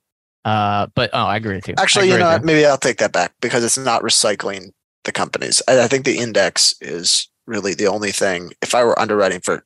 uh 0.46 0.88
but 0.96 1.10
oh 1.14 1.26
i 1.26 1.38
agree 1.38 1.56
with 1.56 1.68
you 1.68 1.76
Actually, 1.78 2.10
you 2.10 2.18
know 2.18 2.30
what? 2.30 2.44
Maybe 2.44 2.66
I'll 2.66 2.78
take 2.78 2.98
that 2.98 3.12
back 3.14 3.34
because 3.42 3.64
it's 3.64 3.78
not 3.78 4.02
recycling 4.02 4.72
the 5.06 5.12
companies. 5.12 5.62
I, 5.68 5.84
I 5.84 5.88
think 5.88 6.06
the 6.06 6.18
index 6.18 6.74
is 6.82 7.30
really 7.46 7.74
the 7.74 7.88
only 7.88 8.12
thing. 8.12 8.52
If 8.62 8.74
I 8.76 8.84
were 8.84 8.98
underwriting 9.00 9.42
for 9.42 9.66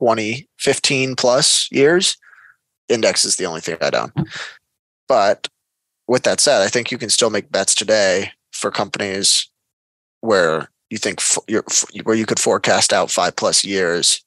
20, 0.00 0.48
15 0.58 1.16
plus 1.16 1.68
years, 1.72 2.16
index 2.88 3.24
is 3.24 3.36
the 3.36 3.44
only 3.46 3.60
thing 3.60 3.76
I 3.80 3.90
don't. 3.90 4.12
But 5.08 5.48
with 6.06 6.22
that 6.24 6.40
said, 6.40 6.62
I 6.62 6.68
think 6.68 6.90
you 6.90 6.98
can 6.98 7.10
still 7.10 7.30
make 7.30 7.50
bets 7.50 7.74
today 7.74 8.32
for 8.52 8.70
companies 8.70 9.48
where 10.20 10.70
you 10.90 10.98
think 10.98 11.20
f- 11.20 11.38
you're, 11.48 11.64
f- 11.68 11.84
where 12.04 12.16
you 12.16 12.26
could 12.26 12.38
forecast 12.40 12.92
out 12.92 13.10
five 13.10 13.36
plus 13.36 13.64
years 13.64 14.24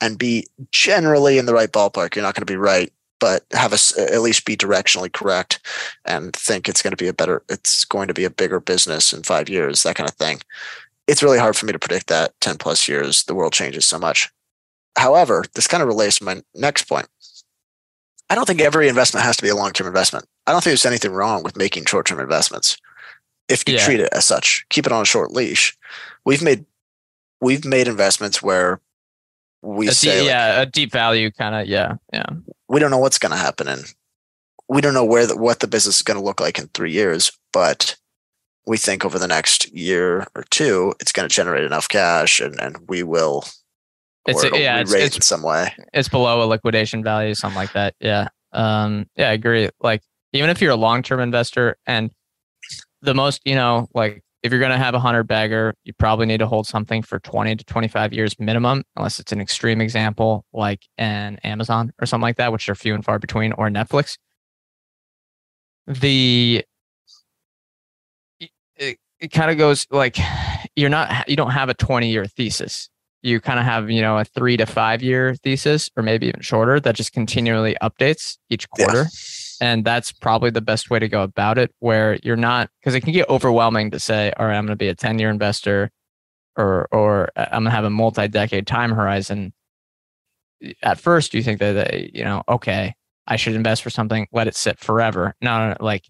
and 0.00 0.18
be 0.18 0.46
generally 0.70 1.38
in 1.38 1.46
the 1.46 1.54
right 1.54 1.72
ballpark. 1.72 2.14
You're 2.14 2.24
not 2.24 2.34
going 2.34 2.46
to 2.46 2.52
be 2.52 2.56
right 2.56 2.92
but 3.24 3.42
have 3.52 3.72
us 3.72 3.96
at 3.98 4.20
least 4.20 4.44
be 4.44 4.54
directionally 4.54 5.10
correct 5.10 5.58
and 6.04 6.34
think 6.36 6.68
it's 6.68 6.82
going 6.82 6.90
to 6.90 6.96
be 7.02 7.08
a 7.08 7.12
better 7.14 7.42
it's 7.48 7.86
going 7.86 8.06
to 8.06 8.12
be 8.12 8.24
a 8.24 8.28
bigger 8.28 8.60
business 8.60 9.14
in 9.14 9.22
five 9.22 9.48
years 9.48 9.82
that 9.82 9.96
kind 9.96 10.06
of 10.06 10.14
thing. 10.16 10.40
It's 11.06 11.22
really 11.22 11.38
hard 11.38 11.56
for 11.56 11.64
me 11.64 11.72
to 11.72 11.78
predict 11.78 12.08
that 12.08 12.38
10 12.42 12.58
plus 12.58 12.86
years 12.86 13.24
the 13.24 13.34
world 13.34 13.54
changes 13.54 13.86
so 13.86 13.98
much. 13.98 14.30
However 14.98 15.42
this 15.54 15.66
kind 15.66 15.82
of 15.82 15.86
relates 15.88 16.18
to 16.18 16.24
my 16.24 16.42
next 16.54 16.86
point. 16.86 17.06
I 18.28 18.34
don't 18.34 18.44
think 18.46 18.60
every 18.60 18.88
investment 18.88 19.24
has 19.24 19.38
to 19.38 19.42
be 19.42 19.48
a 19.48 19.56
long-term 19.56 19.86
investment. 19.86 20.26
I 20.46 20.52
don't 20.52 20.62
think 20.62 20.72
there's 20.72 20.84
anything 20.84 21.12
wrong 21.12 21.42
with 21.42 21.56
making 21.56 21.86
short-term 21.86 22.20
investments 22.20 22.76
if 23.48 23.66
you 23.66 23.76
Yeah. 23.76 23.84
treat 23.86 24.00
it 24.00 24.12
as 24.12 24.26
such. 24.26 24.66
Keep 24.68 24.84
it 24.84 24.92
on 24.92 25.00
a 25.00 25.06
short 25.06 25.30
leash. 25.32 25.74
We've 26.26 26.42
made 26.42 26.66
we've 27.40 27.64
made 27.64 27.88
investments 27.88 28.42
where 28.42 28.80
we 29.62 29.88
a 29.88 29.92
say 29.92 30.08
deep, 30.08 30.18
like, 30.18 30.26
yeah 30.26 30.60
a 30.60 30.66
deep 30.66 30.92
value 30.92 31.30
kind 31.30 31.54
of 31.54 31.66
yeah 31.66 31.94
yeah 32.12 32.26
we 32.68 32.80
don't 32.80 32.90
know 32.90 32.98
what's 32.98 33.18
going 33.18 33.32
to 33.32 33.36
happen 33.38 33.68
and 33.68 33.84
we 34.68 34.80
don't 34.80 34.94
know 34.94 35.04
where 35.04 35.26
the, 35.26 35.36
what 35.36 35.60
the 35.60 35.66
business 35.66 35.96
is 35.96 36.02
going 36.02 36.18
to 36.18 36.24
look 36.24 36.40
like 36.40 36.58
in 36.58 36.68
three 36.68 36.92
years 36.92 37.30
but 37.52 37.96
we 38.66 38.76
think 38.78 39.04
over 39.04 39.18
the 39.18 39.28
next 39.28 39.70
year 39.72 40.26
or 40.34 40.44
two 40.50 40.94
it's 41.00 41.12
going 41.12 41.28
to 41.28 41.34
generate 41.34 41.64
enough 41.64 41.88
cash 41.88 42.40
and, 42.40 42.58
and 42.60 42.78
we 42.88 43.02
will 43.02 43.44
It's 44.26 44.42
a- 44.42 44.48
yeah, 44.58 44.80
it's- 44.80 44.92
it's- 44.94 45.16
in 45.16 45.22
some 45.22 45.42
way. 45.42 45.74
it's 45.92 46.08
below 46.08 46.42
a 46.42 46.46
liquidation 46.46 47.02
value 47.04 47.34
something 47.34 47.56
like 47.58 47.72
that 47.74 47.94
yeah. 48.00 48.28
Um 48.52 49.06
yeah 49.16 49.28
i 49.28 49.32
agree. 49.32 49.68
Like 49.80 50.02
even 50.32 50.48
if 50.50 50.60
you're 50.62 50.72
a 50.72 50.76
long-term 50.76 51.20
investor 51.20 51.76
and 51.86 52.10
the 53.02 53.14
most 53.14 53.40
you 53.44 53.54
know 53.54 53.88
like 53.94 54.22
if 54.44 54.52
you're 54.52 54.60
going 54.60 54.70
to 54.70 54.78
have 54.78 54.94
a 54.94 55.00
hundred 55.00 55.24
bagger 55.24 55.74
you 55.84 55.92
probably 55.94 56.26
need 56.26 56.38
to 56.38 56.46
hold 56.46 56.66
something 56.66 57.02
for 57.02 57.18
20 57.18 57.56
to 57.56 57.64
25 57.64 58.12
years 58.12 58.38
minimum 58.38 58.84
unless 58.94 59.18
it's 59.18 59.32
an 59.32 59.40
extreme 59.40 59.80
example 59.80 60.44
like 60.52 60.86
an 60.98 61.38
amazon 61.42 61.92
or 62.00 62.06
something 62.06 62.22
like 62.22 62.36
that 62.36 62.52
which 62.52 62.68
are 62.68 62.74
few 62.74 62.94
and 62.94 63.04
far 63.04 63.18
between 63.18 63.52
or 63.52 63.68
netflix. 63.68 64.18
The 65.86 66.64
it, 68.76 68.98
it 69.20 69.28
kind 69.32 69.50
of 69.50 69.58
goes 69.58 69.86
like 69.90 70.16
you're 70.76 70.90
not 70.90 71.28
you 71.28 71.36
don't 71.36 71.50
have 71.50 71.68
a 71.68 71.74
20 71.74 72.10
year 72.10 72.26
thesis. 72.26 72.88
You 73.22 73.40
kind 73.40 73.58
of 73.58 73.64
have 73.64 73.90
you 73.90 74.02
know 74.02 74.18
a 74.18 74.24
three 74.24 74.56
to 74.56 74.66
five 74.66 75.02
year 75.02 75.34
thesis 75.34 75.90
or 75.96 76.02
maybe 76.02 76.28
even 76.28 76.40
shorter 76.40 76.80
that 76.80 76.94
just 76.94 77.12
continually 77.12 77.76
updates 77.82 78.38
each 78.50 78.66
Yeah. 78.78 79.04
And 79.60 79.84
that's 79.84 80.12
probably 80.12 80.50
the 80.50 80.60
best 80.60 80.90
way 80.90 80.98
to 80.98 81.08
go 81.08 81.22
about 81.22 81.58
it 81.58 81.74
where 81.78 82.18
you're 82.22 82.36
not 82.36 82.70
because 82.80 82.94
it 82.94 83.00
can 83.00 83.12
get 83.12 83.28
overwhelming 83.28 83.90
to 83.90 83.98
say 83.98 84.32
all 84.38 84.46
right 84.46 84.56
i'm 84.56 84.66
going 84.66 84.72
to 84.72 84.76
be 84.76 84.88
a 84.88 84.94
10 84.94 85.18
year 85.18 85.30
investor 85.30 85.90
or 86.56 86.88
or 86.92 87.30
i'm 87.36 87.62
going 87.62 87.64
to 87.64 87.70
have 87.70 87.84
a 87.84 87.90
multi-decade 87.90 88.66
time 88.66 88.92
horizon. 88.92 89.52
At 90.82 90.98
first 90.98 91.34
you 91.34 91.42
think 91.42 91.58
that 91.60 91.72
that, 91.72 92.14
you 92.14 92.24
know 92.24 92.42
okay 92.48 92.94
i 93.26 93.36
should 93.36 93.54
invest 93.54 93.82
for 93.82 93.90
something 93.90 94.26
let 94.32 94.48
it 94.48 94.56
sit 94.56 94.78
forever. 94.78 95.34
No, 95.40 95.58
no, 95.58 95.68
no 95.70 95.76
like 95.80 96.08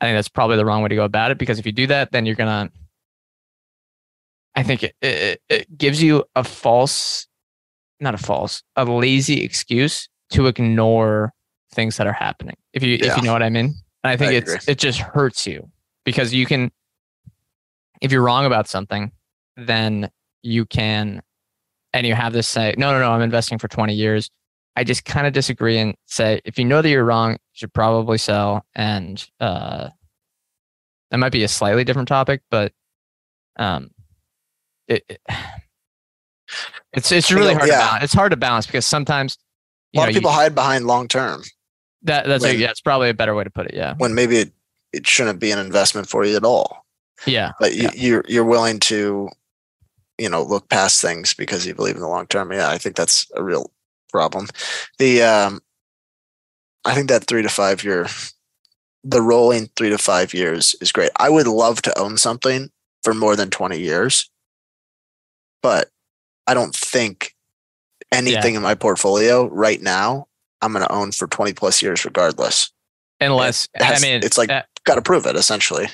i 0.00 0.06
think 0.06 0.16
that's 0.16 0.28
probably 0.28 0.56
the 0.56 0.64
wrong 0.64 0.82
way 0.82 0.88
to 0.88 0.94
go 0.94 1.04
about 1.04 1.30
it 1.30 1.38
because 1.38 1.58
if 1.58 1.66
you 1.66 1.72
do 1.72 1.86
that 1.86 2.12
then 2.12 2.26
you're 2.26 2.34
going 2.34 2.68
to 2.68 2.72
i 4.54 4.62
think 4.62 4.82
it, 4.82 4.94
it, 5.00 5.40
it 5.48 5.78
gives 5.78 6.02
you 6.02 6.24
a 6.34 6.44
false 6.44 7.26
not 8.00 8.14
a 8.14 8.18
false 8.18 8.62
a 8.76 8.84
lazy 8.84 9.42
excuse 9.42 10.08
to 10.30 10.46
ignore 10.46 11.32
things 11.74 11.96
that 11.96 12.06
are 12.06 12.12
happening. 12.12 12.56
If 12.72 12.82
you 12.82 12.96
if 13.00 13.16
you 13.16 13.22
know 13.22 13.32
what 13.32 13.42
I 13.42 13.50
mean. 13.50 13.74
And 14.02 14.10
I 14.10 14.16
think 14.16 14.32
I 14.32 14.34
it's 14.34 14.52
agree. 14.52 14.72
it 14.72 14.78
just 14.78 14.98
hurts 14.98 15.46
you 15.46 15.70
because 16.04 16.32
you 16.32 16.46
can 16.46 16.70
if 18.00 18.12
you're 18.12 18.22
wrong 18.22 18.44
about 18.44 18.68
something, 18.68 19.12
then 19.56 20.10
you 20.42 20.66
can 20.66 21.22
and 21.92 22.06
you 22.06 22.14
have 22.14 22.32
this 22.32 22.48
say, 22.48 22.74
no, 22.76 22.92
no, 22.92 22.98
no, 22.98 23.12
I'm 23.12 23.22
investing 23.22 23.58
for 23.58 23.68
20 23.68 23.94
years. 23.94 24.30
I 24.76 24.82
just 24.82 25.04
kind 25.04 25.26
of 25.26 25.32
disagree 25.32 25.78
and 25.78 25.94
say, 26.06 26.40
if 26.44 26.58
you 26.58 26.64
know 26.64 26.82
that 26.82 26.88
you're 26.88 27.04
wrong, 27.04 27.32
you 27.32 27.38
should 27.52 27.72
probably 27.72 28.18
sell. 28.18 28.66
And 28.74 29.24
uh, 29.38 29.90
that 31.10 31.18
might 31.18 31.30
be 31.30 31.44
a 31.44 31.48
slightly 31.48 31.84
different 31.84 32.08
topic, 32.08 32.42
but 32.50 32.72
um, 33.56 33.90
it, 34.88 35.04
it- 35.08 35.20
it's 36.92 37.10
it's 37.10 37.32
really 37.32 37.54
hard 37.54 37.68
yeah. 37.68 37.74
to 37.74 37.80
balance. 37.80 38.04
It's 38.04 38.12
hard 38.12 38.30
to 38.32 38.36
balance 38.36 38.66
because 38.66 38.86
sometimes 38.86 39.38
A 39.94 39.98
lot 39.98 40.04
know 40.04 40.08
of 40.10 40.14
people 40.14 40.30
you, 40.30 40.36
hide 40.36 40.54
behind 40.54 40.86
long 40.86 41.08
term 41.08 41.42
that 42.04 42.26
that's 42.26 42.44
a, 42.44 42.48
when- 42.48 42.60
yeah, 42.60 42.70
it's 42.70 42.80
probably 42.80 43.10
a 43.10 43.14
better 43.14 43.34
way 43.34 43.44
to 43.44 43.50
put 43.50 43.66
it. 43.66 43.74
Yeah, 43.74 43.94
when 43.98 44.14
maybe 44.14 44.36
it, 44.38 44.52
it 44.92 45.06
shouldn't 45.06 45.40
be 45.40 45.50
an 45.50 45.58
investment 45.58 46.08
for 46.08 46.24
you 46.24 46.36
at 46.36 46.44
all. 46.44 46.84
yeah, 47.26 47.52
But 47.60 47.74
you, 47.74 47.82
Yeah. 47.84 47.90
you're 47.94 48.24
you're 48.28 48.44
willing 48.44 48.78
to, 48.80 49.28
you 50.18 50.28
know, 50.28 50.42
look 50.42 50.68
past 50.68 51.00
things 51.02 51.34
because 51.34 51.66
you 51.66 51.74
believe 51.74 51.94
in 51.96 52.00
the 52.00 52.08
long 52.08 52.26
term. 52.26 52.52
Yeah, 52.52 52.68
I 52.68 52.78
think 52.78 52.96
that's 52.96 53.26
a 53.34 53.42
real 53.42 53.70
problem. 54.12 54.48
The 54.98 55.22
um, 55.22 55.60
I 56.84 56.94
think 56.94 57.08
that 57.08 57.24
three 57.26 57.42
to 57.42 57.48
five 57.48 57.82
year, 57.82 58.06
the 59.02 59.22
rolling 59.22 59.70
three 59.76 59.90
to 59.90 59.98
five 59.98 60.34
years 60.34 60.76
is 60.80 60.92
great. 60.92 61.10
I 61.16 61.30
would 61.30 61.46
love 61.46 61.82
to 61.82 61.98
own 61.98 62.18
something 62.18 62.70
for 63.02 63.14
more 63.14 63.36
than 63.36 63.50
twenty 63.50 63.80
years, 63.80 64.30
but 65.62 65.88
I 66.46 66.54
don't 66.54 66.74
think 66.74 67.34
anything 68.12 68.54
in 68.54 68.62
my 68.62 68.74
portfolio 68.74 69.48
right 69.48 69.80
now 69.82 70.26
I'm 70.64 70.72
going 70.72 70.84
to 70.84 70.92
own 70.92 71.12
for 71.12 71.26
twenty 71.28 71.52
plus 71.52 71.82
years 71.82 72.04
regardless. 72.04 72.72
unless 73.20 73.68
has- 73.74 74.02
I 74.02 74.06
mean 74.06 74.20
it's 74.24 74.38
like 74.38 74.50
uh, 74.50 74.62
got 74.84 74.96
to 74.96 75.02
prove 75.02 75.26
it 75.26 75.36
essentially. 75.36 75.86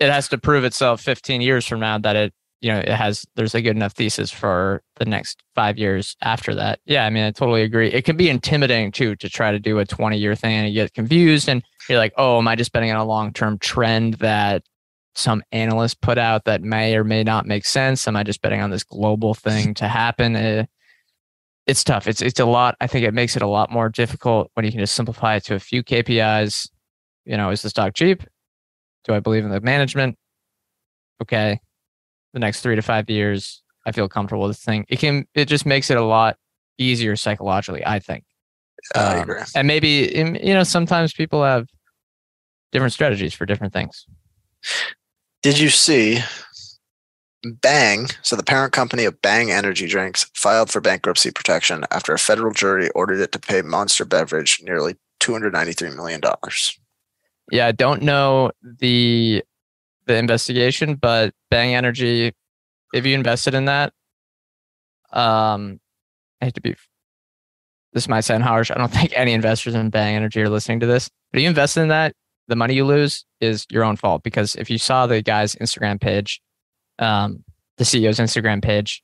it 0.00 0.10
has 0.10 0.28
to 0.28 0.38
prove 0.38 0.64
itself 0.64 1.00
15 1.00 1.40
years 1.40 1.66
from 1.66 1.80
now 1.80 1.98
that 1.98 2.16
it 2.16 2.32
you 2.60 2.70
know 2.72 2.78
it 2.78 2.88
has 2.88 3.24
there's 3.36 3.54
a 3.54 3.60
good 3.62 3.76
enough 3.76 3.92
thesis 3.92 4.30
for 4.30 4.82
the 4.96 5.04
next 5.04 5.42
five 5.54 5.76
years 5.78 6.16
after 6.22 6.54
that 6.54 6.80
yeah 6.84 7.04
i 7.06 7.10
mean 7.10 7.24
i 7.24 7.30
totally 7.30 7.62
agree 7.62 7.88
it 7.88 8.04
can 8.04 8.16
be 8.16 8.28
intimidating 8.28 8.90
too 8.90 9.14
to 9.16 9.28
try 9.28 9.52
to 9.52 9.58
do 9.58 9.78
a 9.78 9.84
20 9.84 10.16
year 10.18 10.34
thing 10.34 10.54
and 10.54 10.68
you 10.68 10.74
get 10.74 10.92
confused 10.94 11.48
and 11.48 11.62
you're 11.88 11.98
like 11.98 12.12
oh 12.16 12.38
am 12.38 12.48
i 12.48 12.56
just 12.56 12.72
betting 12.72 12.90
on 12.90 12.96
a 12.96 13.04
long 13.04 13.32
term 13.32 13.58
trend 13.58 14.14
that 14.14 14.62
some 15.14 15.42
analyst 15.52 16.00
put 16.00 16.18
out 16.18 16.44
that 16.44 16.60
may 16.62 16.96
or 16.96 17.04
may 17.04 17.22
not 17.22 17.46
make 17.46 17.64
sense 17.64 18.08
am 18.08 18.16
i 18.16 18.22
just 18.22 18.40
betting 18.42 18.60
on 18.60 18.70
this 18.70 18.84
global 18.84 19.32
thing 19.34 19.74
to 19.74 19.86
happen 19.86 20.34
Eh, 20.34 20.64
it's 21.66 21.82
tough 21.82 22.06
it's 22.06 22.20
it's 22.22 22.40
a 22.40 22.44
lot 22.44 22.76
i 22.80 22.86
think 22.86 23.04
it 23.06 23.14
makes 23.14 23.36
it 23.36 23.42
a 23.42 23.46
lot 23.46 23.70
more 23.70 23.88
difficult 23.88 24.50
when 24.54 24.64
you 24.64 24.70
can 24.70 24.80
just 24.80 24.94
simplify 24.94 25.36
it 25.36 25.44
to 25.44 25.54
a 25.54 25.58
few 25.60 25.82
kpis 25.82 26.68
you 27.24 27.36
know 27.36 27.50
is 27.50 27.62
the 27.62 27.70
stock 27.70 27.94
cheap 27.94 28.22
do 29.04 29.12
I 29.12 29.20
believe 29.20 29.44
in 29.44 29.50
the 29.50 29.60
management? 29.60 30.16
Okay. 31.22 31.60
The 32.32 32.40
next 32.40 32.62
three 32.62 32.74
to 32.74 32.82
five 32.82 33.08
years, 33.08 33.62
I 33.86 33.92
feel 33.92 34.08
comfortable 34.08 34.44
with 34.44 34.56
this 34.56 34.64
thing. 34.64 34.86
It 34.88 34.98
can, 34.98 35.26
it 35.34 35.44
just 35.44 35.66
makes 35.66 35.90
it 35.90 35.96
a 35.96 36.02
lot 36.02 36.36
easier 36.78 37.14
psychologically, 37.14 37.84
I 37.86 37.98
think. 37.98 38.24
I 38.94 39.16
Um, 39.16 39.22
agree. 39.22 39.42
And 39.54 39.68
maybe, 39.68 40.10
you 40.42 40.54
know, 40.54 40.64
sometimes 40.64 41.12
people 41.12 41.44
have 41.44 41.66
different 42.72 42.92
strategies 42.92 43.34
for 43.34 43.46
different 43.46 43.72
things. 43.72 44.06
Did 45.42 45.58
you 45.58 45.68
see 45.68 46.20
Bang? 47.52 48.08
So 48.22 48.36
the 48.36 48.42
parent 48.42 48.72
company 48.72 49.04
of 49.04 49.20
Bang 49.22 49.50
Energy 49.50 49.86
Drinks 49.86 50.30
filed 50.34 50.70
for 50.70 50.80
bankruptcy 50.80 51.30
protection 51.30 51.84
after 51.90 52.12
a 52.12 52.18
federal 52.18 52.52
jury 52.52 52.90
ordered 52.90 53.20
it 53.20 53.32
to 53.32 53.38
pay 53.38 53.62
Monster 53.62 54.04
Beverage 54.04 54.60
nearly 54.62 54.96
$293 55.20 55.94
million. 55.94 56.20
Yeah. 57.50 57.66
I 57.66 57.72
don't 57.72 58.02
know 58.02 58.50
the, 58.62 59.42
the 60.06 60.16
investigation, 60.16 60.96
but 60.96 61.34
Bang 61.50 61.74
Energy, 61.74 62.32
if 62.92 63.06
you 63.06 63.14
invested 63.14 63.54
in 63.54 63.66
that, 63.66 63.92
um, 65.12 65.80
I 66.40 66.46
hate 66.46 66.54
to 66.54 66.60
be, 66.60 66.74
this 67.92 68.08
might 68.08 68.22
sound 68.22 68.42
harsh. 68.42 68.70
I 68.70 68.74
don't 68.74 68.92
think 68.92 69.12
any 69.14 69.32
investors 69.32 69.74
in 69.74 69.90
Bang 69.90 70.16
Energy 70.16 70.42
are 70.42 70.48
listening 70.48 70.80
to 70.80 70.86
this, 70.86 71.10
but 71.32 71.38
if 71.38 71.42
you 71.42 71.48
invest 71.48 71.76
in 71.76 71.88
that, 71.88 72.14
the 72.48 72.56
money 72.56 72.74
you 72.74 72.84
lose 72.84 73.24
is 73.40 73.66
your 73.70 73.84
own 73.84 73.96
fault 73.96 74.22
because 74.22 74.54
if 74.56 74.68
you 74.68 74.76
saw 74.78 75.06
the 75.06 75.22
guy's 75.22 75.54
Instagram 75.56 76.00
page, 76.00 76.42
um, 76.98 77.44
the 77.78 77.84
CEO's 77.84 78.18
Instagram 78.18 78.62
page, 78.62 79.02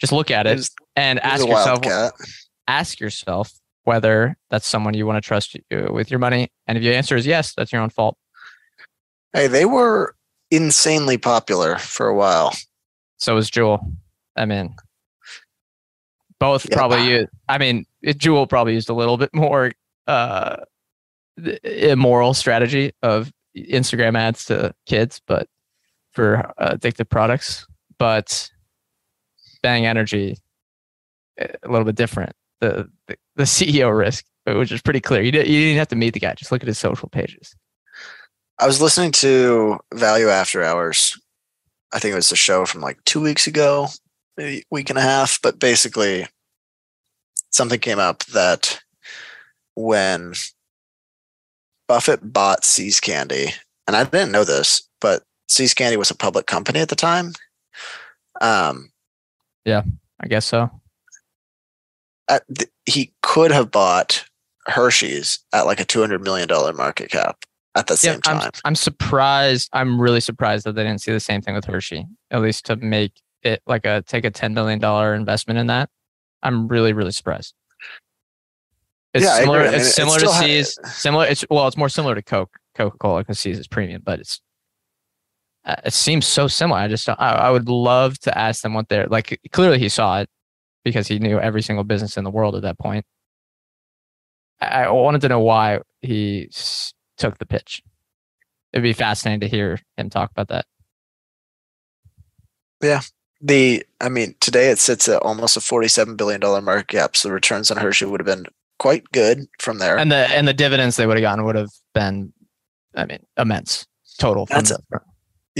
just 0.00 0.12
look 0.12 0.30
at 0.30 0.46
It 0.46 0.68
and 0.96 1.18
ask 1.20 1.46
yourself, 1.46 1.84
wildcat. 1.84 2.12
ask 2.68 3.00
yourself 3.00 3.52
whether 3.84 4.36
that's 4.50 4.66
someone 4.66 4.94
you 4.94 5.06
want 5.06 5.22
to 5.22 5.26
trust 5.26 5.56
you 5.70 5.88
with 5.92 6.10
your 6.10 6.18
money. 6.20 6.48
And 6.66 6.76
if 6.78 6.84
your 6.84 6.94
answer 6.94 7.16
is 7.16 7.26
yes, 7.26 7.54
that's 7.54 7.72
your 7.72 7.82
own 7.82 7.90
fault. 7.90 8.16
Hey, 9.32 9.46
they 9.46 9.64
were 9.64 10.14
insanely 10.50 11.16
popular 11.18 11.76
for 11.78 12.08
a 12.08 12.14
while. 12.14 12.52
So 13.18 13.34
was 13.34 13.50
Juul. 13.50 13.80
I 14.36 14.44
mean, 14.46 14.74
both 16.38 16.66
Yeah. 16.68 16.76
probably. 16.76 17.26
I 17.48 17.58
mean, 17.58 17.84
it- 18.02 18.18
Juul 18.18 18.48
probably 18.48 18.74
used 18.74 18.88
a 18.88 18.94
little 18.94 19.16
bit 19.16 19.30
more 19.34 19.72
uh, 20.06 20.56
immoral 21.62 22.34
strategy 22.34 22.92
of 23.02 23.30
Instagram 23.56 24.16
ads 24.18 24.44
to 24.46 24.74
kids, 24.86 25.20
but 25.26 25.46
for 26.12 26.52
uh, 26.58 26.74
addictive 26.74 27.08
products. 27.08 27.66
But 27.98 28.50
Bang 29.62 29.86
Energy, 29.86 30.38
eh, 31.38 31.48
a 31.62 31.68
little 31.68 31.84
bit 31.84 31.96
different. 31.96 32.32
The 32.60 32.90
the, 33.06 33.16
the 33.36 33.44
CEO 33.44 33.96
risk, 33.96 34.24
which 34.46 34.72
is 34.72 34.82
pretty 34.82 35.00
clear. 35.00 35.22
You 35.22 35.32
didn't, 35.32 35.48
you 35.48 35.60
didn't 35.60 35.78
have 35.78 35.88
to 35.88 35.96
meet 35.96 36.14
the 36.14 36.20
guy; 36.20 36.34
just 36.34 36.52
look 36.52 36.62
at 36.62 36.68
his 36.68 36.78
social 36.78 37.08
pages. 37.08 37.54
I 38.58 38.66
was 38.66 38.80
listening 38.80 39.12
to 39.12 39.78
Value 39.94 40.28
After 40.28 40.62
Hours. 40.62 41.18
I 41.92 41.98
think 41.98 42.12
it 42.12 42.16
was 42.16 42.30
a 42.30 42.36
show 42.36 42.66
from 42.66 42.82
like 42.82 43.02
two 43.04 43.20
weeks 43.20 43.46
ago, 43.46 43.88
maybe 44.36 44.58
a 44.58 44.64
week 44.70 44.90
and 44.90 44.98
a 44.98 45.02
half. 45.02 45.40
But 45.42 45.58
basically, 45.58 46.26
something 47.50 47.80
came 47.80 47.98
up 47.98 48.24
that 48.26 48.80
when 49.74 50.34
Buffett 51.88 52.32
bought 52.32 52.64
See's 52.64 53.00
Candy, 53.00 53.54
and 53.86 53.96
I 53.96 54.04
didn't 54.04 54.32
know 54.32 54.44
this, 54.44 54.88
but 55.00 55.22
See's 55.50 55.74
Candy 55.74 55.96
was 55.96 56.10
a 56.10 56.14
public 56.16 56.46
company 56.46 56.78
at 56.80 56.88
the 56.88 56.96
time. 56.96 57.32
Um, 58.40 58.90
yeah, 59.64 59.82
I 60.20 60.28
guess 60.28 60.46
so. 60.46 60.70
at 62.28 62.42
th- 62.56 62.70
he 62.86 63.12
could 63.22 63.50
have 63.50 63.70
bought 63.70 64.24
Hershey's 64.66 65.40
at 65.52 65.66
like 65.66 65.80
a 65.80 65.84
two 65.84 66.00
hundred 66.00 66.22
million 66.22 66.46
dollar 66.48 66.72
market 66.72 67.10
cap 67.10 67.44
at 67.74 67.88
the 67.88 67.96
same 67.96 68.20
I'm, 68.26 68.38
time. 68.40 68.50
I'm 68.64 68.74
surprised. 68.76 69.68
I'm 69.72 70.00
really 70.00 70.20
surprised 70.20 70.64
that 70.66 70.74
they 70.74 70.84
didn't 70.84 71.00
see 71.00 71.12
the 71.12 71.20
same 71.20 71.42
thing 71.42 71.54
with 71.54 71.64
Hershey. 71.64 72.06
At 72.30 72.42
least 72.42 72.66
to 72.66 72.76
make 72.76 73.12
it 73.42 73.60
like 73.66 73.84
a 73.84 74.02
take 74.06 74.24
a 74.24 74.30
ten 74.30 74.54
million 74.54 74.78
dollar 74.78 75.14
investment 75.14 75.58
in 75.58 75.66
that. 75.66 75.90
I'm 76.42 76.68
really 76.68 76.92
really 76.92 77.12
surprised. 77.12 77.54
It's 79.12 79.24
Yeah, 79.24 79.32
I 79.32 79.40
similar. 79.40 79.58
agree. 79.58 79.68
I 79.68 79.72
mean, 79.72 79.80
it's 79.80 79.90
it 79.90 79.92
similar 79.94 80.14
to 80.20 80.20
still 80.20 80.32
ha- 80.32 80.40
See's. 80.42 80.78
Similar. 80.84 81.26
It's 81.26 81.44
well, 81.50 81.66
it's 81.66 81.76
more 81.76 81.88
similar 81.88 82.14
to 82.14 82.22
Coke. 82.22 82.56
Coca 82.76 82.96
Cola 82.98 83.20
because 83.22 83.40
See's 83.40 83.58
is 83.58 83.66
premium, 83.66 84.02
but 84.04 84.20
it's. 84.20 84.40
Uh, 85.64 85.76
it 85.84 85.92
seems 85.92 86.26
so 86.26 86.48
similar. 86.48 86.80
I 86.80 86.88
just 86.88 87.06
don't, 87.06 87.20
I, 87.20 87.32
I 87.32 87.50
would 87.50 87.68
love 87.68 88.18
to 88.20 88.36
ask 88.36 88.62
them 88.62 88.72
what 88.74 88.88
they're 88.88 89.06
like. 89.06 89.38
Clearly, 89.52 89.78
he 89.78 89.88
saw 89.88 90.20
it 90.20 90.28
because 90.84 91.06
he 91.06 91.18
knew 91.18 91.38
every 91.38 91.60
single 91.62 91.84
business 91.84 92.16
in 92.16 92.24
the 92.24 92.30
world 92.30 92.56
at 92.56 92.62
that 92.62 92.78
point. 92.78 93.04
I, 94.60 94.84
I 94.84 94.90
wanted 94.90 95.20
to 95.22 95.28
know 95.28 95.40
why 95.40 95.80
he 96.00 96.46
s- 96.50 96.94
took 97.18 97.36
the 97.38 97.46
pitch. 97.46 97.82
It'd 98.72 98.82
be 98.82 98.92
fascinating 98.94 99.40
to 99.40 99.48
hear 99.48 99.78
him 99.96 100.08
talk 100.08 100.30
about 100.30 100.48
that. 100.48 100.64
Yeah, 102.82 103.02
the 103.42 103.84
I 104.00 104.08
mean, 104.08 104.34
today 104.40 104.70
it 104.70 104.78
sits 104.78 105.08
at 105.08 105.20
almost 105.22 105.56
a 105.56 105.60
forty-seven 105.60 106.16
billion 106.16 106.40
dollar 106.40 106.62
market 106.62 106.88
cap, 106.88 107.16
so 107.16 107.28
the 107.28 107.34
returns 107.34 107.70
on 107.70 107.76
Hershey 107.76 108.06
would 108.06 108.20
have 108.20 108.26
been 108.26 108.46
quite 108.78 109.04
good 109.12 109.46
from 109.58 109.78
there. 109.78 109.98
And 109.98 110.10
the 110.10 110.16
and 110.16 110.48
the 110.48 110.54
dividends 110.54 110.96
they 110.96 111.06
would 111.06 111.16
have 111.18 111.22
gotten 111.22 111.44
would 111.44 111.56
have 111.56 111.70
been, 111.94 112.32
I 112.94 113.04
mean, 113.04 113.18
immense 113.36 113.86
total. 114.18 114.46
That's 114.46 114.70
the- 114.70 115.00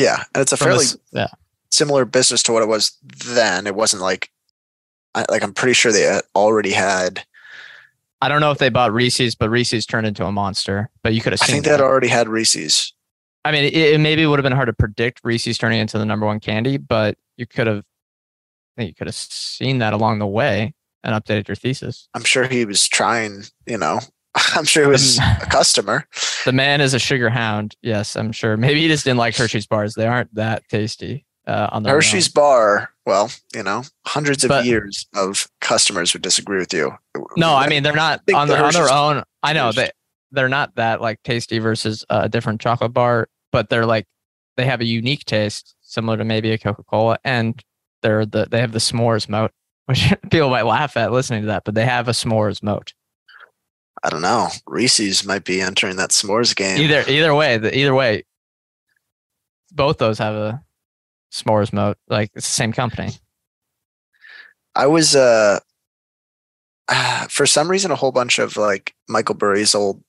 yeah, 0.00 0.24
and 0.34 0.42
it's 0.42 0.52
a 0.52 0.56
fairly 0.56 0.78
this- 0.84 0.96
yeah. 1.12 1.28
similar 1.70 2.04
business 2.04 2.42
to 2.44 2.52
what 2.52 2.62
it 2.62 2.68
was 2.68 2.96
then. 3.26 3.66
It 3.66 3.74
wasn't 3.74 4.02
like, 4.02 4.30
I, 5.14 5.24
like 5.28 5.42
I'm 5.42 5.52
pretty 5.54 5.74
sure 5.74 5.92
they 5.92 6.02
had 6.02 6.22
already 6.34 6.72
had. 6.72 7.24
I 8.22 8.28
don't 8.28 8.40
know 8.40 8.50
if 8.50 8.58
they 8.58 8.68
bought 8.68 8.92
Reese's, 8.92 9.34
but 9.34 9.48
Reese's 9.50 9.86
turned 9.86 10.06
into 10.06 10.24
a 10.26 10.32
monster. 10.32 10.90
But 11.02 11.14
you 11.14 11.20
could 11.20 11.32
have 11.32 11.42
I 11.42 11.46
seen. 11.46 11.54
think 11.54 11.64
they 11.64 11.70
that. 11.70 11.80
had 11.80 11.84
already 11.84 12.08
had 12.08 12.28
Reese's. 12.28 12.92
I 13.44 13.52
mean, 13.52 13.64
it, 13.64 13.74
it 13.74 14.00
maybe 14.00 14.26
would 14.26 14.38
have 14.38 14.42
been 14.44 14.52
hard 14.52 14.66
to 14.66 14.72
predict 14.74 15.20
Reese's 15.24 15.56
turning 15.56 15.80
into 15.80 15.96
the 15.98 16.04
number 16.04 16.26
one 16.26 16.40
candy, 16.40 16.76
but 16.76 17.16
you 17.36 17.46
could 17.46 17.66
have. 17.66 17.78
I 17.78 18.82
think 18.82 18.88
you 18.88 18.94
could 18.94 19.06
have 19.08 19.14
seen 19.16 19.78
that 19.78 19.92
along 19.92 20.18
the 20.18 20.26
way 20.26 20.74
and 21.02 21.14
updated 21.14 21.48
your 21.48 21.54
thesis. 21.54 22.08
I'm 22.14 22.24
sure 22.24 22.46
he 22.46 22.64
was 22.64 22.86
trying. 22.88 23.44
You 23.66 23.78
know, 23.78 24.00
I'm 24.54 24.64
sure 24.64 24.84
he 24.84 24.90
was 24.90 25.18
a 25.18 25.46
customer. 25.50 26.06
The 26.44 26.52
man 26.52 26.80
is 26.80 26.94
a 26.94 26.98
sugar 26.98 27.28
hound. 27.30 27.74
Yes, 27.82 28.16
I'm 28.16 28.32
sure. 28.32 28.56
Maybe 28.56 28.80
he 28.82 28.88
just 28.88 29.04
didn't 29.04 29.18
like 29.18 29.36
Hershey's 29.36 29.66
bars. 29.66 29.94
They 29.94 30.06
aren't 30.06 30.34
that 30.34 30.62
tasty. 30.68 31.26
uh, 31.46 31.68
on 31.72 31.82
their 31.82 31.92
own. 31.92 31.96
Hershey's 31.96 32.28
bar, 32.28 32.90
well, 33.06 33.30
you 33.54 33.62
know, 33.62 33.82
hundreds 34.06 34.44
of 34.44 34.48
But- 34.50 34.66
years 34.66 35.06
of 35.16 35.48
customers 35.60 36.12
would 36.12 36.22
disagree 36.22 36.58
with 36.58 36.72
you. 36.72 36.92
No, 37.36 37.54
I 37.56 37.68
mean 37.68 37.82
they're 37.82 37.92
not 37.94 38.20
on, 38.32 38.46
the 38.46 38.54
their 38.54 38.64
on 38.64 38.72
their 38.72 38.90
own. 38.92 39.24
I 39.42 39.52
know 39.52 39.72
they 39.72 39.90
they're 40.30 40.48
not 40.48 40.76
that 40.76 41.00
like 41.00 41.20
tasty 41.24 41.58
versus 41.58 42.04
a 42.08 42.28
different 42.28 42.60
chocolate 42.60 42.92
bar, 42.92 43.28
but 43.50 43.68
they're 43.68 43.86
like 43.86 44.06
they 44.56 44.64
have 44.66 44.80
a 44.80 44.84
unique 44.84 45.24
taste 45.24 45.74
similar 45.80 46.16
to 46.18 46.24
maybe 46.24 46.52
a 46.52 46.58
Coca 46.58 46.84
Cola, 46.84 47.18
and 47.24 47.60
they're 48.02 48.26
the 48.26 48.46
they 48.48 48.60
have 48.60 48.72
the 48.72 48.78
s'mores 48.78 49.28
moat, 49.28 49.50
which 49.86 50.12
people 50.30 50.50
might 50.50 50.66
laugh 50.66 50.96
at 50.96 51.10
listening 51.10 51.40
to 51.42 51.46
that, 51.48 51.64
but 51.64 51.74
they 51.74 51.86
have 51.86 52.06
a 52.06 52.12
s'mores 52.12 52.62
moat. 52.62 52.92
I 54.02 54.10
don't 54.10 54.22
know. 54.22 54.48
Reese's 54.66 55.24
might 55.24 55.44
be 55.44 55.60
entering 55.60 55.96
that 55.96 56.10
s'mores 56.10 56.54
game. 56.56 56.78
Either 56.78 57.04
either 57.08 57.34
way, 57.34 57.58
the, 57.58 57.76
either 57.76 57.94
way, 57.94 58.24
both 59.72 59.98
those 59.98 60.18
have 60.18 60.34
a 60.34 60.62
s'mores 61.32 61.72
moat. 61.72 61.98
Like 62.08 62.30
it's 62.34 62.46
the 62.46 62.52
same 62.52 62.72
company. 62.72 63.12
I 64.74 64.86
was 64.86 65.14
uh 65.14 65.60
for 67.28 67.46
some 67.46 67.70
reason 67.70 67.90
a 67.90 67.96
whole 67.96 68.12
bunch 68.12 68.38
of 68.38 68.56
like 68.56 68.94
Michael 69.08 69.34
Burry's 69.34 69.74
old 69.74 70.02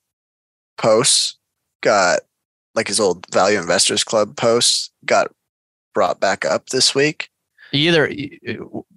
posts 0.77 1.37
got 1.81 2.21
like 2.75 2.87
his 2.87 2.99
old 2.99 3.25
Value 3.31 3.59
Investors 3.59 4.03
Club 4.03 4.37
posts 4.37 4.91
got 5.05 5.31
brought 5.93 6.19
back 6.19 6.45
up 6.45 6.69
this 6.69 6.95
week. 6.95 7.29
Either 7.73 8.11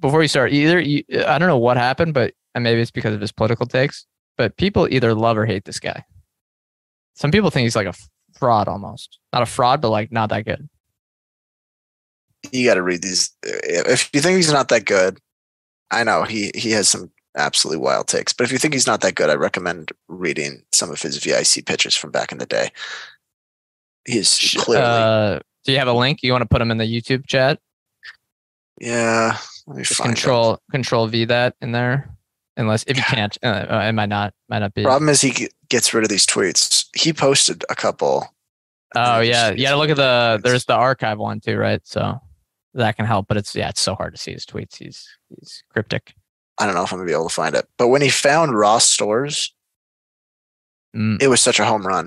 before 0.01 0.23
you 0.23 0.29
start, 0.29 0.53
either 0.53 0.79
I 0.79 1.39
don't 1.39 1.49
know 1.49 1.59
what 1.59 1.77
happened, 1.77 2.15
but 2.15 2.35
and 2.55 2.65
maybe 2.65 2.81
it's 2.81 2.91
because 2.91 3.15
of 3.15 3.21
his 3.21 3.33
political 3.33 3.67
takes. 3.67 4.07
But 4.37 4.57
people 4.57 4.89
either 4.91 5.15
love 5.15 5.39
or 5.39 5.47
hate 5.47 5.65
this 5.65 5.79
guy. 5.81 6.05
Some 7.15 7.31
people 7.31 7.51
think 7.51 7.65
he's 7.65 7.77
like 7.77 7.87
a 7.87 7.95
fraud 8.39 8.67
almost, 8.69 9.19
not 9.33 9.43
a 9.43 9.47
fraud, 9.47 9.81
but 9.81 9.91
like 9.91 10.11
not 10.11 10.31
that 10.31 10.45
good. 10.45 10.69
You 12.53 12.67
got 12.69 12.75
to 12.75 12.83
read 12.83 13.03
these 13.03 13.31
if 13.45 14.11
you 14.13 14.21
think 14.21 14.37
he's 14.37 14.53
not 14.53 14.69
that 14.69 14.85
good. 14.85 15.19
I 15.91 16.03
know 16.05 16.25
he 16.25 16.51
he 16.55 16.73
has 16.73 16.89
some 16.89 17.11
absolutely 17.37 17.83
wild 17.83 18.09
takes, 18.09 18.33
but 18.33 18.45
if 18.45 18.53
you 18.53 18.59
think 18.59 18.75
he's 18.75 18.87
not 18.87 19.01
that 19.03 19.15
good, 19.15 19.31
I 19.31 19.35
recommend 19.35 19.93
reading 20.09 20.63
some 20.73 20.91
of 20.91 21.01
his 21.01 21.17
VIC 21.19 21.65
pitches 21.67 21.95
from 21.97 22.11
back 22.11 22.33
in 22.33 22.39
the 22.39 22.47
day. 22.47 22.71
He's 24.07 24.55
clearly 24.59 24.85
Uh, 24.85 25.39
do 25.65 25.73
you 25.73 25.79
have 25.79 25.89
a 25.89 25.93
link? 25.93 26.23
You 26.23 26.33
want 26.33 26.43
to 26.43 26.49
put 26.49 26.61
him 26.61 26.71
in 26.71 26.79
the 26.79 26.85
YouTube 26.85 27.27
chat? 27.27 27.59
yeah. 28.81 29.39
Let 29.67 29.77
me 29.77 29.83
Just 29.83 29.99
find 29.99 30.11
him. 30.11 30.15
control 30.15 30.61
Control 30.71 31.07
V 31.07 31.25
that 31.27 31.55
in 31.63 31.73
there. 31.73 32.15
Unless 32.57 32.85
if 32.87 32.97
you 32.97 33.03
can't, 33.03 33.37
uh, 33.43 33.47
uh, 33.69 33.85
it 33.89 33.93
might 33.93 34.09
not 34.09 34.33
might 34.49 34.61
not 34.61 34.75
be. 34.75 34.85
Problem 34.85 35.09
is 35.09 35.21
he 35.21 35.49
gets 35.69 35.93
rid 35.93 36.05
of 36.05 36.09
these 36.11 36.27
tweets. 36.27 36.87
He 36.97 37.13
posted 37.13 37.65
a 37.69 37.75
couple. 37.75 38.29
Oh 38.95 39.21
yeah, 39.21 39.51
to 39.51 39.77
look 39.77 39.91
at 39.91 39.97
the. 39.97 40.41
There's 40.43 40.65
the 40.65 40.75
archive 40.75 41.19
one 41.19 41.41
too, 41.41 41.57
right? 41.57 41.81
So 41.85 42.21
that 42.75 42.97
can 42.97 43.07
help, 43.07 43.27
but 43.27 43.37
it's 43.37 43.55
yeah, 43.57 43.71
it's 43.71 43.81
so 43.81 43.95
hard 43.97 44.15
to 44.15 44.21
see 44.21 44.33
his 44.33 44.47
tweets. 44.47 44.77
He's 44.77 45.09
he's 45.31 45.65
cryptic. 45.71 46.15
I 46.59 46.67
don't 46.67 46.77
know 46.77 46.85
if 46.85 46.93
I'm 46.93 46.99
gonna 47.01 47.09
be 47.09 47.13
able 47.13 47.29
to 47.29 47.35
find 47.35 47.57
it. 47.57 47.67
But 47.77 47.89
when 47.89 48.03
he 48.03 48.09
found 48.09 48.57
Ross 48.57 48.89
stores, 48.89 49.53
Mm. 50.95 51.21
it 51.21 51.27
was 51.27 51.41
such 51.41 51.59
a 51.59 51.65
home 51.65 51.85
run. 51.85 52.07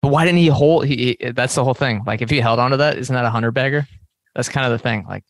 But 0.00 0.08
why 0.08 0.24
didn't 0.24 0.38
he 0.38 0.46
hold? 0.46 0.86
He, 0.86 1.18
he 1.20 1.30
that's 1.32 1.54
the 1.54 1.62
whole 1.62 1.74
thing. 1.74 2.02
Like 2.06 2.22
if 2.22 2.30
he 2.30 2.40
held 2.40 2.58
onto 2.58 2.78
that, 2.78 2.96
isn't 2.96 3.14
that 3.14 3.26
a 3.26 3.30
hundred 3.30 3.50
bagger? 3.50 3.86
That's 4.34 4.48
kind 4.48 4.64
of 4.64 4.72
the 4.72 4.78
thing. 4.78 5.04
Like 5.06 5.24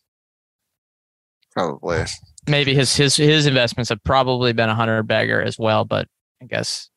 Probably. 1.51 2.05
Maybe 2.47 2.73
his 2.73 2.95
his 2.95 3.15
his 3.15 3.45
investments 3.45 3.89
have 3.89 4.03
probably 4.03 4.53
been 4.53 4.69
a 4.69 4.75
hundred 4.75 5.03
bagger 5.03 5.41
as 5.41 5.59
well, 5.59 5.85
but 5.85 6.07
I 6.41 6.45
guess 6.45 6.89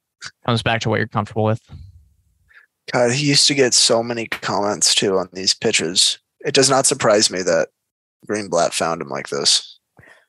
comes 0.47 0.63
back 0.63 0.81
to 0.83 0.89
what 0.89 0.97
you're 0.97 1.07
comfortable 1.07 1.45
with. 1.45 1.61
God, 2.93 3.13
he 3.13 3.29
used 3.29 3.47
to 3.49 3.55
get 3.55 3.75
so 3.75 4.03
many 4.03 4.27
comments 4.27 4.95
too 4.95 5.19
on 5.19 5.29
these 5.33 5.55
pitches. 5.55 6.19
It 6.41 6.55
does 6.55 6.71
not 6.71 6.87
surprise 6.87 7.31
me 7.31 7.43
that 7.43 7.69
Greenblatt 8.29 8.73
found 8.73 9.01
him 9.01 9.09
like 9.09 9.29
this. 9.29 9.79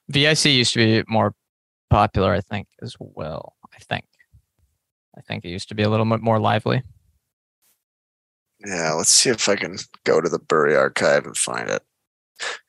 VIC 0.09 0.45
used 0.45 0.73
to 0.73 0.79
be 0.79 1.03
more 1.07 1.33
popular, 1.89 2.33
I 2.33 2.41
think, 2.41 2.67
as 2.81 2.95
well. 2.99 3.55
I 3.73 3.79
think. 3.79 4.05
I 5.17 5.21
think 5.21 5.45
it 5.45 5.49
used 5.49 5.69
to 5.69 5.75
be 5.75 5.83
a 5.83 5.89
little 5.89 6.05
bit 6.05 6.21
more 6.21 6.39
lively. 6.39 6.83
Yeah, 8.65 8.93
let's 8.93 9.11
see 9.11 9.29
if 9.29 9.47
I 9.47 9.55
can 9.55 9.77
go 10.03 10.21
to 10.21 10.29
the 10.29 10.39
Burry 10.39 10.75
archive 10.75 11.25
and 11.25 11.37
find 11.37 11.69
it. 11.69 11.83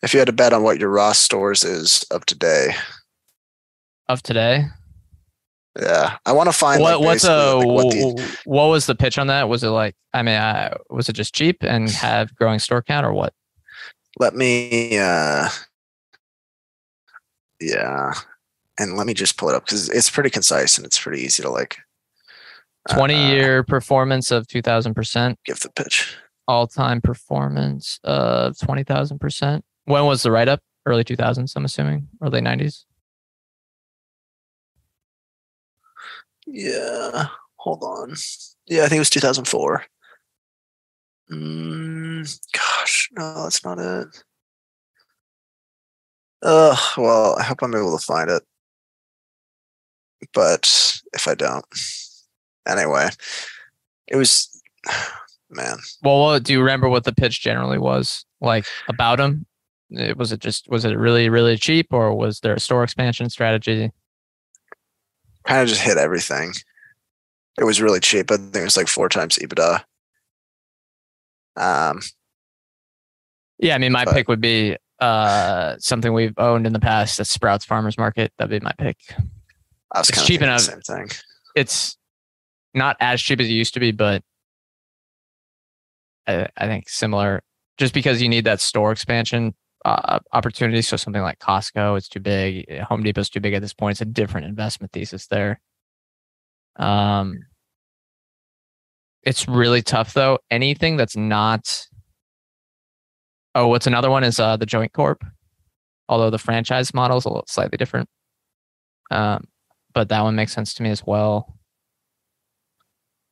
If 0.03 0.13
you 0.13 0.21
had 0.21 0.27
to 0.27 0.33
bet 0.33 0.53
on 0.53 0.63
what 0.63 0.79
your 0.79 0.91
Ross 0.91 1.19
stores 1.19 1.65
is 1.65 2.05
of 2.11 2.25
today, 2.27 2.75
Of 4.09 4.23
today, 4.23 4.67
yeah, 5.81 6.19
I 6.25 6.33
want 6.33 6.49
to 6.49 6.53
find 6.53 6.81
what 6.81 7.01
like, 7.01 7.07
what's 7.07 7.25
a 7.25 7.57
like, 7.57 7.67
what 7.67 7.91
the 7.91 8.39
what 8.45 8.67
was 8.67 8.87
the 8.87 8.95
pitch 8.95 9.19
on 9.19 9.27
that? 9.27 9.49
Was 9.49 9.65
it 9.65 9.69
like 9.69 9.95
I 10.15 10.23
mean, 10.23 10.37
uh, 10.37 10.77
was 10.91 11.09
it 11.09 11.15
just 11.15 11.35
cheap 11.35 11.63
and 11.63 11.91
have 11.91 12.35
growing 12.37 12.59
store 12.59 12.83
count 12.83 13.05
or 13.05 13.13
what? 13.13 13.33
let 14.19 14.35
me 14.35 14.99
uh 14.99 15.49
yeah 17.61 18.15
and 18.79 18.97
let 18.97 19.07
me 19.07 19.15
just 19.15 19.37
pull 19.37 19.49
it 19.49 19.55
up 19.55 19.65
because 19.65 19.89
it's 19.91 20.11
pretty 20.11 20.31
concise 20.31 20.77
and 20.77 20.87
it's 20.87 20.99
pretty 20.99 21.23
easy 21.23 21.43
to 21.43 21.51
like 21.51 21.79
Twenty 22.89 23.17
uh, 23.17 23.31
year 23.31 23.63
performance 23.65 24.31
of 24.31 24.47
two 24.47 24.63
thousand 24.63 24.95
percent, 24.95 25.41
give 25.45 25.59
the 25.59 25.71
pitch 25.71 26.17
all 26.49 26.67
time 26.67 27.01
performance 27.01 27.99
of 28.05 28.59
twenty 28.59 28.85
thousand 28.85 29.19
percent. 29.19 29.65
When 29.85 30.05
was 30.07 30.23
the 30.23 30.31
write 30.31 30.49
up? 30.49 30.61
Early 30.87 31.05
two 31.05 31.17
thousands, 31.17 31.55
I'm 31.57 31.65
assuming, 31.65 32.09
early 32.23 32.41
nineties. 32.41 32.87
yeah 36.47 37.27
hold 37.57 37.83
on 37.83 38.15
yeah 38.67 38.85
i 38.85 38.89
think 38.89 38.97
it 38.97 39.01
was 39.01 39.11
2004 39.11 39.85
mm, 41.33 42.41
gosh 42.53 43.09
no 43.13 43.43
that's 43.43 43.65
not 43.65 43.79
it 43.79 44.23
uh 46.43 46.77
well 46.97 47.37
i 47.39 47.43
hope 47.43 47.63
i'm 47.63 47.75
able 47.75 47.97
to 47.99 48.05
find 48.05 48.31
it 48.31 48.43
but 50.33 51.01
if 51.15 51.27
i 51.27 51.35
don't 51.35 51.65
anyway 52.67 53.09
it 54.07 54.17
was 54.17 54.63
man 55.51 55.77
Well, 56.03 56.39
do 56.41 56.53
you 56.53 56.61
remember 56.61 56.89
what 56.89 57.05
the 57.05 57.13
pitch 57.15 57.41
generally 57.41 57.79
was 57.79 58.25
like 58.41 58.67
about 58.89 59.21
him? 59.21 59.47
It, 59.91 60.17
was 60.17 60.33
it 60.33 60.41
just 60.41 60.69
was 60.69 60.85
it 60.85 60.99
really 60.99 61.29
really 61.29 61.57
cheap 61.57 61.93
or 61.93 62.15
was 62.15 62.41
there 62.41 62.55
a 62.55 62.61
store 62.61 62.83
expansion 62.85 63.31
strategy? 63.31 63.93
kind 65.47 65.63
of 65.63 65.69
just 65.69 65.81
hit 65.81 65.97
everything. 65.97 66.53
It 67.57 67.63
was 67.65 67.81
really 67.81 68.01
cheap. 68.01 68.33
I 68.33 68.37
think 68.37 68.57
it 68.57 68.63
was 68.65 68.77
like 68.77 68.89
four 68.89 69.09
times 69.09 69.39
EBITDA. 69.39 69.85
Um, 71.57 72.01
Yeah, 73.59 73.75
I 73.77 73.79
mean, 73.79 73.93
my 73.93 74.05
But- 74.05 74.15
pick 74.15 74.29
would 74.29 74.41
be 74.41 74.77
uh 74.99 75.77
something 75.79 76.13
we've 76.15 76.33
owned 76.39 76.67
in 76.67 76.73
the 76.73 76.81
past. 76.81 77.19
That's 77.19 77.31
Sprouts 77.31 77.65
Farmers 77.65 77.97
Market. 77.99 78.33
That'd 78.39 78.51
be 78.61 78.65
my 78.65 78.73
pick. 78.79 78.97
I 79.93 79.99
was 80.01 80.09
It's 80.09 80.27
cheap 80.27 80.43
enough. 80.43 80.67
The 80.67 80.83
same 80.83 81.07
thing. 81.07 81.11
It's 81.55 81.97
not 82.75 82.97
as 82.99 83.21
cheap 83.23 83.39
as 83.41 83.47
it 83.47 83.51
used 83.53 83.75
to 83.75 83.81
be, 83.81 83.93
but 83.93 84.23
I, 86.27 86.67
think 86.67 86.89
similar. 86.89 87.43
Just 87.79 87.95
because 87.95 88.23
you 88.23 88.29
need 88.29 88.45
that 88.45 88.61
store 88.61 88.93
expansion 88.93 89.55
uh, 89.85 90.19
opportunity. 90.33 90.83
So 90.83 90.97
something 90.97 91.23
like 91.23 91.39
Costco, 91.39 91.97
it's 91.97 92.09
too 92.09 92.21
big. 92.21 92.69
Home 92.83 93.03
Depot's 93.03 93.29
too 93.29 93.41
big 93.41 93.55
at 93.55 93.63
this 93.63 93.73
point. 93.73 93.93
It's 93.93 94.01
a 94.01 94.07
different 94.07 94.47
investment 94.47 94.93
thesis 94.93 95.29
there. 95.29 95.61
Um, 96.77 97.39
it's 99.23 99.47
really 99.49 99.83
tough 99.83 100.13
though. 100.15 100.39
Anything 100.51 100.97
that's 100.97 101.17
not. 101.17 101.87
Oh, 103.55 103.69
what's 103.69 103.87
another 103.87 104.11
one 104.11 104.25
is 104.25 104.39
uh, 104.41 104.57
the 104.57 104.67
Joint 104.67 104.93
Corp. 104.93 105.25
Although 106.09 106.31
the 106.31 106.39
franchise 106.39 106.93
model 106.93 107.17
is 107.19 107.25
a 107.25 107.29
little 107.29 107.45
slightly 107.49 107.77
different. 107.77 108.09
Um, 109.11 109.47
but 109.95 110.09
that 110.09 110.23
one 110.23 110.37
makes 110.37 110.53
sense 110.53 110.75
to 110.75 110.83
me 110.83 110.91
as 110.91 111.05
well. 111.05 111.57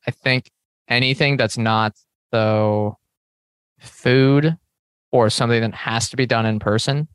I 0.07 0.11
think 0.11 0.49
anything 0.87 1.37
that's 1.37 1.57
not 1.57 1.93
though 2.35 2.97
food 3.79 4.57
or 5.13 5.29
something 5.29 5.61
that 5.61 5.73
has 5.73 6.09
to 6.09 6.17
be 6.17 6.25
done 6.25 6.45
in 6.45 6.59
person 6.59 7.07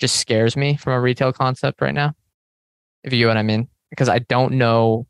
just 0.00 0.16
scares 0.16 0.56
me 0.56 0.76
from 0.76 0.94
a 0.94 1.00
retail 1.00 1.30
concept 1.30 1.82
right 1.82 1.92
now. 1.92 2.14
If 3.04 3.12
you 3.12 3.18
get 3.18 3.28
what 3.28 3.36
I 3.36 3.42
mean, 3.42 3.68
because 3.90 4.08
I 4.08 4.20
don't 4.20 4.54
know. 4.54 5.06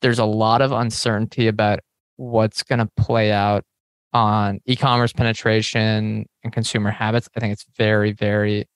There's 0.00 0.20
a 0.20 0.24
lot 0.24 0.62
of 0.62 0.70
uncertainty 0.70 1.48
about 1.48 1.80
what's 2.16 2.62
going 2.62 2.78
to 2.78 2.88
play 2.96 3.32
out 3.32 3.64
on 4.12 4.60
e-commerce 4.64 5.12
penetration 5.12 6.26
and 6.44 6.52
consumer 6.52 6.92
habits. 6.92 7.28
I 7.36 7.40
think 7.40 7.52
it's 7.52 7.66
very, 7.76 8.12
very 8.12 8.68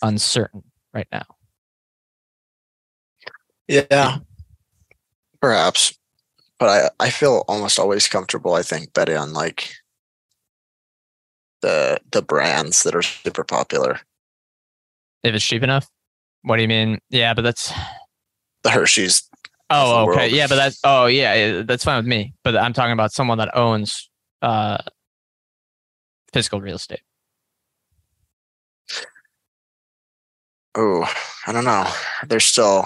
uncertain 0.00 0.62
right 0.94 1.06
now. 1.12 1.26
Yeah, 3.68 4.18
perhaps 5.42 5.98
but 6.58 6.90
I, 7.00 7.06
I 7.06 7.10
feel 7.10 7.44
almost 7.48 7.78
always 7.78 8.08
comfortable, 8.08 8.54
I 8.54 8.62
think, 8.62 8.92
betting 8.94 9.16
on 9.16 9.32
like 9.32 9.74
the 11.62 12.00
the 12.10 12.22
brands 12.22 12.82
that 12.82 12.94
are 12.94 13.02
super 13.02 13.44
popular. 13.44 14.00
If 15.22 15.34
it's 15.34 15.44
cheap 15.44 15.62
enough? 15.62 15.88
What 16.42 16.56
do 16.56 16.62
you 16.62 16.68
mean? 16.68 16.98
Yeah, 17.10 17.34
but 17.34 17.42
that's 17.42 17.72
the 18.62 18.70
Hershey's. 18.70 19.28
Oh, 19.68 20.06
the 20.06 20.12
okay. 20.12 20.20
World. 20.20 20.32
Yeah, 20.32 20.46
but 20.46 20.56
that's 20.56 20.78
oh 20.84 21.06
yeah, 21.06 21.62
that's 21.62 21.84
fine 21.84 21.96
with 21.96 22.06
me. 22.06 22.34
But 22.44 22.56
I'm 22.56 22.72
talking 22.72 22.92
about 22.92 23.12
someone 23.12 23.38
that 23.38 23.56
owns 23.56 24.08
uh 24.42 24.78
physical 26.32 26.60
real 26.60 26.76
estate. 26.76 27.00
Oh, 30.76 31.10
I 31.46 31.52
don't 31.52 31.64
know. 31.64 31.90
There's 32.26 32.44
still 32.44 32.84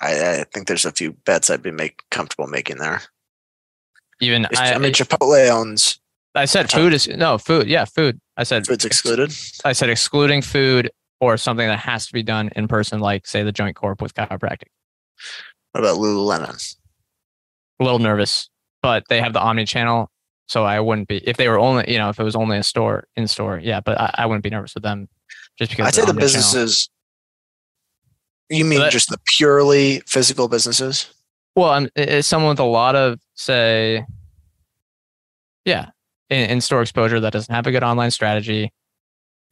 I, 0.00 0.40
I 0.40 0.44
think 0.52 0.66
there's 0.66 0.84
a 0.84 0.92
few 0.92 1.12
bets 1.12 1.50
I'd 1.50 1.62
be 1.62 1.70
make 1.70 2.02
comfortable 2.10 2.46
making 2.46 2.78
there. 2.78 3.02
Even 4.20 4.44
It's- 4.46 4.58
I, 4.58 4.74
I, 4.74 4.78
mean, 4.78 4.92
Chipotle 4.92 5.50
owns 5.50 6.00
I 6.34 6.44
said 6.44 6.70
food 6.70 6.92
is 6.92 7.08
no 7.08 7.38
food. 7.38 7.66
Yeah, 7.66 7.84
food. 7.84 8.20
I 8.36 8.44
said 8.44 8.66
food's 8.66 8.84
excluded. 8.84 9.32
I 9.64 9.72
said 9.72 9.90
excluding 9.90 10.42
food 10.42 10.90
or 11.20 11.36
something 11.36 11.66
that 11.66 11.80
has 11.80 12.06
to 12.06 12.12
be 12.12 12.22
done 12.22 12.50
in 12.54 12.68
person, 12.68 13.00
like 13.00 13.26
say 13.26 13.42
the 13.42 13.52
joint 13.52 13.76
corp 13.76 14.00
with 14.00 14.14
chiropractic. 14.14 14.68
What 15.72 15.80
about 15.80 15.98
Lululemon? 15.98 16.76
A 17.80 17.84
little 17.84 17.98
nervous, 17.98 18.48
but 18.82 19.04
they 19.08 19.20
have 19.20 19.32
the 19.32 19.40
omni 19.40 19.64
channel, 19.64 20.10
so 20.46 20.64
I 20.64 20.80
wouldn't 20.80 21.08
be 21.08 21.16
if 21.18 21.36
they 21.36 21.48
were 21.48 21.58
only 21.58 21.90
you 21.90 21.98
know 21.98 22.10
if 22.10 22.20
it 22.20 22.24
was 22.24 22.36
only 22.36 22.58
a 22.58 22.62
store 22.62 23.08
in 23.16 23.26
store. 23.26 23.58
Yeah, 23.58 23.80
but 23.80 24.00
I, 24.00 24.14
I 24.18 24.26
wouldn't 24.26 24.44
be 24.44 24.50
nervous 24.50 24.74
with 24.74 24.84
them 24.84 25.08
just 25.58 25.72
because 25.72 25.86
I'd 25.88 25.94
say 25.94 26.04
the 26.04 26.14
businesses. 26.14 26.88
You 28.50 28.64
mean 28.64 28.80
that- 28.80 28.92
just 28.92 29.08
the 29.08 29.18
purely 29.36 30.00
physical 30.06 30.48
businesses? 30.48 31.12
Well, 31.56 31.70
I'm, 31.70 31.88
it's 31.96 32.12
uh, 32.12 32.16
uh, 32.18 32.22
someone 32.22 32.50
with 32.50 32.60
a 32.60 32.64
lot 32.64 32.94
of 32.94 33.18
say, 33.34 34.04
yeah, 35.64 35.90
in, 36.28 36.48
in 36.50 36.60
store 36.60 36.80
exposure 36.80 37.18
that 37.20 37.32
doesn't 37.32 37.52
have 37.52 37.66
a 37.66 37.72
good 37.72 37.82
online 37.82 38.10
strategy. 38.12 38.72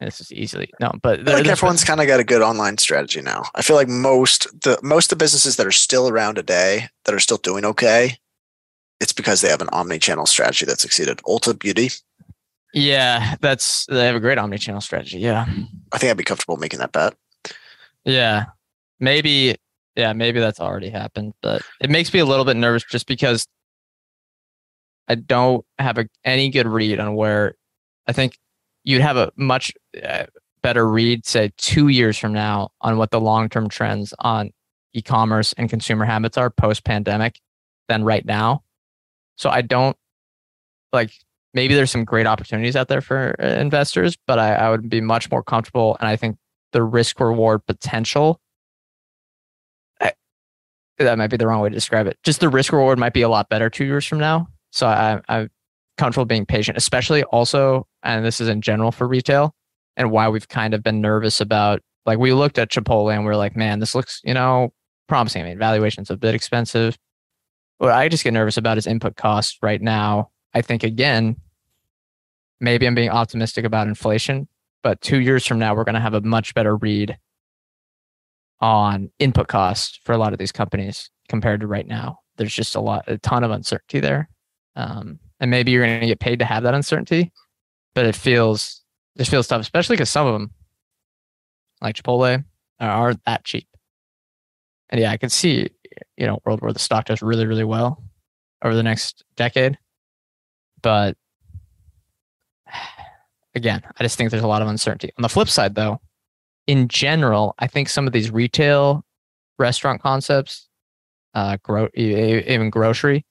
This 0.00 0.20
is 0.20 0.30
easily 0.30 0.70
no, 0.80 0.92
but 1.02 1.24
like 1.24 1.44
everyone's 1.48 1.82
kind 1.82 2.00
of 2.00 2.06
got 2.06 2.20
a 2.20 2.24
good 2.24 2.40
online 2.40 2.78
strategy 2.78 3.20
now. 3.20 3.42
I 3.56 3.62
feel 3.62 3.74
like 3.74 3.88
most 3.88 4.46
the 4.60 4.78
most 4.80 5.10
of 5.10 5.18
the 5.18 5.24
businesses 5.24 5.56
that 5.56 5.66
are 5.66 5.72
still 5.72 6.08
around 6.08 6.36
today 6.36 6.88
that 7.04 7.12
are 7.12 7.18
still 7.18 7.38
doing 7.38 7.64
okay, 7.64 8.16
it's 9.00 9.12
because 9.12 9.40
they 9.40 9.48
have 9.48 9.60
an 9.60 9.68
omni-channel 9.72 10.26
strategy 10.26 10.66
that 10.66 10.78
succeeded. 10.78 11.18
Ulta 11.26 11.58
Beauty, 11.58 11.90
yeah, 12.74 13.36
that's 13.40 13.86
they 13.86 14.06
have 14.06 14.14
a 14.16 14.20
great 14.20 14.38
omni 14.38 14.58
channel 14.58 14.80
strategy. 14.80 15.18
Yeah. 15.18 15.46
I 15.92 15.98
think 15.98 16.10
I'd 16.10 16.16
be 16.16 16.24
comfortable 16.24 16.58
making 16.58 16.80
that 16.80 16.92
bet. 16.92 17.14
Yeah. 18.04 18.46
Maybe 19.00 19.56
yeah, 19.98 20.12
maybe 20.12 20.38
that's 20.38 20.60
already 20.60 20.90
happened, 20.90 21.34
but 21.42 21.60
it 21.80 21.90
makes 21.90 22.14
me 22.14 22.20
a 22.20 22.24
little 22.24 22.44
bit 22.44 22.56
nervous 22.56 22.84
just 22.84 23.08
because 23.08 23.48
I 25.08 25.16
don't 25.16 25.64
have 25.80 25.98
a, 25.98 26.06
any 26.24 26.50
good 26.50 26.68
read 26.68 27.00
on 27.00 27.16
where 27.16 27.54
I 28.06 28.12
think 28.12 28.38
you'd 28.84 29.02
have 29.02 29.16
a 29.16 29.32
much 29.36 29.72
uh, 30.00 30.26
better 30.62 30.88
read 30.88 31.26
say 31.26 31.50
2 31.56 31.88
years 31.88 32.16
from 32.16 32.32
now 32.32 32.70
on 32.80 32.96
what 32.96 33.10
the 33.10 33.20
long-term 33.20 33.68
trends 33.70 34.14
on 34.20 34.52
e-commerce 34.92 35.52
and 35.54 35.68
consumer 35.68 36.04
habits 36.04 36.38
are 36.38 36.48
post 36.48 36.84
pandemic 36.84 37.40
than 37.88 38.04
right 38.04 38.24
now. 38.24 38.62
So 39.36 39.50
I 39.50 39.62
don't 39.62 39.96
like 40.92 41.10
maybe 41.54 41.74
there's 41.74 41.90
some 41.90 42.04
great 42.04 42.26
opportunities 42.26 42.76
out 42.76 42.86
there 42.86 43.00
for 43.00 43.34
uh, 43.42 43.46
investors, 43.46 44.16
but 44.28 44.38
I, 44.38 44.54
I 44.54 44.70
would 44.70 44.88
be 44.88 45.00
much 45.00 45.28
more 45.28 45.42
comfortable 45.42 45.96
and 45.98 46.08
I 46.08 46.14
think 46.14 46.36
the 46.70 46.84
risk 46.84 47.18
reward 47.18 47.66
potential 47.66 48.40
that 50.98 51.18
might 51.18 51.28
be 51.28 51.36
the 51.36 51.46
wrong 51.46 51.60
way 51.60 51.68
to 51.68 51.74
describe 51.74 52.06
it. 52.06 52.18
Just 52.24 52.40
the 52.40 52.48
risk 52.48 52.72
reward 52.72 52.98
might 52.98 53.12
be 53.12 53.22
a 53.22 53.28
lot 53.28 53.48
better 53.48 53.70
two 53.70 53.84
years 53.84 54.04
from 54.04 54.18
now. 54.18 54.48
So 54.70 54.86
I, 54.86 55.20
i'm 55.28 55.50
comfortable 55.96 56.26
being 56.26 56.46
patient 56.46 56.76
especially 56.76 57.24
also 57.24 57.84
and 58.04 58.24
this 58.24 58.40
is 58.40 58.46
in 58.46 58.60
general 58.60 58.92
for 58.92 59.08
retail 59.08 59.52
and 59.96 60.12
why 60.12 60.28
we've 60.28 60.46
kind 60.46 60.72
of 60.72 60.82
been 60.82 61.00
nervous 61.00 61.40
about 61.40 61.80
like 62.06 62.18
we 62.18 62.32
looked 62.32 62.56
at 62.56 62.70
chipotle 62.70 63.12
and 63.12 63.24
we 63.24 63.30
are 63.30 63.36
like 63.36 63.56
man 63.56 63.80
this 63.80 63.94
looks 63.96 64.20
you 64.22 64.32
know 64.32 64.72
promising. 65.08 65.42
I 65.42 65.48
mean 65.48 65.58
valuation's 65.58 66.10
a 66.10 66.16
bit 66.16 66.34
expensive. 66.34 66.96
What 67.78 67.92
i 67.92 68.08
just 68.08 68.22
get 68.22 68.32
nervous 68.32 68.56
about 68.56 68.78
is 68.78 68.86
input 68.86 69.16
costs 69.16 69.58
right 69.62 69.80
now. 69.80 70.30
I 70.54 70.62
think 70.62 70.84
again 70.84 71.36
maybe 72.60 72.86
i'm 72.86 72.94
being 72.94 73.10
optimistic 73.10 73.64
about 73.64 73.88
inflation 73.88 74.48
but 74.82 75.00
two 75.00 75.20
years 75.20 75.44
from 75.46 75.58
now, 75.58 75.74
we're 75.74 75.84
going 75.84 75.94
to 75.94 76.00
have 76.00 76.14
a 76.14 76.20
much 76.20 76.54
better 76.54 76.76
read 76.76 77.18
on 78.60 79.10
input 79.18 79.48
costs 79.48 79.98
for 80.04 80.12
a 80.12 80.18
lot 80.18 80.32
of 80.32 80.38
these 80.38 80.52
companies 80.52 81.10
compared 81.28 81.60
to 81.60 81.66
right 81.66 81.86
now. 81.86 82.18
There's 82.36 82.54
just 82.54 82.74
a 82.76 82.80
lot, 82.80 83.04
a 83.06 83.18
ton 83.18 83.44
of 83.44 83.50
uncertainty 83.50 84.00
there. 84.00 84.28
Um, 84.76 85.18
and 85.40 85.50
maybe 85.50 85.70
you're 85.70 85.84
going 85.84 86.00
to 86.00 86.06
get 86.06 86.20
paid 86.20 86.38
to 86.40 86.44
have 86.44 86.64
that 86.64 86.74
uncertainty, 86.74 87.32
but 87.94 88.06
it 88.06 88.14
feels, 88.14 88.82
it 89.16 89.26
feels 89.26 89.46
tough, 89.46 89.60
especially 89.60 89.94
because 89.94 90.10
some 90.10 90.26
of 90.26 90.32
them, 90.32 90.52
like 91.80 91.96
Chipotle, 91.96 92.44
are- 92.80 93.14
that 93.26 93.44
cheap. 93.44 93.68
And 94.90 95.00
yeah, 95.00 95.10
I 95.10 95.16
can 95.16 95.28
see, 95.28 95.68
you 96.16 96.26
know, 96.26 96.40
world 96.44 96.62
where 96.62 96.72
the 96.72 96.78
stock 96.78 97.06
does 97.06 97.22
really, 97.22 97.46
really 97.46 97.64
well 97.64 98.02
over 98.62 98.74
the 98.74 98.82
next 98.82 99.24
decade. 99.36 99.78
But 100.82 101.16
again, 103.54 103.82
I 103.98 104.02
just 104.02 104.16
think 104.16 104.30
there's 104.30 104.42
a 104.42 104.48
lot 104.48 104.62
of 104.62 104.68
uncertainty. 104.68 105.12
On 105.18 105.22
the 105.22 105.28
flip 105.28 105.48
side, 105.48 105.74
though, 105.74 106.00
in 106.68 106.86
general, 106.86 107.54
I 107.58 107.66
think 107.66 107.88
some 107.88 108.06
of 108.06 108.12
these 108.12 108.30
retail 108.30 109.02
restaurant 109.58 110.02
concepts, 110.02 110.68
uh, 111.34 111.56
gro- 111.64 111.88
even 111.94 112.70
grocery, 112.70 113.24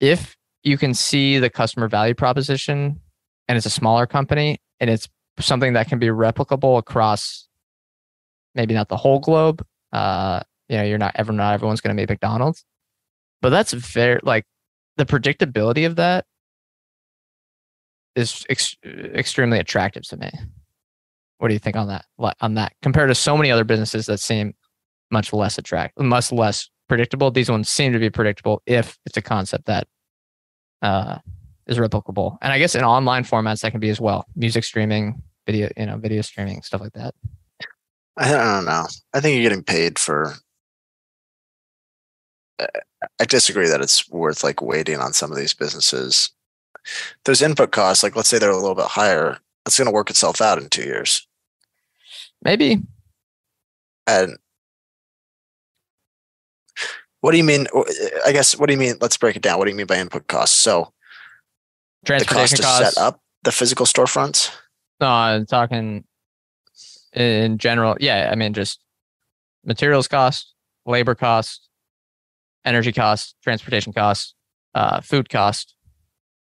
if 0.00 0.36
you 0.64 0.78
can 0.78 0.94
see 0.94 1.38
the 1.38 1.50
customer 1.50 1.86
value 1.86 2.14
proposition 2.14 2.98
and 3.46 3.56
it's 3.56 3.66
a 3.66 3.70
smaller 3.70 4.06
company 4.06 4.58
and 4.80 4.88
it's 4.88 5.06
something 5.38 5.74
that 5.74 5.88
can 5.88 5.98
be 5.98 6.06
replicable 6.06 6.78
across 6.78 7.46
maybe 8.54 8.74
not 8.74 8.88
the 8.88 8.96
whole 8.96 9.20
globe, 9.20 9.64
uh, 9.92 10.40
you 10.68 10.78
know, 10.78 10.82
you're 10.82 10.98
not 10.98 11.12
ever, 11.16 11.32
not 11.32 11.52
everyone's 11.52 11.82
going 11.82 11.94
to 11.94 12.00
make 12.00 12.08
McDonald's, 12.08 12.64
but 13.42 13.50
that's 13.50 13.72
very 13.72 14.18
like 14.22 14.46
the 14.96 15.04
predictability 15.04 15.86
of 15.86 15.96
that 15.96 16.24
is 18.16 18.46
ex- 18.48 18.76
extremely 18.84 19.58
attractive 19.58 20.04
to 20.04 20.16
me. 20.16 20.30
What 21.40 21.48
do 21.48 21.54
you 21.54 21.58
think 21.58 21.76
on 21.76 21.88
that? 21.88 22.04
On 22.40 22.54
that 22.54 22.74
compared 22.82 23.08
to 23.08 23.14
so 23.14 23.34
many 23.34 23.50
other 23.50 23.64
businesses 23.64 24.04
that 24.06 24.20
seem 24.20 24.54
much 25.10 25.32
less 25.32 25.56
attractive, 25.56 26.04
much 26.04 26.30
less 26.30 26.68
predictable. 26.86 27.30
These 27.30 27.50
ones 27.50 27.70
seem 27.70 27.94
to 27.94 27.98
be 27.98 28.10
predictable 28.10 28.62
if 28.66 28.98
it's 29.06 29.16
a 29.16 29.22
concept 29.22 29.64
that 29.64 29.86
uh, 30.82 31.16
is 31.66 31.78
replicable. 31.78 32.36
And 32.42 32.52
I 32.52 32.58
guess 32.58 32.74
in 32.74 32.84
online 32.84 33.24
formats 33.24 33.62
that 33.62 33.70
can 33.70 33.80
be 33.80 33.88
as 33.88 33.98
well. 33.98 34.26
Music 34.36 34.64
streaming, 34.64 35.22
video, 35.46 35.70
you 35.78 35.86
know, 35.86 35.96
video 35.96 36.20
streaming, 36.20 36.60
stuff 36.60 36.82
like 36.82 36.92
that. 36.92 37.14
I, 38.18 38.30
don't 38.32 38.66
know. 38.66 38.86
I 39.14 39.20
think 39.20 39.34
you're 39.34 39.48
getting 39.48 39.64
paid 39.64 39.98
for. 39.98 40.34
I- 42.60 42.66
I 43.18 43.24
disagree 43.24 43.66
that 43.66 43.80
it's 43.80 44.10
worth 44.10 44.44
like 44.44 44.60
waiting 44.60 44.98
on 44.98 45.14
some 45.14 45.30
of 45.30 45.38
these 45.38 45.54
businesses. 45.54 46.32
Those 47.24 47.40
input 47.40 47.72
costs, 47.72 48.02
like 48.02 48.14
let's 48.14 48.28
say 48.28 48.38
they're 48.38 48.50
a 48.50 48.56
little 48.56 48.74
bit 48.74 48.84
higher, 48.84 49.38
it's 49.64 49.78
going 49.78 49.86
to 49.86 49.92
work 49.92 50.10
itself 50.10 50.42
out 50.42 50.58
in 50.58 50.68
two 50.68 50.82
years. 50.82 51.26
Maybe 52.42 52.82
And 54.06 54.36
what 57.20 57.32
do 57.32 57.36
you 57.36 57.44
mean? 57.44 57.66
I 58.26 58.32
guess 58.32 58.56
what 58.56 58.66
do 58.66 58.72
you 58.72 58.78
mean? 58.78 58.94
Let's 59.00 59.16
break 59.16 59.36
it 59.36 59.42
down. 59.42 59.58
What 59.58 59.66
do 59.66 59.70
you 59.70 59.76
mean 59.76 59.86
by 59.86 59.98
input 59.98 60.26
costs? 60.26 60.56
So 60.56 60.92
the 62.02 62.12
cost 62.12 62.26
transportation 62.26 62.56
to 62.56 62.62
costs. 62.62 62.94
set 62.94 63.02
up 63.02 63.20
the 63.44 63.52
physical 63.52 63.86
storefronts. 63.86 64.50
No, 65.00 65.08
I'm 65.08 65.46
talking 65.46 66.04
in 67.12 67.58
general. 67.58 67.96
Yeah, 68.00 68.30
I 68.32 68.36
mean 68.36 68.54
just 68.54 68.80
materials 69.64 70.08
cost, 70.08 70.54
labor 70.86 71.14
cost, 71.14 71.68
energy 72.64 72.92
cost, 72.92 73.36
transportation 73.42 73.92
cost, 73.92 74.34
uh, 74.74 75.00
food 75.00 75.28
cost. 75.28 75.74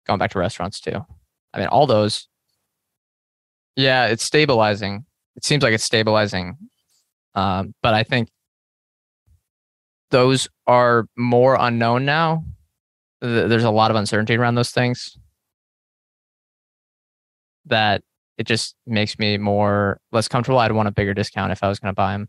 Going 0.07 0.19
back 0.19 0.31
to 0.33 0.39
restaurants 0.39 0.81
too. 0.81 1.05
I 1.53 1.59
mean, 1.59 1.69
all 1.69 1.87
those. 1.87 2.29
Yeah, 3.75 4.07
it's 4.07 4.23
stabilizing. 4.23 5.05
It 5.37 5.45
seems 5.45 5.63
like 5.63 5.73
it's 5.75 5.85
stabilizing, 5.85 6.57
um, 7.35 7.75
but 7.83 7.93
I 7.95 8.03
think 8.03 8.29
those 10.11 10.49
are 10.67 11.07
more 11.17 11.57
unknown 11.61 12.05
now. 12.05 12.45
Th- 13.23 13.49
There's 13.49 13.65
a 13.65 13.71
lot 13.71 13.91
of 13.91 13.97
uncertainty 13.97 14.37
around 14.37 14.55
those 14.55 14.71
things. 14.71 15.19
That 17.67 18.03
it 18.39 18.47
just 18.47 18.77
makes 18.87 19.19
me 19.19 19.37
more 19.39 20.01
less 20.13 20.29
comfortable. 20.29 20.59
I'd 20.59 20.73
want 20.73 20.89
a 20.89 20.93
bigger 20.93 21.15
discount 21.15 21.53
if 21.53 21.63
I 21.63 21.69
was 21.69 21.79
going 21.81 21.91
to 21.93 21.97
buy 21.97 22.13
them 22.13 22.29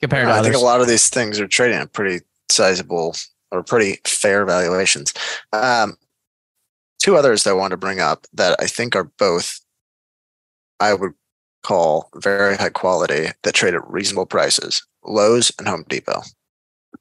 compared 0.00 0.26
to 0.26 0.32
I 0.32 0.38
others. 0.38 0.52
think 0.52 0.60
a 0.62 0.64
lot 0.64 0.80
of 0.80 0.86
these 0.88 1.08
things 1.08 1.40
are 1.40 1.46
trading 1.48 1.78
at 1.78 1.92
pretty 1.92 2.24
sizable 2.50 3.16
or 3.50 3.62
pretty 3.62 3.98
fair 4.04 4.44
valuations. 4.44 5.14
Um, 5.52 5.96
two 6.98 7.16
others 7.16 7.44
that 7.44 7.50
I 7.50 7.54
want 7.54 7.70
to 7.70 7.76
bring 7.76 8.00
up 8.00 8.26
that 8.34 8.56
I 8.60 8.66
think 8.66 8.94
are 8.94 9.04
both, 9.18 9.60
I 10.80 10.92
would 10.94 11.12
call 11.66 12.08
very 12.16 12.56
high 12.56 12.70
quality 12.70 13.28
that 13.42 13.54
trade 13.54 13.74
at 13.74 13.88
reasonable 13.90 14.26
prices 14.26 14.82
Lowe's 15.04 15.50
and 15.58 15.66
Home 15.68 15.84
Depot. 15.88 16.22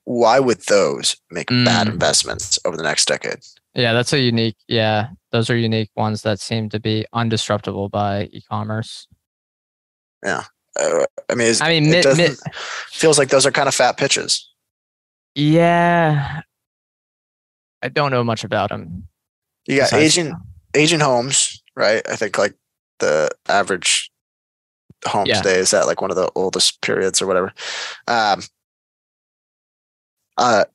Why 0.03 0.39
would 0.39 0.61
those 0.67 1.15
make 1.31 1.47
bad 1.49 1.87
Mm. 1.87 1.93
investments 1.93 2.59
over 2.65 2.75
the 2.77 2.83
next 2.83 3.05
decade? 3.07 3.39
yeah, 3.73 3.93
that's 3.93 4.13
a 4.13 4.19
unique. 4.19 4.55
Yeah, 4.67 5.07
those 5.31 5.49
are 5.49 5.57
unique 5.57 5.89
ones 5.95 6.21
that 6.21 6.39
seem 6.39 6.69
to 6.69 6.79
be 6.79 7.05
undisruptible 7.13 7.89
by 7.91 8.29
e-commerce. 8.31 9.07
Uh, 10.25 10.43
I 11.29 11.35
mean, 11.35 11.53
I 11.61 11.69
mean, 11.69 11.93
it 11.93 12.03
doesn't, 12.03 12.39
feels 12.89 13.17
like 13.17 13.29
those 13.29 13.45
are 13.45 13.51
kind 13.51 13.67
of 13.67 13.75
fat 13.75 13.97
pitches. 13.97 14.49
yeah. 15.35 16.41
I 17.81 17.89
don't 17.89 18.09
know 18.11 18.23
much 18.23 18.43
about 18.43 18.69
them. 18.69 19.07
You 19.67 19.77
got 19.81 19.93
aging 19.93 20.33
aging 20.75 21.01
homes, 21.01 21.61
right? 21.75 22.01
I 22.09 22.15
think 22.15 22.37
like 22.37 22.55
the 22.99 23.29
average 23.47 24.09
home 25.07 25.27
Yeah. 25.27 25.41
at 25.45 25.87
like 25.87 26.01
one 26.01 26.11
of 26.11 26.17
the 26.17 26.31
oldest 26.35 26.81
periods 26.81 27.21
or 27.21 27.27
whatever. 27.27 27.53
Um, 28.07 28.41
uh, 30.37 30.65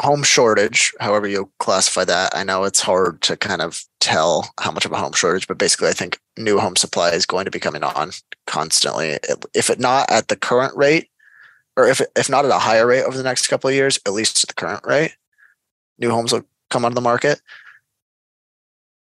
home 0.00 0.22
shortage, 0.22 0.92
however 1.00 1.26
you 1.26 1.50
classify 1.58 2.04
that. 2.04 2.36
I 2.36 2.44
know 2.44 2.64
it's 2.64 2.80
hard 2.80 3.22
to 3.22 3.36
kind 3.36 3.62
of 3.62 3.82
tell 4.00 4.52
how 4.60 4.70
much 4.70 4.84
of 4.84 4.92
a 4.92 4.98
home 4.98 5.12
shortage, 5.12 5.48
but 5.48 5.58
basically, 5.58 5.88
I 5.88 5.92
think 5.92 6.18
new 6.36 6.58
home 6.58 6.76
supply 6.76 7.10
is 7.10 7.26
going 7.26 7.44
to 7.44 7.50
be 7.50 7.60
coming 7.60 7.82
on 7.82 8.10
constantly. 8.46 9.18
If 9.54 9.70
it 9.70 9.80
not 9.80 10.10
at 10.10 10.28
the 10.28 10.36
current 10.36 10.76
rate, 10.76 11.08
or 11.76 11.86
if 11.86 12.00
if 12.16 12.28
not 12.28 12.44
at 12.44 12.50
a 12.50 12.58
higher 12.58 12.86
rate 12.86 13.04
over 13.04 13.16
the 13.16 13.22
next 13.22 13.48
couple 13.48 13.68
of 13.68 13.74
years, 13.74 13.98
at 14.06 14.12
least 14.12 14.44
at 14.44 14.48
the 14.48 14.54
current 14.54 14.84
rate, 14.84 15.16
new 15.98 16.10
homes 16.10 16.32
will 16.32 16.44
come 16.70 16.84
onto 16.84 16.94
the 16.94 17.00
market. 17.00 17.40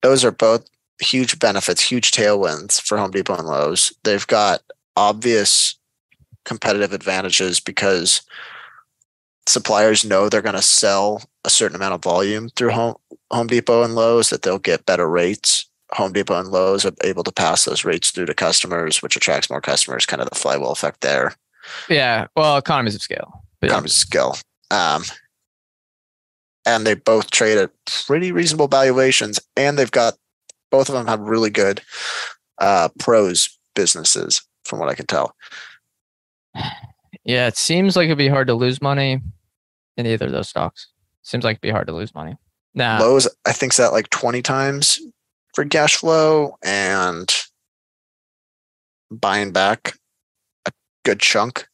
Those 0.02 0.24
are 0.24 0.32
both 0.32 0.66
huge 1.00 1.40
benefits, 1.40 1.82
huge 1.82 2.12
tailwinds 2.12 2.82
for 2.82 2.98
Home 2.98 3.12
Depot 3.12 3.38
and 3.38 3.48
Lowe's. 3.48 3.94
They've 4.04 4.28
got 4.28 4.62
obvious 4.96 5.76
competitive 6.46 6.94
advantages 6.94 7.60
because 7.60 8.22
suppliers 9.48 10.06
know 10.06 10.30
they're 10.30 10.42
going 10.42 10.56
to 10.56 10.62
sell 10.62 11.24
a 11.46 11.50
certain 11.50 11.76
amount 11.76 11.94
of 11.94 12.04
volume 12.04 12.50
through 12.50 12.72
Home 12.72 12.96
Home 13.32 13.48
Depot 13.48 13.84
and 13.84 13.96
Lowe's 13.96 14.30
that 14.30 14.42
they'll 14.42 14.60
get 14.60 14.86
better 14.86 15.10
rates. 15.10 15.66
Home 15.94 16.14
Depot 16.14 16.40
and 16.40 16.50
Lowe's 16.50 16.86
are 16.86 16.92
able 17.04 17.24
to 17.24 17.32
pass 17.32 17.66
those 17.66 17.84
rates 17.84 18.12
through 18.12 18.28
to 18.28 18.34
customers, 18.34 19.02
which 19.02 19.16
attracts 19.16 19.50
more 19.50 19.62
customers, 19.62 20.06
kind 20.06 20.22
of 20.22 20.30
the 20.30 20.36
flywheel 20.36 20.72
effect 20.72 21.02
there. 21.02 21.34
Yeah. 21.88 22.28
Well, 22.36 22.58
economies 22.58 22.96
of 22.96 23.02
scale. 23.02 23.44
But. 23.60 23.68
Economies 23.68 23.94
of 23.94 23.98
scale. 23.98 24.38
Um, 24.70 25.04
and 26.66 26.86
they 26.86 26.94
both 26.94 27.32
trade 27.32 27.58
at 27.58 27.72
pretty 28.06 28.32
reasonable 28.32 28.68
valuations, 28.68 29.40
and 29.56 29.78
they've 29.78 29.90
got 29.90 30.16
both 30.72 30.90
of 30.90 30.96
them 30.96 31.08
have 31.08 31.20
really 31.20 31.50
good 31.50 31.82
uh, 32.60 32.90
pros 33.00 33.58
businesses, 33.76 34.42
from 34.64 34.80
what 34.80 34.90
I 34.90 34.96
can 34.96 35.06
tell. 35.06 35.36
Yeah, 37.24 37.48
it 37.48 37.58
seems 37.58 37.96
like 37.96 38.06
it'd 38.06 38.18
be 38.18 38.28
hard 38.28 38.48
to 38.48 38.54
lose 38.54 38.82
money 38.82 39.22
in 39.98 40.06
either 40.06 40.26
of 40.28 40.32
those 40.32 40.50
stocks. 40.50 40.88
Seems 41.22 41.44
like 41.44 41.56
it'd 41.56 41.62
be 41.62 41.70
hard 41.70 41.88
to 41.88 41.94
lose 41.94 42.14
money. 42.16 42.36
Nah, 42.74 43.00
Lowe's, 43.00 43.28
I 43.46 43.52
think, 43.52 43.74
is 43.74 43.80
at 43.80 43.92
like 43.92 44.10
20 44.10 44.42
times 44.42 45.00
for 45.54 45.66
cash 45.66 45.96
flow 45.98 46.56
and 46.64 47.34
buying 49.12 49.52
back 49.52 49.94
a 50.68 50.72
good 51.04 51.20
chunk. 51.20 51.68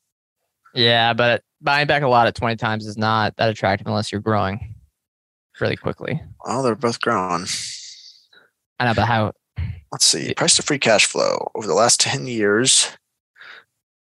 yeah, 0.74 1.14
but 1.14 1.44
buying 1.62 1.88
back 1.88 2.04
a 2.04 2.08
lot 2.08 2.28
at 2.28 2.36
20 2.36 2.56
times 2.56 2.86
is 2.86 2.98
not 2.98 3.36
that 3.38 3.50
attractive 3.50 3.88
unless 3.88 4.12
you're 4.12 4.22
growing 4.22 4.76
really 5.60 5.78
quickly. 5.78 6.22
Well, 6.46 6.64
they're 6.64 6.76
both 6.76 7.00
growing. 7.02 7.46
I 8.80 8.86
know, 8.86 8.94
but 8.94 9.06
how? 9.06 9.32
Let's 9.92 10.06
see. 10.06 10.34
Price 10.34 10.56
to 10.58 10.64
free 10.64 10.80
cash 10.80 11.06
flow 11.06 11.52
over 11.56 11.68
the 11.68 11.74
last 11.74 12.00
10 12.02 12.28
years. 12.28 12.90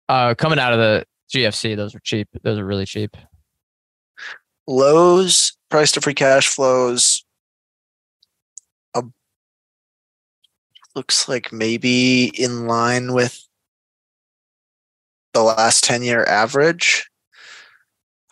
Uh, 0.09 0.35
coming 0.35 0.59
out 0.59 0.73
of 0.73 0.79
the 0.79 1.05
GFC, 1.33 1.77
those 1.77 1.95
are 1.95 2.01
cheap. 2.01 2.29
Those 2.43 2.59
are 2.59 2.65
really 2.65 2.87
cheap. 2.87 3.17
Lowe's 4.67 5.57
price 5.71 5.93
to 5.93 6.01
free 6.01 6.15
cash 6.15 6.49
flows 6.49 7.25
uh, 8.95 9.03
looks 10.95 11.29
like 11.29 11.53
maybe 11.53 12.27
in 12.35 12.67
line 12.67 13.13
with 13.13 13.47
the 15.33 15.43
last 15.43 15.85
10 15.85 16.03
year 16.03 16.25
average. 16.25 17.09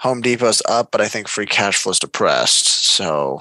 Home 0.01 0.21
Depot's 0.21 0.63
up, 0.69 0.91
but 0.91 1.01
I 1.01 1.09
think 1.09 1.29
free 1.29 1.47
cash 1.47 1.77
flow's 1.77 1.99
depressed. 1.99 2.67
So 2.67 3.41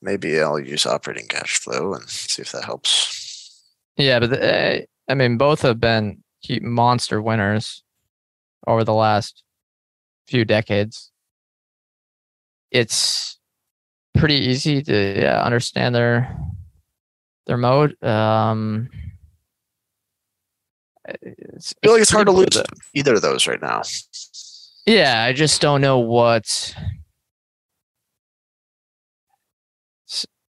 maybe 0.00 0.40
I'll 0.40 0.58
use 0.58 0.86
operating 0.86 1.26
cash 1.26 1.58
flow 1.58 1.94
and 1.94 2.08
see 2.08 2.42
if 2.42 2.52
that 2.52 2.64
helps. 2.64 3.62
Yeah, 3.96 4.20
but 4.20 4.30
the, 4.30 4.82
uh, 4.82 4.84
I 5.08 5.14
mean, 5.14 5.38
both 5.38 5.62
have 5.62 5.80
been 5.80 6.22
monster 6.60 7.20
winners 7.20 7.82
over 8.66 8.84
the 8.84 8.94
last 8.94 9.42
few 10.26 10.44
decades. 10.44 11.10
It's 12.70 13.38
pretty 14.14 14.34
easy 14.34 14.82
to 14.82 15.20
yeah, 15.20 15.42
understand 15.42 15.94
their 15.94 16.36
their 17.46 17.56
mode. 17.56 18.00
Um, 18.04 18.90
it's, 21.22 21.74
I 21.82 21.86
feel 21.86 21.92
like 21.94 22.02
it's 22.02 22.10
hard 22.10 22.26
to 22.26 22.32
lose 22.32 22.62
either 22.94 23.14
of 23.14 23.22
those 23.22 23.46
right 23.46 23.60
now. 23.60 23.82
Yeah, 24.86 25.22
I 25.22 25.32
just 25.32 25.60
don't 25.60 25.80
know 25.80 25.98
what. 25.98 26.74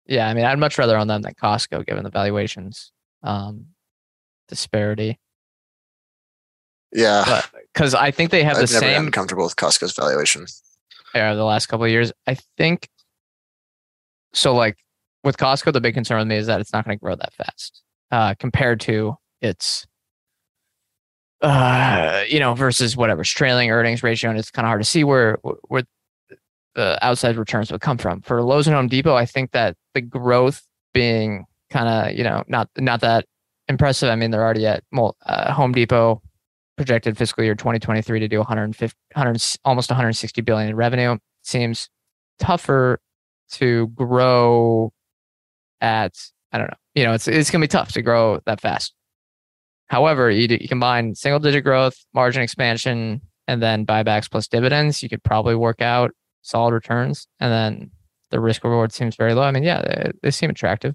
Yeah, 0.09 0.27
I 0.27 0.35
mean, 0.35 0.47
I'd 0.47 0.59
much 0.59 0.79
rather 0.79 0.97
on 0.97 1.07
them 1.07 1.23
than 1.23 1.35
Costco, 1.35 1.87
given 1.87 2.03
the 2.03 2.11
valuations 2.11 2.93
um, 3.23 3.67
disparity. 4.49 5.19
Yeah. 6.93 7.43
because 7.75 7.95
I 7.95 8.11
think 8.11 8.31
they 8.31 8.43
have 8.43 8.57
I've 8.57 8.69
the 8.69 8.75
never 8.75 8.87
same 8.87 9.11
comfortable 9.11 9.45
with 9.45 9.57
Costco's 9.57 9.93
valuation. 9.93 10.47
era 11.15 11.35
the 11.35 11.45
last 11.45 11.67
couple 11.67 11.85
of 11.85 11.91
years. 11.91 12.13
I 12.27 12.37
think 12.57 12.89
so. 14.33 14.55
Like 14.55 14.79
with 15.25 15.37
Costco, 15.37 15.73
the 15.73 15.81
big 15.81 15.95
concern 15.95 16.19
with 16.19 16.29
me 16.29 16.37
is 16.37 16.47
that 16.47 16.61
it's 16.61 16.73
not 16.73 16.87
going 16.87 16.97
to 16.97 17.01
grow 17.01 17.15
that 17.15 17.35
fast 17.35 17.83
uh, 18.11 18.35
compared 18.39 18.81
to 18.81 19.17
its, 19.43 19.87
uh, 21.43 22.25
you 22.29 22.41
know, 22.41 22.55
versus 22.55 22.97
whatever's 22.97 23.31
trailing 23.31 23.71
earnings 23.71 24.03
ratio, 24.03 24.31
and 24.31 24.39
it's 24.39 24.51
kind 24.51 24.65
of 24.65 24.71
hard 24.71 24.81
to 24.81 24.89
see 24.89 25.05
where 25.05 25.39
where 25.69 25.83
the 26.75 26.99
outside 27.05 27.37
returns 27.37 27.73
would 27.73 27.81
come 27.81 27.99
from. 27.99 28.21
For 28.23 28.43
Lowe's 28.43 28.67
and 28.67 28.77
Home 28.77 28.89
Depot, 28.89 29.15
I 29.15 29.27
think 29.27 29.53
that 29.53 29.77
the 29.95 30.01
growth 30.01 30.63
being 30.95 31.47
kind 31.71 31.89
of 31.89 32.17
you 32.17 32.25
know 32.25 32.45
not 32.49 32.69
not 32.77 33.01
that 33.01 33.27
impressive. 33.69 34.09
I 34.09 34.17
mean, 34.17 34.31
they're 34.31 34.45
already 34.45 34.67
at 34.67 34.85
uh, 34.93 35.53
Home 35.53 35.73
Depot 35.73 36.23
projected 36.79 37.19
fiscal 37.19 37.45
year 37.45 37.55
2023 37.55 38.21
to 38.21 38.29
do 38.29 38.39
150 38.39 38.97
100, 39.15 39.43
almost 39.65 39.91
160 39.91 40.41
billion 40.43 40.71
in 40.71 40.77
revenue 40.77 41.19
seems 41.43 41.91
tougher 42.39 43.01
to 43.51 43.89
grow 43.89 44.93
at 45.81 46.15
i 46.53 46.59
don't 46.59 46.69
know 46.69 46.77
you 46.95 47.05
know 47.05 47.13
it's 47.13 47.27
it's 47.29 47.51
going 47.51 47.61
to 47.61 47.65
be 47.65 47.69
tough 47.69 47.93
to 47.93 48.01
grow 48.01 48.41
that 48.47 48.61
fast 48.61 48.95
however 49.89 50.31
you, 50.31 50.47
do, 50.47 50.57
you 50.61 50.69
combine 50.69 51.15
single 51.15 51.41
digit 51.41 51.65
growth 51.65 51.97
margin 52.15 52.43
expansion 52.43 53.21
and 53.49 53.61
then 53.61 53.85
buybacks 53.85 54.31
plus 54.31 54.47
dividends 54.47 55.03
you 55.03 55.09
could 55.09 55.23
probably 55.23 55.57
work 55.57 55.83
out 55.83 56.13
solid 56.43 56.73
returns 56.73 57.29
and 57.41 57.53
then 57.53 57.91
the 58.31 58.41
risk 58.41 58.65
reward 58.65 58.93
seems 58.93 59.17
very 59.17 59.35
low 59.35 59.43
i 59.43 59.51
mean 59.51 59.63
yeah 59.63 59.83
they, 59.83 60.11
they 60.23 60.31
seem 60.31 60.51
attractive 60.51 60.95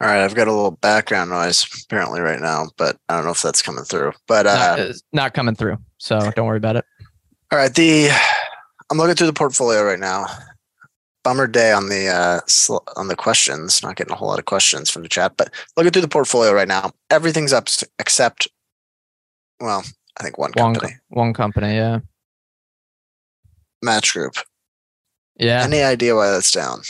All 0.00 0.08
right, 0.08 0.22
I've 0.22 0.34
got 0.34 0.46
a 0.46 0.52
little 0.52 0.72
background 0.72 1.30
noise 1.30 1.66
apparently 1.84 2.20
right 2.20 2.38
now, 2.38 2.66
but 2.76 2.98
I 3.08 3.16
don't 3.16 3.24
know 3.24 3.30
if 3.30 3.40
that's 3.40 3.62
coming 3.62 3.84
through. 3.84 4.12
But 4.28 4.46
uh, 4.46 4.54
not, 4.54 4.78
it's 4.78 5.02
not 5.12 5.32
coming 5.32 5.54
through 5.54 5.78
so 5.96 6.30
don't 6.36 6.46
worry 6.46 6.58
about 6.58 6.76
it 6.76 6.84
all 7.52 7.58
right, 7.58 7.72
the 7.72 8.10
I'm 8.90 8.98
looking 8.98 9.14
through 9.14 9.28
the 9.28 9.32
portfolio 9.32 9.84
right 9.84 10.00
now. 10.00 10.26
Bummer 11.22 11.46
day 11.46 11.72
on 11.72 11.88
the 11.88 12.08
uh, 12.08 12.40
on 12.96 13.08
the 13.08 13.16
questions. 13.16 13.82
Not 13.82 13.96
getting 13.96 14.12
a 14.12 14.16
whole 14.16 14.28
lot 14.28 14.38
of 14.38 14.44
questions 14.44 14.90
from 14.90 15.02
the 15.02 15.08
chat, 15.08 15.36
but 15.36 15.52
looking 15.76 15.92
through 15.92 16.02
the 16.02 16.08
portfolio 16.08 16.52
right 16.52 16.68
now, 16.68 16.92
everything's 17.10 17.52
up 17.52 17.68
except, 17.98 18.48
well, 19.60 19.84
I 20.18 20.22
think 20.22 20.38
one 20.38 20.52
one, 20.54 20.74
company, 20.74 20.92
co- 20.92 21.20
one 21.20 21.32
company 21.34 21.74
yeah 21.74 22.00
Match 23.82 24.12
Group. 24.12 24.34
yeah 25.38 25.62
Any 25.64 25.82
idea 25.82 26.14
why 26.14 26.30
that's 26.30 26.50
down? 26.52 26.80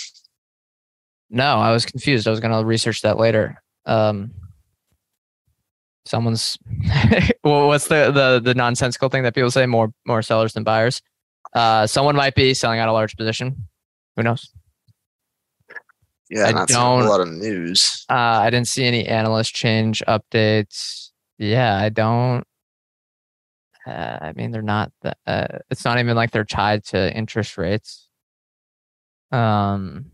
No, 1.30 1.56
I 1.58 1.72
was 1.72 1.84
confused. 1.84 2.26
I 2.28 2.30
was 2.30 2.40
going 2.40 2.52
to 2.56 2.64
research 2.64 3.02
that 3.02 3.18
later. 3.18 3.60
Um, 3.84 4.30
someone's 6.04 6.56
well, 7.44 7.66
what's 7.68 7.88
the, 7.88 8.10
the 8.12 8.40
the 8.42 8.54
nonsensical 8.54 9.08
thing 9.08 9.22
that 9.24 9.34
people 9.34 9.50
say? 9.50 9.66
More 9.66 9.92
more 10.06 10.22
sellers 10.22 10.52
than 10.52 10.62
buyers. 10.64 11.02
Uh, 11.52 11.86
someone 11.86 12.14
might 12.16 12.34
be 12.34 12.54
selling 12.54 12.78
out 12.80 12.88
a 12.88 12.92
large 12.92 13.16
position. 13.16 13.68
Who 14.16 14.22
knows? 14.22 14.50
Yeah, 16.30 16.44
I 16.46 16.52
not 16.52 16.70
a 16.70 16.72
don't- 16.72 17.06
lot 17.06 17.20
of 17.20 17.28
news. 17.28 18.04
Uh, 18.10 18.14
I 18.14 18.50
didn't 18.50 18.68
see 18.68 18.84
any 18.84 19.06
analyst 19.06 19.54
change 19.54 20.02
updates. 20.08 21.10
Yeah, 21.38 21.76
I 21.76 21.88
don't. 21.88 22.44
Uh, 23.86 24.18
I 24.20 24.32
mean, 24.32 24.50
they're 24.50 24.62
not. 24.62 24.90
The, 25.02 25.14
uh, 25.26 25.58
it's 25.70 25.84
not 25.84 25.98
even 26.00 26.16
like 26.16 26.32
they're 26.32 26.44
tied 26.44 26.84
to 26.86 27.14
interest 27.16 27.56
rates. 27.56 28.08
Um, 29.30 30.06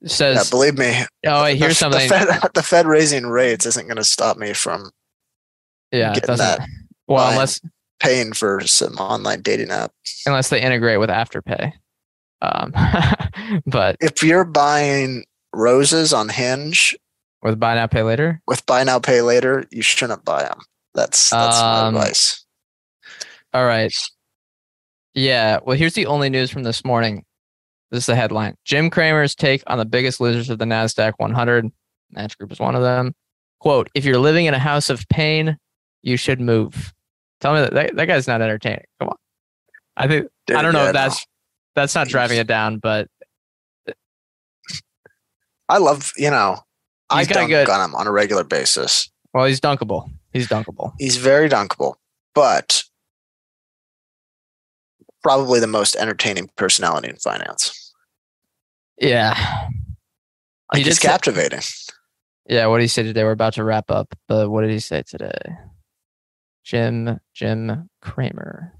Yeah, 0.00 0.08
says. 0.08 0.50
believe 0.50 0.76
me. 0.78 1.02
oh, 1.26 1.44
the- 1.46 1.54
here's 1.54 1.78
something. 1.78 2.08
The 2.08 2.14
Fed, 2.14 2.50
the 2.54 2.62
Fed 2.62 2.86
raising 2.86 3.26
rates 3.26 3.66
isn't 3.66 3.86
going 3.86 3.96
to 3.96 4.04
stop 4.04 4.36
me 4.36 4.52
from 4.52 4.90
yeah, 5.92 6.12
getting 6.14 6.36
that 6.36 6.66
Well, 7.08 7.30
unless 7.30 7.60
paying 8.00 8.32
for 8.32 8.60
some 8.66 8.94
online 8.94 9.40
dating 9.42 9.70
app. 9.70 9.92
unless 10.26 10.48
they 10.50 10.60
integrate 10.60 11.00
with 11.00 11.10
Afterpay. 11.10 11.72
Um, 12.42 12.72
but 13.66 13.96
If 14.00 14.22
you're 14.22 14.44
buying 14.44 15.24
roses 15.54 16.12
on 16.12 16.28
Hinge 16.28 16.94
with 17.42 17.58
buy 17.58 17.74
now 17.76 17.86
pay 17.86 18.02
later, 18.02 18.42
with 18.46 18.66
buy 18.66 18.84
now 18.84 18.98
pay 18.98 19.22
later, 19.22 19.64
you 19.70 19.82
shouldn't 19.82 20.24
buy 20.24 20.42
them. 20.42 20.58
That's 20.94 21.30
that's 21.30 21.60
my 21.60 21.80
Um, 21.80 21.96
advice. 21.96 22.44
all 23.52 23.64
right. 23.64 23.92
Yeah. 25.14 25.58
Well, 25.64 25.76
here's 25.76 25.94
the 25.94 26.06
only 26.06 26.30
news 26.30 26.50
from 26.50 26.62
this 26.62 26.84
morning. 26.84 27.24
This 27.90 28.00
is 28.04 28.06
the 28.06 28.14
headline: 28.16 28.56
Jim 28.64 28.90
Cramer's 28.90 29.34
take 29.34 29.62
on 29.66 29.78
the 29.78 29.84
biggest 29.84 30.20
losers 30.20 30.50
of 30.50 30.58
the 30.58 30.64
Nasdaq 30.64 31.14
100. 31.18 31.70
Match 32.10 32.36
Group 32.38 32.52
is 32.52 32.58
one 32.60 32.74
of 32.74 32.82
them. 32.82 33.14
Quote: 33.60 33.88
If 33.94 34.04
you're 34.04 34.18
living 34.18 34.46
in 34.46 34.54
a 34.54 34.58
house 34.58 34.90
of 34.90 35.04
pain, 35.08 35.56
you 36.02 36.16
should 36.16 36.40
move. 36.40 36.92
Tell 37.40 37.54
me 37.54 37.60
that 37.60 37.72
that, 37.74 37.96
that 37.96 38.06
guy's 38.06 38.26
not 38.28 38.40
entertaining. 38.42 38.84
Come 39.00 39.10
on. 39.10 39.16
I 39.96 40.08
think 40.08 40.26
I 40.50 40.62
don't 40.62 40.72
know 40.72 40.82
Yeah, 40.82 40.88
if 40.90 40.94
no. 40.94 41.00
that's 41.00 41.26
that's 41.74 41.94
not 41.94 42.08
driving 42.08 42.38
it 42.38 42.46
down, 42.46 42.78
but 42.78 43.08
I 45.68 45.78
love, 45.78 46.12
you 46.16 46.30
know, 46.30 46.58
I 47.10 47.20
He's 47.20 47.28
got 47.28 47.34
dunk 47.34 47.48
good- 47.50 47.68
on 47.70 47.80
him 47.84 47.94
on 47.94 48.06
a 48.06 48.12
regular 48.12 48.44
basis. 48.44 49.10
well, 49.32 49.46
he's 49.46 49.60
dunkable. 49.60 50.10
He's 50.34 50.48
dunkable. 50.48 50.92
He's 50.98 51.16
very 51.16 51.48
dunkable, 51.48 51.94
but 52.34 52.82
probably 55.22 55.60
the 55.60 55.66
most 55.66 55.96
entertaining 55.96 56.50
personality 56.56 57.08
in 57.08 57.16
finance. 57.16 57.92
Yeah. 59.00 59.30
Like, 60.72 60.78
He 60.78 60.78
he's 60.84 60.96
did 60.98 61.02
say- 61.02 61.08
captivating. 61.08 61.60
Yeah, 62.46 62.66
what 62.66 62.76
did 62.78 62.84
he 62.84 62.88
say 62.88 63.02
today? 63.04 63.24
We're 63.24 63.30
about 63.30 63.54
to 63.54 63.64
wrap 63.64 63.90
up, 63.90 64.14
but 64.28 64.50
what 64.50 64.60
did 64.60 64.70
he 64.70 64.78
say 64.80 65.02
today? 65.02 65.32
Jim 66.62 67.18
Jim 67.32 67.88
Cramer. 68.02 68.74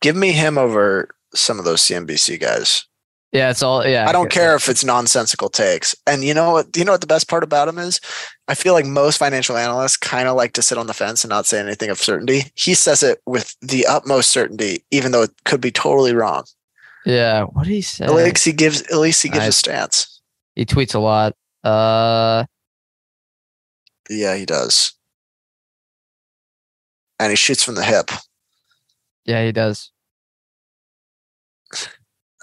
Give 0.00 0.16
me 0.16 0.32
him 0.32 0.56
over 0.56 1.10
some 1.34 1.58
of 1.58 1.66
those 1.66 1.82
CNBC 1.82 2.40
guys. 2.40 2.86
Yeah, 3.32 3.50
it's 3.50 3.62
all 3.62 3.86
yeah. 3.86 4.08
I 4.08 4.12
don't 4.12 4.30
care 4.30 4.56
if 4.56 4.68
it's 4.70 4.84
nonsensical 4.84 5.50
takes. 5.50 5.94
And 6.06 6.24
you 6.24 6.32
know 6.32 6.52
what? 6.52 6.74
You 6.76 6.84
know 6.84 6.92
what 6.92 7.02
the 7.02 7.06
best 7.06 7.28
part 7.28 7.44
about 7.44 7.68
him 7.68 7.78
is? 7.78 8.00
I 8.48 8.54
feel 8.54 8.72
like 8.72 8.86
most 8.86 9.18
financial 9.18 9.56
analysts 9.58 9.98
kind 9.98 10.28
of 10.28 10.36
like 10.36 10.54
to 10.54 10.62
sit 10.62 10.78
on 10.78 10.86
the 10.86 10.94
fence 10.94 11.24
and 11.24 11.28
not 11.28 11.44
say 11.44 11.60
anything 11.60 11.90
of 11.90 11.98
certainty. 11.98 12.44
He 12.54 12.72
says 12.72 13.02
it 13.02 13.20
with 13.26 13.54
the 13.60 13.84
utmost 13.86 14.30
certainty, 14.30 14.82
even 14.90 15.12
though 15.12 15.22
it 15.24 15.30
could 15.44 15.60
be 15.60 15.70
totally 15.70 16.14
wrong. 16.14 16.44
Yeah, 17.04 17.42
what 17.44 17.64
did 17.64 17.72
he 17.72 17.82
say? 17.82 18.06
At 18.06 18.14
least 18.14 18.44
he 18.46 18.52
gives. 18.52 18.80
At 18.82 18.96
least 18.98 19.22
he 19.22 19.28
gives 19.28 19.44
I- 19.44 19.48
a 19.48 19.52
stance. 19.52 20.20
He 20.54 20.64
tweets 20.64 20.94
a 20.94 20.98
lot. 20.98 21.34
Uh 21.62 22.46
Yeah, 24.08 24.36
he 24.36 24.46
does. 24.46 24.94
And 27.20 27.30
he 27.30 27.36
shoots 27.36 27.62
from 27.62 27.74
the 27.74 27.84
hip. 27.84 28.10
yeah, 29.26 29.44
he 29.44 29.52
does. 29.52 29.90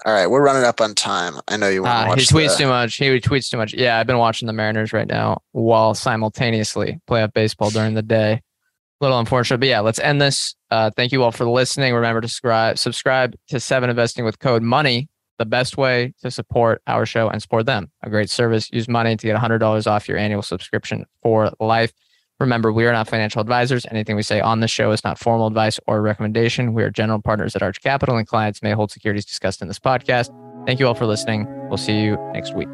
All 0.06 0.12
right, 0.12 0.28
we're 0.28 0.42
running 0.42 0.62
up 0.62 0.80
on 0.80 0.94
time. 0.94 1.34
I 1.48 1.56
know 1.56 1.68
you 1.68 1.82
want 1.82 1.92
to 1.92 2.04
Ah, 2.04 2.08
watch. 2.10 2.20
he 2.20 2.26
tweets 2.34 2.52
the- 2.56 2.62
too 2.62 2.68
much. 2.68 2.94
He 2.94 3.06
tweets 3.20 3.50
too 3.50 3.56
much. 3.56 3.74
Yeah, 3.74 3.98
I've 3.98 4.06
been 4.06 4.18
watching 4.18 4.46
the 4.46 4.52
Mariners 4.52 4.92
right 4.92 5.08
now 5.08 5.42
while 5.50 5.94
simultaneously 5.94 7.00
play 7.08 7.22
up 7.22 7.34
baseball 7.34 7.70
during 7.70 7.94
the 7.94 8.02
day. 8.02 8.34
A 8.34 9.04
little 9.04 9.18
unfortunate, 9.18 9.58
but 9.58 9.68
yeah, 9.68 9.80
let's 9.80 9.98
end 9.98 10.20
this. 10.22 10.54
Uh, 10.70 10.90
thank 10.96 11.10
you 11.10 11.24
all 11.24 11.32
for 11.32 11.44
listening. 11.44 11.92
Remember 11.92 12.20
to 12.20 12.28
subscribe, 12.28 12.78
subscribe 12.78 13.34
to 13.48 13.58
Seven 13.58 13.90
Investing 13.90 14.24
with 14.24 14.38
code 14.38 14.62
Money. 14.62 15.08
The 15.38 15.44
best 15.44 15.76
way 15.76 16.14
to 16.22 16.30
support 16.30 16.80
our 16.86 17.04
show 17.04 17.28
and 17.28 17.42
support 17.42 17.66
them. 17.66 17.90
A 18.02 18.08
great 18.08 18.30
service. 18.30 18.70
Use 18.72 18.88
money 18.88 19.16
to 19.16 19.26
get 19.26 19.36
$100 19.36 19.86
off 19.86 20.08
your 20.08 20.16
annual 20.16 20.40
subscription 20.40 21.04
for 21.22 21.50
life. 21.60 21.92
Remember, 22.38 22.70
we 22.70 22.84
are 22.84 22.92
not 22.92 23.08
financial 23.08 23.40
advisors. 23.40 23.86
Anything 23.90 24.14
we 24.14 24.22
say 24.22 24.40
on 24.40 24.60
this 24.60 24.70
show 24.70 24.92
is 24.92 25.02
not 25.04 25.18
formal 25.18 25.46
advice 25.46 25.80
or 25.86 26.02
recommendation. 26.02 26.74
We 26.74 26.82
are 26.82 26.90
general 26.90 27.20
partners 27.20 27.56
at 27.56 27.62
Arch 27.62 27.80
Capital, 27.80 28.16
and 28.16 28.26
clients 28.26 28.62
may 28.62 28.72
hold 28.72 28.90
securities 28.90 29.24
discussed 29.24 29.62
in 29.62 29.68
this 29.68 29.78
podcast. 29.78 30.30
Thank 30.66 30.80
you 30.80 30.86
all 30.86 30.94
for 30.94 31.06
listening. 31.06 31.46
We'll 31.68 31.78
see 31.78 32.00
you 32.00 32.18
next 32.34 32.54
week. 32.54 32.68